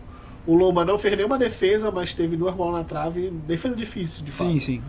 O 0.46 0.54
Loma 0.54 0.84
não 0.84 0.98
fez 0.98 1.16
nenhuma 1.16 1.38
defesa, 1.38 1.90
mas 1.90 2.14
teve 2.14 2.36
duas 2.36 2.54
bolas 2.54 2.80
na 2.80 2.84
trave. 2.84 3.30
Defesa 3.46 3.76
difícil, 3.76 4.24
de 4.24 4.32
fato. 4.32 4.50
Sim, 4.50 4.58
sim. 4.58 4.82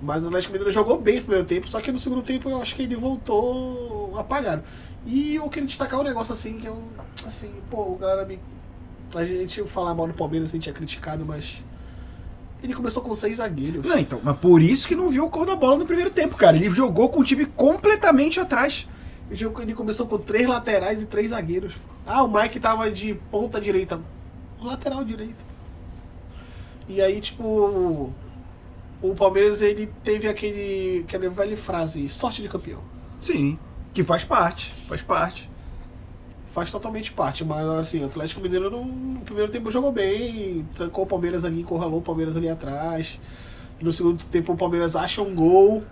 Mas 0.00 0.22
o 0.22 0.26
Atlético 0.28 0.52
Mineiro 0.52 0.72
jogou 0.72 0.98
bem 1.00 1.16
no 1.16 1.22
primeiro 1.22 1.46
tempo, 1.46 1.68
só 1.68 1.80
que 1.80 1.90
no 1.92 1.98
segundo 1.98 2.22
tempo 2.22 2.48
eu 2.48 2.60
acho 2.60 2.74
que 2.74 2.82
ele 2.82 2.96
voltou 2.96 4.14
apagado. 4.18 4.62
E 5.06 5.36
eu 5.36 5.48
queria 5.48 5.66
destacar 5.66 6.00
um 6.00 6.02
negócio 6.02 6.32
assim, 6.32 6.58
que 6.58 6.66
eu. 6.66 6.82
Assim, 7.26 7.52
pô, 7.70 7.94
galera 7.96 8.24
me. 8.26 8.38
A 9.14 9.24
gente 9.24 9.62
falar 9.64 9.94
mal 9.94 10.06
do 10.06 10.14
Palmeiras, 10.14 10.50
a 10.50 10.52
gente 10.52 10.68
é 10.68 10.72
criticado, 10.72 11.24
mas. 11.24 11.62
Ele 12.62 12.74
começou 12.74 13.02
com 13.02 13.14
seis 13.14 13.36
zagueiros. 13.36 13.86
Não, 13.86 13.98
então, 13.98 14.20
mas 14.22 14.36
por 14.36 14.60
isso 14.60 14.88
que 14.88 14.96
não 14.96 15.08
viu 15.08 15.26
o 15.26 15.30
cor 15.30 15.46
da 15.46 15.54
bola 15.54 15.78
no 15.78 15.86
primeiro 15.86 16.10
tempo, 16.10 16.36
cara. 16.36 16.56
Ele 16.56 16.68
jogou 16.70 17.08
com 17.08 17.20
o 17.20 17.24
time 17.24 17.46
completamente 17.46 18.40
atrás. 18.40 18.88
Ele 19.30 19.74
começou 19.74 20.06
com 20.06 20.18
três 20.18 20.48
laterais 20.48 21.00
e 21.00 21.06
três 21.06 21.30
zagueiros. 21.30 21.74
Ah, 22.06 22.24
o 22.24 22.32
Mike 22.32 22.58
tava 22.58 22.90
de 22.90 23.14
ponta 23.30 23.60
direita. 23.60 24.00
Lateral 24.60 25.04
direito. 25.04 25.48
E 26.88 27.02
aí, 27.02 27.20
tipo, 27.20 27.44
o, 27.44 28.12
o 29.02 29.14
Palmeiras 29.14 29.60
ele 29.60 29.88
teve 30.02 30.26
aquele, 30.26 31.04
aquela 31.06 31.28
velha 31.28 31.56
frase, 31.56 32.08
sorte 32.08 32.42
de 32.42 32.48
campeão. 32.48 32.80
Sim, 33.20 33.58
que 33.92 34.02
faz 34.02 34.24
parte, 34.24 34.72
faz 34.88 35.02
parte. 35.02 35.50
Faz 36.50 36.70
totalmente 36.70 37.12
parte, 37.12 37.44
mas 37.44 37.66
assim, 37.68 38.02
o 38.02 38.06
Atlético 38.06 38.40
Mineiro 38.40 38.70
no, 38.70 38.84
no 38.84 39.20
primeiro 39.20 39.50
tempo 39.52 39.70
jogou 39.70 39.92
bem, 39.92 40.66
trancou 40.74 41.04
o 41.04 41.06
Palmeiras 41.06 41.44
ali, 41.44 41.60
encurralou 41.60 41.98
o 41.98 42.02
Palmeiras 42.02 42.36
ali 42.36 42.48
atrás. 42.48 43.20
No 43.80 43.92
segundo 43.92 44.24
tempo 44.24 44.52
o 44.52 44.56
Palmeiras 44.56 44.96
acha 44.96 45.22
um 45.22 45.34
gol 45.34 45.84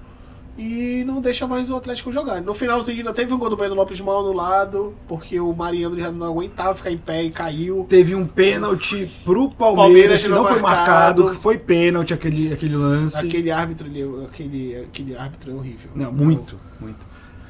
e 0.59 1.05
não 1.07 1.21
deixa 1.21 1.47
mais 1.47 1.69
o 1.69 1.77
Atlético 1.77 2.11
jogar. 2.11 2.41
No 2.41 2.55
finalzinho 2.55 2.99
ainda 2.99 3.13
teve 3.13 3.33
um 3.33 3.39
gol 3.39 3.51
do 3.51 3.57
Breno 3.57 3.75
Lopes 3.75 4.01
mal 4.01 4.21
anulado, 4.21 4.95
porque 5.07 5.39
o 5.39 5.53
Mariano 5.53 5.99
já 5.99 6.11
não 6.11 6.27
aguentava 6.27 6.75
ficar 6.75 6.91
em 6.91 6.99
pé 6.99 7.25
e 7.25 7.31
caiu. 7.31 7.87
Teve 7.89 8.15
um 8.15 8.27
pênalti 8.27 9.09
pro 9.25 9.51
Palmeiras, 9.51 9.87
Palmeiras 9.87 10.23
que 10.23 10.29
não 10.29 10.47
foi 10.47 10.61
marcado. 10.61 11.31
que 11.31 11.37
foi 11.37 11.59
pênalti 11.59 12.15
aquele, 12.15 12.53
aquele 12.53 12.77
lance. 12.77 13.27
Aquele 13.27 13.51
árbitro 13.51 13.87
ali, 13.87 14.03
aquele, 14.25 14.77
aquele 14.77 15.17
árbitro 15.17 15.51
é 15.51 15.55
horrível. 15.55 15.91
Não, 15.95 16.11
muito, 16.11 16.57
muito. 16.81 17.07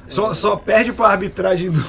Só, 0.07 0.33
só 0.33 0.55
perde 0.55 0.93
pra 0.93 1.07
arbitragem 1.09 1.69
do, 1.69 1.83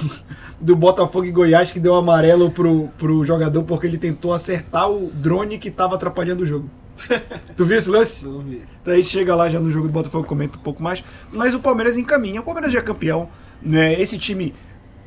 do 0.61 0.77
Botafogo 0.77 1.25
e 1.25 1.31
Goiás, 1.31 1.71
que 1.71 1.81
deu 1.81 1.95
amarelo 1.95 2.51
pro, 2.51 2.89
pro 2.99 3.25
jogador 3.25 3.63
porque 3.63 3.87
ele 3.87 3.99
tentou 3.99 4.33
acertar 4.33 4.91
o 4.91 5.11
drone 5.11 5.59
que 5.59 5.71
tava 5.71 5.95
atrapalhando 5.95 6.43
o 6.43 6.47
jogo. 6.47 6.69
tu 7.57 7.65
viu 7.65 7.79
esse 7.79 7.89
lance? 7.89 8.27
Não 8.27 8.41
vi. 8.41 8.63
Então 8.83 8.93
a 8.93 8.97
gente 8.97 9.09
chega 9.09 9.35
lá 9.35 9.49
já 9.49 9.61
no 9.61 9.71
jogo 9.71 9.87
do 9.87 9.93
Botafogo, 9.93 10.27
comenta 10.27 10.59
um 10.59 10.63
pouco 10.63 10.83
mais. 10.83 11.03
Mas 11.33 11.55
o 11.55 11.61
Palmeiras 11.61 11.97
encaminha, 11.97 12.41
o 12.41 12.45
Palmeiras 12.45 12.73
já 12.73 12.81
é 12.81 12.83
campeão. 12.83 13.29
Né? 13.63 14.01
Esse 14.01 14.19
time, 14.19 14.55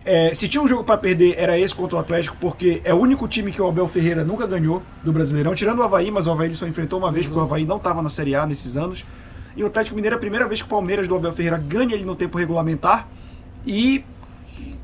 é, 0.05 0.33
se 0.33 0.47
tinha 0.47 0.61
um 0.61 0.67
jogo 0.67 0.83
pra 0.83 0.97
perder, 0.97 1.35
era 1.37 1.59
esse 1.59 1.75
contra 1.75 1.97
o 1.97 1.99
Atlético, 1.99 2.37
porque 2.39 2.81
é 2.83 2.93
o 2.93 2.97
único 2.97 3.27
time 3.27 3.51
que 3.51 3.61
o 3.61 3.67
Abel 3.67 3.87
Ferreira 3.87 4.23
nunca 4.23 4.47
ganhou 4.47 4.81
do 5.03 5.11
Brasileirão, 5.11 5.53
tirando 5.53 5.79
o 5.79 5.83
Havaí, 5.83 6.09
mas 6.09 6.27
o 6.27 6.31
Havaí 6.31 6.47
ele 6.47 6.55
só 6.55 6.67
enfrentou 6.67 6.99
uma 6.99 7.11
vez, 7.11 7.27
porque 7.27 7.39
o 7.39 7.43
Havaí 7.43 7.65
não 7.65 7.77
tava 7.77 8.01
na 8.01 8.09
Série 8.09 8.35
A 8.35 8.45
nesses 8.45 8.77
anos. 8.77 9.05
E 9.55 9.63
o 9.63 9.67
Atlético 9.67 9.95
Mineiro 9.95 10.15
é 10.15 10.17
a 10.17 10.19
primeira 10.19 10.47
vez 10.47 10.61
que 10.61 10.67
o 10.67 10.69
Palmeiras 10.69 11.07
do 11.07 11.15
Abel 11.15 11.33
Ferreira 11.33 11.57
ganha 11.57 11.93
ele 11.93 12.05
no 12.05 12.15
tempo 12.15 12.37
regulamentar 12.37 13.07
e 13.65 14.03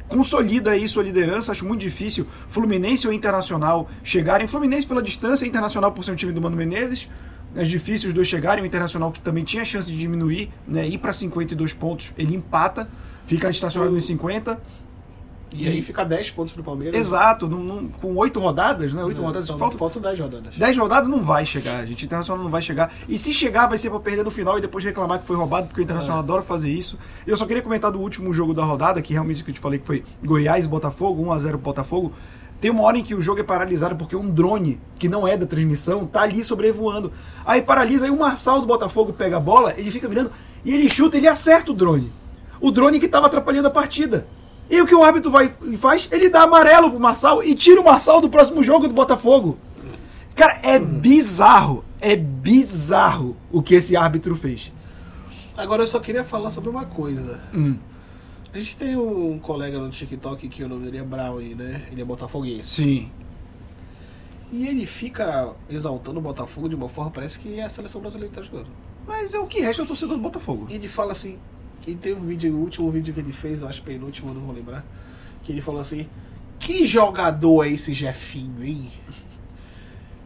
consolida 0.07 0.71
aí 0.71 0.87
sua 0.87 1.03
liderança. 1.03 1.51
Acho 1.51 1.65
muito 1.65 1.81
difícil 1.81 2.27
Fluminense 2.47 3.07
ou 3.07 3.13
Internacional 3.13 3.89
chegarem. 4.03 4.47
Fluminense 4.47 4.85
pela 4.85 5.01
distância, 5.01 5.45
Internacional 5.45 5.91
por 5.91 6.03
ser 6.03 6.11
um 6.11 6.15
time 6.15 6.31
do 6.31 6.41
Mano 6.41 6.55
Menezes. 6.55 7.07
É 7.55 7.63
difícil 7.63 8.07
os 8.09 8.13
dois 8.13 8.27
chegarem. 8.27 8.63
O 8.63 8.67
Internacional 8.67 9.11
que 9.11 9.21
também 9.21 9.43
tinha 9.43 9.63
chance 9.63 9.91
de 9.91 9.97
diminuir, 9.97 10.51
né, 10.67 10.87
ir 10.87 10.97
para 10.97 11.13
52 11.13 11.73
pontos, 11.73 12.13
ele 12.17 12.35
empata, 12.35 12.89
fica 13.25 13.49
estacionado 13.49 13.93
nos 13.93 14.05
50. 14.05 14.59
E, 15.55 15.67
aí 15.67 15.81
fica 15.81 16.03
10 16.03 16.31
pontos 16.31 16.51
pro 16.53 16.61
Palmeiras. 16.61 16.93
Exato, 16.95 17.47
num- 17.47 17.63
num- 17.63 17.87
com 17.89 18.15
oito 18.17 18.39
rodadas, 18.39 18.93
né? 18.93 19.03
Oito 19.03 19.21
É, 19.21 19.23
rodadas. 19.25 19.47
só 19.47 19.57
Falta, 19.57 19.77
faltam 19.77 20.01
10 20.01 20.19
rodadas. 20.19 20.55
10 20.57 20.77
rodadas 20.77 21.07
não 21.09 21.21
vai 21.23 21.45
chegar, 21.45 21.85
gente. 21.85 22.03
O 22.03 22.05
Internacional 22.05 22.43
não 22.43 22.51
vai 22.51 22.61
chegar. 22.61 22.91
E 23.07 23.17
se 23.17 23.33
chegar, 23.33 23.65
vai 23.67 23.77
ser 23.77 23.89
pra 23.89 23.99
perder 23.99 24.23
no 24.23 24.29
final 24.31 24.57
e 24.57 24.61
depois 24.61 24.83
reclamar 24.83 25.19
que 25.19 25.25
foi 25.27 25.37
roubado, 25.37 25.67
porque 25.67 25.81
o 25.81 25.83
Internacional 25.83 26.19
adora 26.19 26.41
fazer 26.41 26.69
isso. 26.69 26.97
Eu 27.25 27.37
só 27.37 27.45
queria 27.45 27.63
comentar 27.63 27.89
do 27.91 27.99
último 27.99 28.33
jogo 28.33 28.53
da 28.53 28.63
rodada, 28.63 29.01
que 29.01 29.13
realmente 29.13 29.43
que 29.43 29.49
eu 29.51 29.53
te 29.55 29.59
falei 29.61 29.79
que 29.79 29.85
foi 29.85 30.03
Goiás 30.23 30.65
e 30.65 30.67
Botafogo, 30.67 31.23
1x0 31.23 31.49
pro 31.51 31.57
Botafogo. 31.59 32.11
Tem 32.59 32.69
uma 32.71 32.83
hora 32.83 32.97
em 32.97 33.03
que 33.03 33.15
o 33.15 33.21
jogo 33.21 33.39
é 33.39 33.43
paralisado 33.43 33.95
porque 33.95 34.15
um 34.15 34.29
drone, 34.29 34.79
que 34.99 35.07
não 35.07 35.27
é 35.27 35.37
da 35.37 35.45
transmissão, 35.45 36.05
tá 36.05 36.21
ali 36.23 36.43
sobrevoando. 36.43 37.13
Aí 37.45 37.61
paralisa, 37.61 38.05
aí 38.05 38.11
o 38.11 38.17
Marçal 38.19 38.59
do 38.59 38.67
Botafogo 38.67 39.13
pega 39.13 39.37
a 39.37 39.39
bola, 39.39 39.73
ele 39.77 39.91
fica 39.91 40.09
mirando 40.09 40.31
e 40.65 40.73
ele 40.73 40.89
chuta, 40.89 41.15
ele 41.17 41.27
acerta 41.27 41.71
o 41.71 41.75
drone. 41.75 42.11
O 42.59 42.71
drone 42.71 42.99
que 42.99 43.07
tava 43.07 43.27
atrapalhando 43.27 43.67
a 43.67 43.71
partida. 43.71 44.27
E 44.69 44.81
o 44.81 44.85
que 44.85 44.93
o 44.93 45.03
árbitro 45.03 45.31
vai 45.31 45.53
faz? 45.77 46.07
Ele 46.11 46.29
dá 46.29 46.43
amarelo 46.43 46.89
pro 46.89 46.99
Marçal 46.99 47.43
e 47.43 47.55
tira 47.55 47.79
o 47.79 47.83
Marçal 47.85 48.19
do 48.19 48.29
próximo 48.29 48.61
jogo 48.61 48.87
do 48.87 48.93
Botafogo. 48.93 49.57
Cara, 50.35 50.59
é 50.61 50.77
bizarro. 50.77 51.83
É 51.99 52.15
bizarro 52.15 53.35
o 53.51 53.61
que 53.61 53.75
esse 53.75 53.95
árbitro 53.95 54.35
fez. 54.35 54.71
Agora 55.57 55.81
eu 55.81 55.87
só 55.87 55.99
queria 55.99 56.23
falar 56.23 56.51
sobre 56.51 56.69
uma 56.69 56.85
coisa. 56.85 57.39
Hum. 57.53 57.77
A 58.53 58.59
gente 58.59 58.77
tem 58.77 58.95
um 58.95 59.39
colega 59.39 59.79
no 59.79 59.89
TikTok 59.89 60.47
que 60.47 60.63
o 60.63 60.69
nome 60.69 60.85
dele 60.85 60.99
é 60.99 61.03
Brownie, 61.03 61.55
né? 61.55 61.87
Ele 61.91 62.01
é 62.01 62.05
botafoguense. 62.05 62.69
Sim. 62.69 63.11
E 64.51 64.67
ele 64.67 64.85
fica 64.85 65.53
exaltando 65.69 66.19
o 66.19 66.21
Botafogo 66.21 66.69
de 66.69 66.75
uma 66.75 66.87
forma, 66.87 67.11
parece 67.11 67.37
que 67.37 67.59
é 67.59 67.63
a 67.63 67.69
seleção 67.69 67.99
brasileira 67.99 68.33
que 68.33 68.39
tá 68.39 68.45
jogando. 68.45 68.69
Mas 69.05 69.33
é 69.33 69.39
o 69.39 69.45
que 69.45 69.59
resta 69.59 69.83
o 69.83 69.85
torcedor 69.85 70.15
do 70.15 70.23
Botafogo. 70.23 70.67
E 70.69 70.75
ele 70.75 70.87
fala 70.87 71.11
assim, 71.11 71.37
e 71.87 71.95
teve 71.95 72.19
um 72.19 72.25
vídeo, 72.25 72.53
o 72.53 72.59
último 72.59 72.91
vídeo 72.91 73.13
que 73.13 73.19
ele 73.21 73.31
fez, 73.31 73.61
eu 73.61 73.67
acho 73.67 73.81
penúltimo, 73.81 74.33
não 74.33 74.41
vou 74.41 74.53
lembrar, 74.53 74.85
que 75.41 75.51
ele 75.53 75.61
falou 75.61 75.79
assim, 75.79 76.07
que 76.59 76.85
jogador 76.85 77.65
é 77.65 77.69
esse 77.69 77.93
Jefinho, 77.93 78.63
hein? 78.63 78.91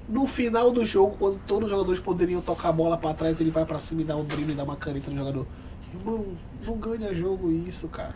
No 0.09 0.25
final 0.25 0.71
do 0.71 0.83
jogo, 0.83 1.15
quando 1.17 1.39
todos 1.45 1.65
os 1.65 1.71
jogadores 1.71 1.99
poderiam 2.01 2.41
tocar 2.41 2.69
a 2.69 2.71
bola 2.71 2.97
pra 2.97 3.13
trás, 3.13 3.39
ele 3.39 3.51
vai 3.51 3.63
pra 3.63 3.79
cima 3.79 4.01
e 4.01 4.03
dá 4.03 4.17
um 4.17 4.25
drible 4.25 4.53
e 4.53 4.55
dá 4.55 4.63
uma 4.63 4.75
caneta 4.75 5.09
no 5.09 5.17
jogador. 5.17 5.47
Irmão, 5.93 6.25
não 6.65 6.77
ganha 6.77 7.13
jogo 7.13 7.51
isso, 7.51 7.87
cara. 7.87 8.13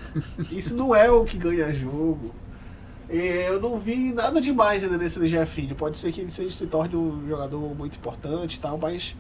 Isso 0.52 0.76
não 0.76 0.96
é 0.96 1.10
o 1.10 1.24
que 1.24 1.38
ganha 1.38 1.72
jogo. 1.72 2.34
É, 3.08 3.50
Eu 3.50 3.62
não 3.62 3.78
vi 3.78 4.12
nada 4.12 4.42
demais 4.42 4.84
ainda 4.84 4.98
nesse 4.98 5.26
Jefinho. 5.28 5.76
Pode 5.76 5.98
ser 5.98 6.12
que 6.12 6.22
ele 6.22 6.32
seja, 6.32 6.52
se 6.52 6.66
torne 6.66 6.96
um 6.96 7.28
jogador 7.28 7.76
muito 7.76 7.98
importante 7.98 8.56
e 8.56 8.60
tal, 8.60 8.78
mas 8.78 9.16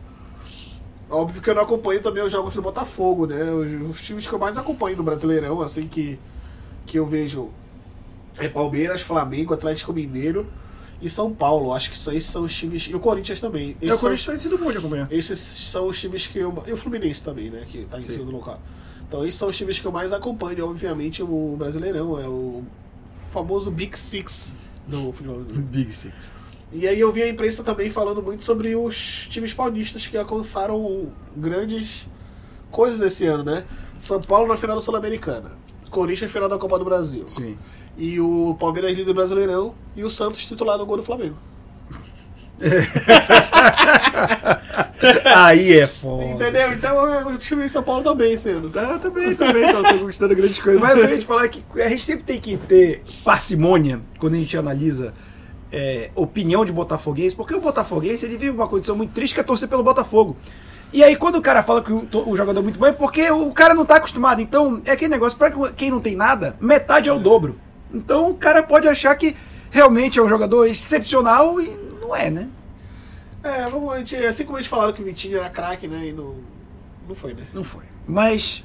Óbvio 1.09 1.41
que 1.41 1.49
eu 1.49 1.55
não 1.55 1.61
acompanho 1.61 2.01
também 2.01 2.23
os 2.23 2.31
jogos 2.31 2.55
do 2.55 2.61
Botafogo, 2.61 3.27
né? 3.27 3.51
Os, 3.51 3.89
os 3.89 4.01
times 4.01 4.27
que 4.27 4.33
eu 4.33 4.39
mais 4.39 4.57
acompanho 4.57 4.97
no 4.97 5.03
Brasileirão, 5.03 5.61
assim, 5.61 5.87
que, 5.87 6.19
que 6.85 6.97
eu 6.97 7.05
vejo 7.05 7.49
é 8.37 8.49
Palmeiras, 8.49 9.01
Flamengo, 9.01 9.53
Atlético 9.53 9.93
Mineiro 9.93 10.47
e 11.01 11.09
São 11.09 11.33
Paulo. 11.33 11.73
Acho 11.73 11.89
que 11.91 11.97
esses 11.97 12.25
são 12.25 12.43
os 12.43 12.55
times. 12.55 12.83
E 12.83 12.95
o 12.95 12.99
Corinthians 12.99 13.39
também. 13.39 13.77
É, 13.81 13.93
o 13.93 13.97
Corinthians 13.97 14.25
tem 14.25 14.37
sido 14.37 14.57
bom 14.57 14.71
de 14.71 14.77
acompanhar. 14.77 15.11
esses 15.11 15.39
são 15.39 15.87
os 15.87 15.99
times 15.99 16.27
que 16.27 16.39
eu. 16.39 16.63
E 16.65 16.71
o 16.71 16.77
Fluminense 16.77 17.23
também, 17.23 17.49
né? 17.49 17.65
Que 17.69 17.85
tá 17.85 17.99
em 17.99 18.03
Sim. 18.03 18.13
segundo 18.13 18.31
local. 18.31 18.59
Então 19.07 19.25
esses 19.25 19.39
são 19.39 19.49
os 19.49 19.57
times 19.57 19.79
que 19.79 19.85
eu 19.85 19.91
mais 19.91 20.11
acompanho, 20.11 20.67
obviamente, 20.67 21.21
o 21.21 21.55
Brasileirão. 21.57 22.19
É 22.19 22.27
o 22.27 22.63
famoso 23.31 23.69
Big 23.69 23.97
Six 23.97 24.53
do 24.87 25.11
futebol 25.13 25.35
brasileiro. 25.35 25.61
Big 25.69 25.91
Six. 25.91 26.33
E 26.71 26.87
aí 26.87 26.99
eu 26.99 27.11
vi 27.11 27.23
a 27.23 27.29
imprensa 27.29 27.63
também 27.63 27.89
falando 27.89 28.21
muito 28.21 28.43
sobre 28.43 28.75
os 28.75 29.27
times 29.29 29.53
paulistas 29.53 30.05
que 30.07 30.17
alcançaram 30.17 31.11
grandes 31.35 32.07
coisas 32.71 33.01
esse 33.01 33.25
ano, 33.25 33.43
né? 33.43 33.63
São 33.97 34.21
Paulo 34.21 34.47
na 34.47 34.57
final 34.57 34.75
da 34.75 34.81
Sul-Americana. 34.81 35.51
Corinthians 35.89 36.23
na 36.23 36.29
final 36.29 36.49
da 36.49 36.57
Copa 36.57 36.77
do 36.77 36.85
Brasil. 36.85 37.23
Sim. 37.27 37.57
E 37.97 38.19
o 38.19 38.55
Palmeiras 38.59 38.91
líder 38.91 39.05
do 39.05 39.13
Brasileirão 39.13 39.73
e 39.95 40.03
o 40.03 40.09
Santos 40.09 40.45
titular 40.45 40.77
no 40.77 40.85
gol 40.85 40.97
do 40.97 41.03
Flamengo. 41.03 41.37
Aí 45.35 45.79
é 45.79 45.87
foda. 45.87 46.25
Entendeu? 46.25 46.73
Então 46.73 47.07
é, 47.07 47.25
o 47.25 47.37
time 47.37 47.63
de 47.63 47.71
São 47.71 47.83
Paulo 47.83 48.03
também 48.03 48.33
esse 48.33 48.49
ano. 48.49 48.69
Tá, 48.69 48.99
também, 48.99 49.35
também, 49.35 49.71
tô, 49.71 49.83
tô 49.83 49.99
conquistando 49.99 50.35
grandes 50.35 50.59
coisas. 50.59 50.81
Mas 50.81 50.97
o 50.97 51.01
que 51.01 51.07
eu 51.07 51.09
ia 51.09 51.19
te 51.19 51.25
falar 51.25 51.45
é 51.45 51.47
que 51.47 51.63
a 51.81 51.89
gente 51.89 52.03
sempre 52.03 52.23
tem 52.23 52.39
que 52.39 52.57
ter 52.57 53.03
parcimônia 53.23 54.01
quando 54.19 54.33
a 54.33 54.37
gente 54.37 54.57
analisa 54.57 55.13
é, 55.75 56.09
opinião 56.15 56.63
de 56.63 56.71
botafoguense, 56.71 57.35
porque 57.35 57.53
o 57.53 57.59
botafoguense 57.59 58.25
ele 58.25 58.37
vive 58.37 58.55
uma 58.55 58.67
condição 58.67 58.95
muito 58.95 59.11
triste 59.11 59.33
que 59.33 59.41
é 59.41 59.43
torcer 59.43 59.67
pelo 59.67 59.83
Botafogo. 59.83 60.37
E 60.93 61.03
aí 61.03 61.17
quando 61.17 61.35
o 61.35 61.41
cara 61.41 61.61
fala 61.61 61.83
que 61.83 61.91
o, 61.91 62.07
o 62.29 62.33
jogador 62.33 62.61
é 62.61 62.63
muito 62.63 62.79
bom 62.79 62.85
é 62.85 62.93
porque 62.93 63.29
o 63.29 63.51
cara 63.51 63.73
não 63.73 63.85
tá 63.85 63.97
acostumado. 63.97 64.41
Então 64.41 64.81
é 64.85 64.91
aquele 64.91 65.11
negócio, 65.11 65.37
pra 65.37 65.51
quem 65.73 65.91
não 65.91 65.99
tem 65.99 66.15
nada, 66.15 66.55
metade 66.61 67.09
é 67.09 67.13
o 67.13 67.19
dobro. 67.19 67.59
Então 67.93 68.29
o 68.29 68.35
cara 68.35 68.63
pode 68.63 68.87
achar 68.87 69.13
que 69.15 69.35
realmente 69.69 70.17
é 70.17 70.23
um 70.23 70.29
jogador 70.29 70.65
excepcional 70.65 71.59
e 71.59 71.69
não 71.99 72.15
é, 72.15 72.29
né? 72.29 72.47
É, 73.43 73.67
vamos, 73.69 73.93
a 73.93 73.97
gente, 73.97 74.15
assim 74.15 74.45
como 74.45 74.57
a 74.57 74.61
gente 74.61 74.69
falaram 74.69 74.93
que 74.93 75.01
o 75.01 75.05
Vitinho 75.05 75.39
era 75.39 75.49
craque, 75.49 75.89
né? 75.89 76.07
E 76.07 76.13
não, 76.13 76.35
não 77.09 77.15
foi, 77.15 77.33
né? 77.33 77.45
Não 77.53 77.65
foi. 77.65 77.83
Mas, 78.07 78.63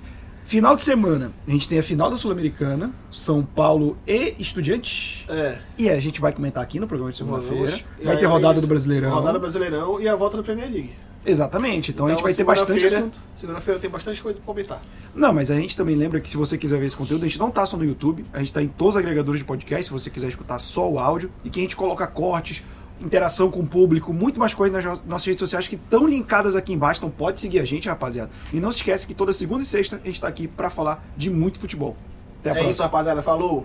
final 0.50 0.74
de 0.74 0.82
semana, 0.82 1.32
a 1.46 1.50
gente 1.52 1.68
tem 1.68 1.78
a 1.78 1.82
final 1.82 2.10
da 2.10 2.16
Sul-Americana, 2.16 2.92
São 3.08 3.44
Paulo 3.44 3.96
e 4.04 4.34
Estudiantes. 4.36 5.24
É. 5.28 5.58
E 5.78 5.88
a 5.88 6.00
gente 6.00 6.20
vai 6.20 6.32
comentar 6.32 6.60
aqui 6.60 6.80
no 6.80 6.88
programa 6.88 7.12
de 7.12 7.18
segunda-feira. 7.18 7.78
Vai 8.02 8.16
ter 8.16 8.24
é 8.24 8.26
rodada 8.26 8.54
isso. 8.54 8.66
do 8.66 8.68
Brasileirão. 8.68 9.10
Rodada 9.10 9.34
do 9.34 9.40
Brasileirão 9.40 10.00
e 10.00 10.08
a 10.08 10.16
volta 10.16 10.38
da 10.38 10.42
Premier 10.42 10.68
League. 10.68 10.92
Exatamente. 11.24 11.92
Então, 11.92 12.06
a 12.06 12.10
gente 12.10 12.22
vai 12.24 12.34
ter 12.34 12.42
bastante 12.42 12.84
assunto. 12.84 13.20
Segunda-feira 13.32 13.78
tem 13.78 13.88
bastante 13.88 14.20
coisa 14.20 14.38
pra 14.38 14.46
comentar. 14.46 14.82
Não, 15.14 15.32
mas 15.32 15.52
a 15.52 15.54
gente 15.54 15.76
também 15.76 15.94
lembra 15.94 16.18
que 16.18 16.28
se 16.28 16.36
você 16.36 16.58
quiser 16.58 16.80
ver 16.80 16.86
esse 16.86 16.96
conteúdo, 16.96 17.24
a 17.24 17.28
gente 17.28 17.38
não 17.38 17.52
tá 17.52 17.64
só 17.64 17.76
no 17.76 17.84
YouTube, 17.84 18.24
a 18.32 18.40
gente 18.40 18.52
tá 18.52 18.60
em 18.60 18.66
todos 18.66 18.96
os 18.96 19.00
agregadores 19.00 19.38
de 19.38 19.44
podcast, 19.44 19.84
se 19.84 19.92
você 19.92 20.10
quiser 20.10 20.26
escutar 20.26 20.58
só 20.58 20.90
o 20.90 20.98
áudio, 20.98 21.30
e 21.44 21.50
que 21.50 21.60
a 21.60 21.62
gente 21.62 21.76
coloca 21.76 22.04
cortes, 22.08 22.64
interação 23.00 23.50
com 23.50 23.60
o 23.60 23.66
público, 23.66 24.12
muito 24.12 24.38
mais 24.38 24.54
coisas 24.54 24.84
nas 24.84 25.04
nossas 25.04 25.26
redes 25.26 25.40
sociais 25.40 25.66
que 25.66 25.76
estão 25.76 26.07
linkadas 26.07 26.55
aqui 26.55 26.72
embaixo, 26.72 27.01
então 27.01 27.11
pode 27.11 27.40
seguir 27.40 27.61
a 27.61 27.64
gente, 27.64 27.88
rapaziada. 27.88 28.30
E 28.53 28.61
não 28.61 28.70
se 28.70 28.78
esquece 28.78 29.07
que 29.07 29.14
toda 29.14 29.32
segunda 29.32 29.62
e 29.62 29.66
sexta 29.66 30.01
a 30.03 30.07
gente 30.07 30.20
tá 30.20 30.28
aqui 30.28 30.46
pra 30.46 30.70
falar 30.70 31.05
de 31.16 31.30
muito 31.30 31.59
futebol. 31.59 31.96
Até 32.40 32.51
a 32.51 32.53
é 32.53 32.55
próxima. 32.55 32.72
isso, 32.72 32.82
rapaziada. 32.82 33.22
Falou! 33.22 33.59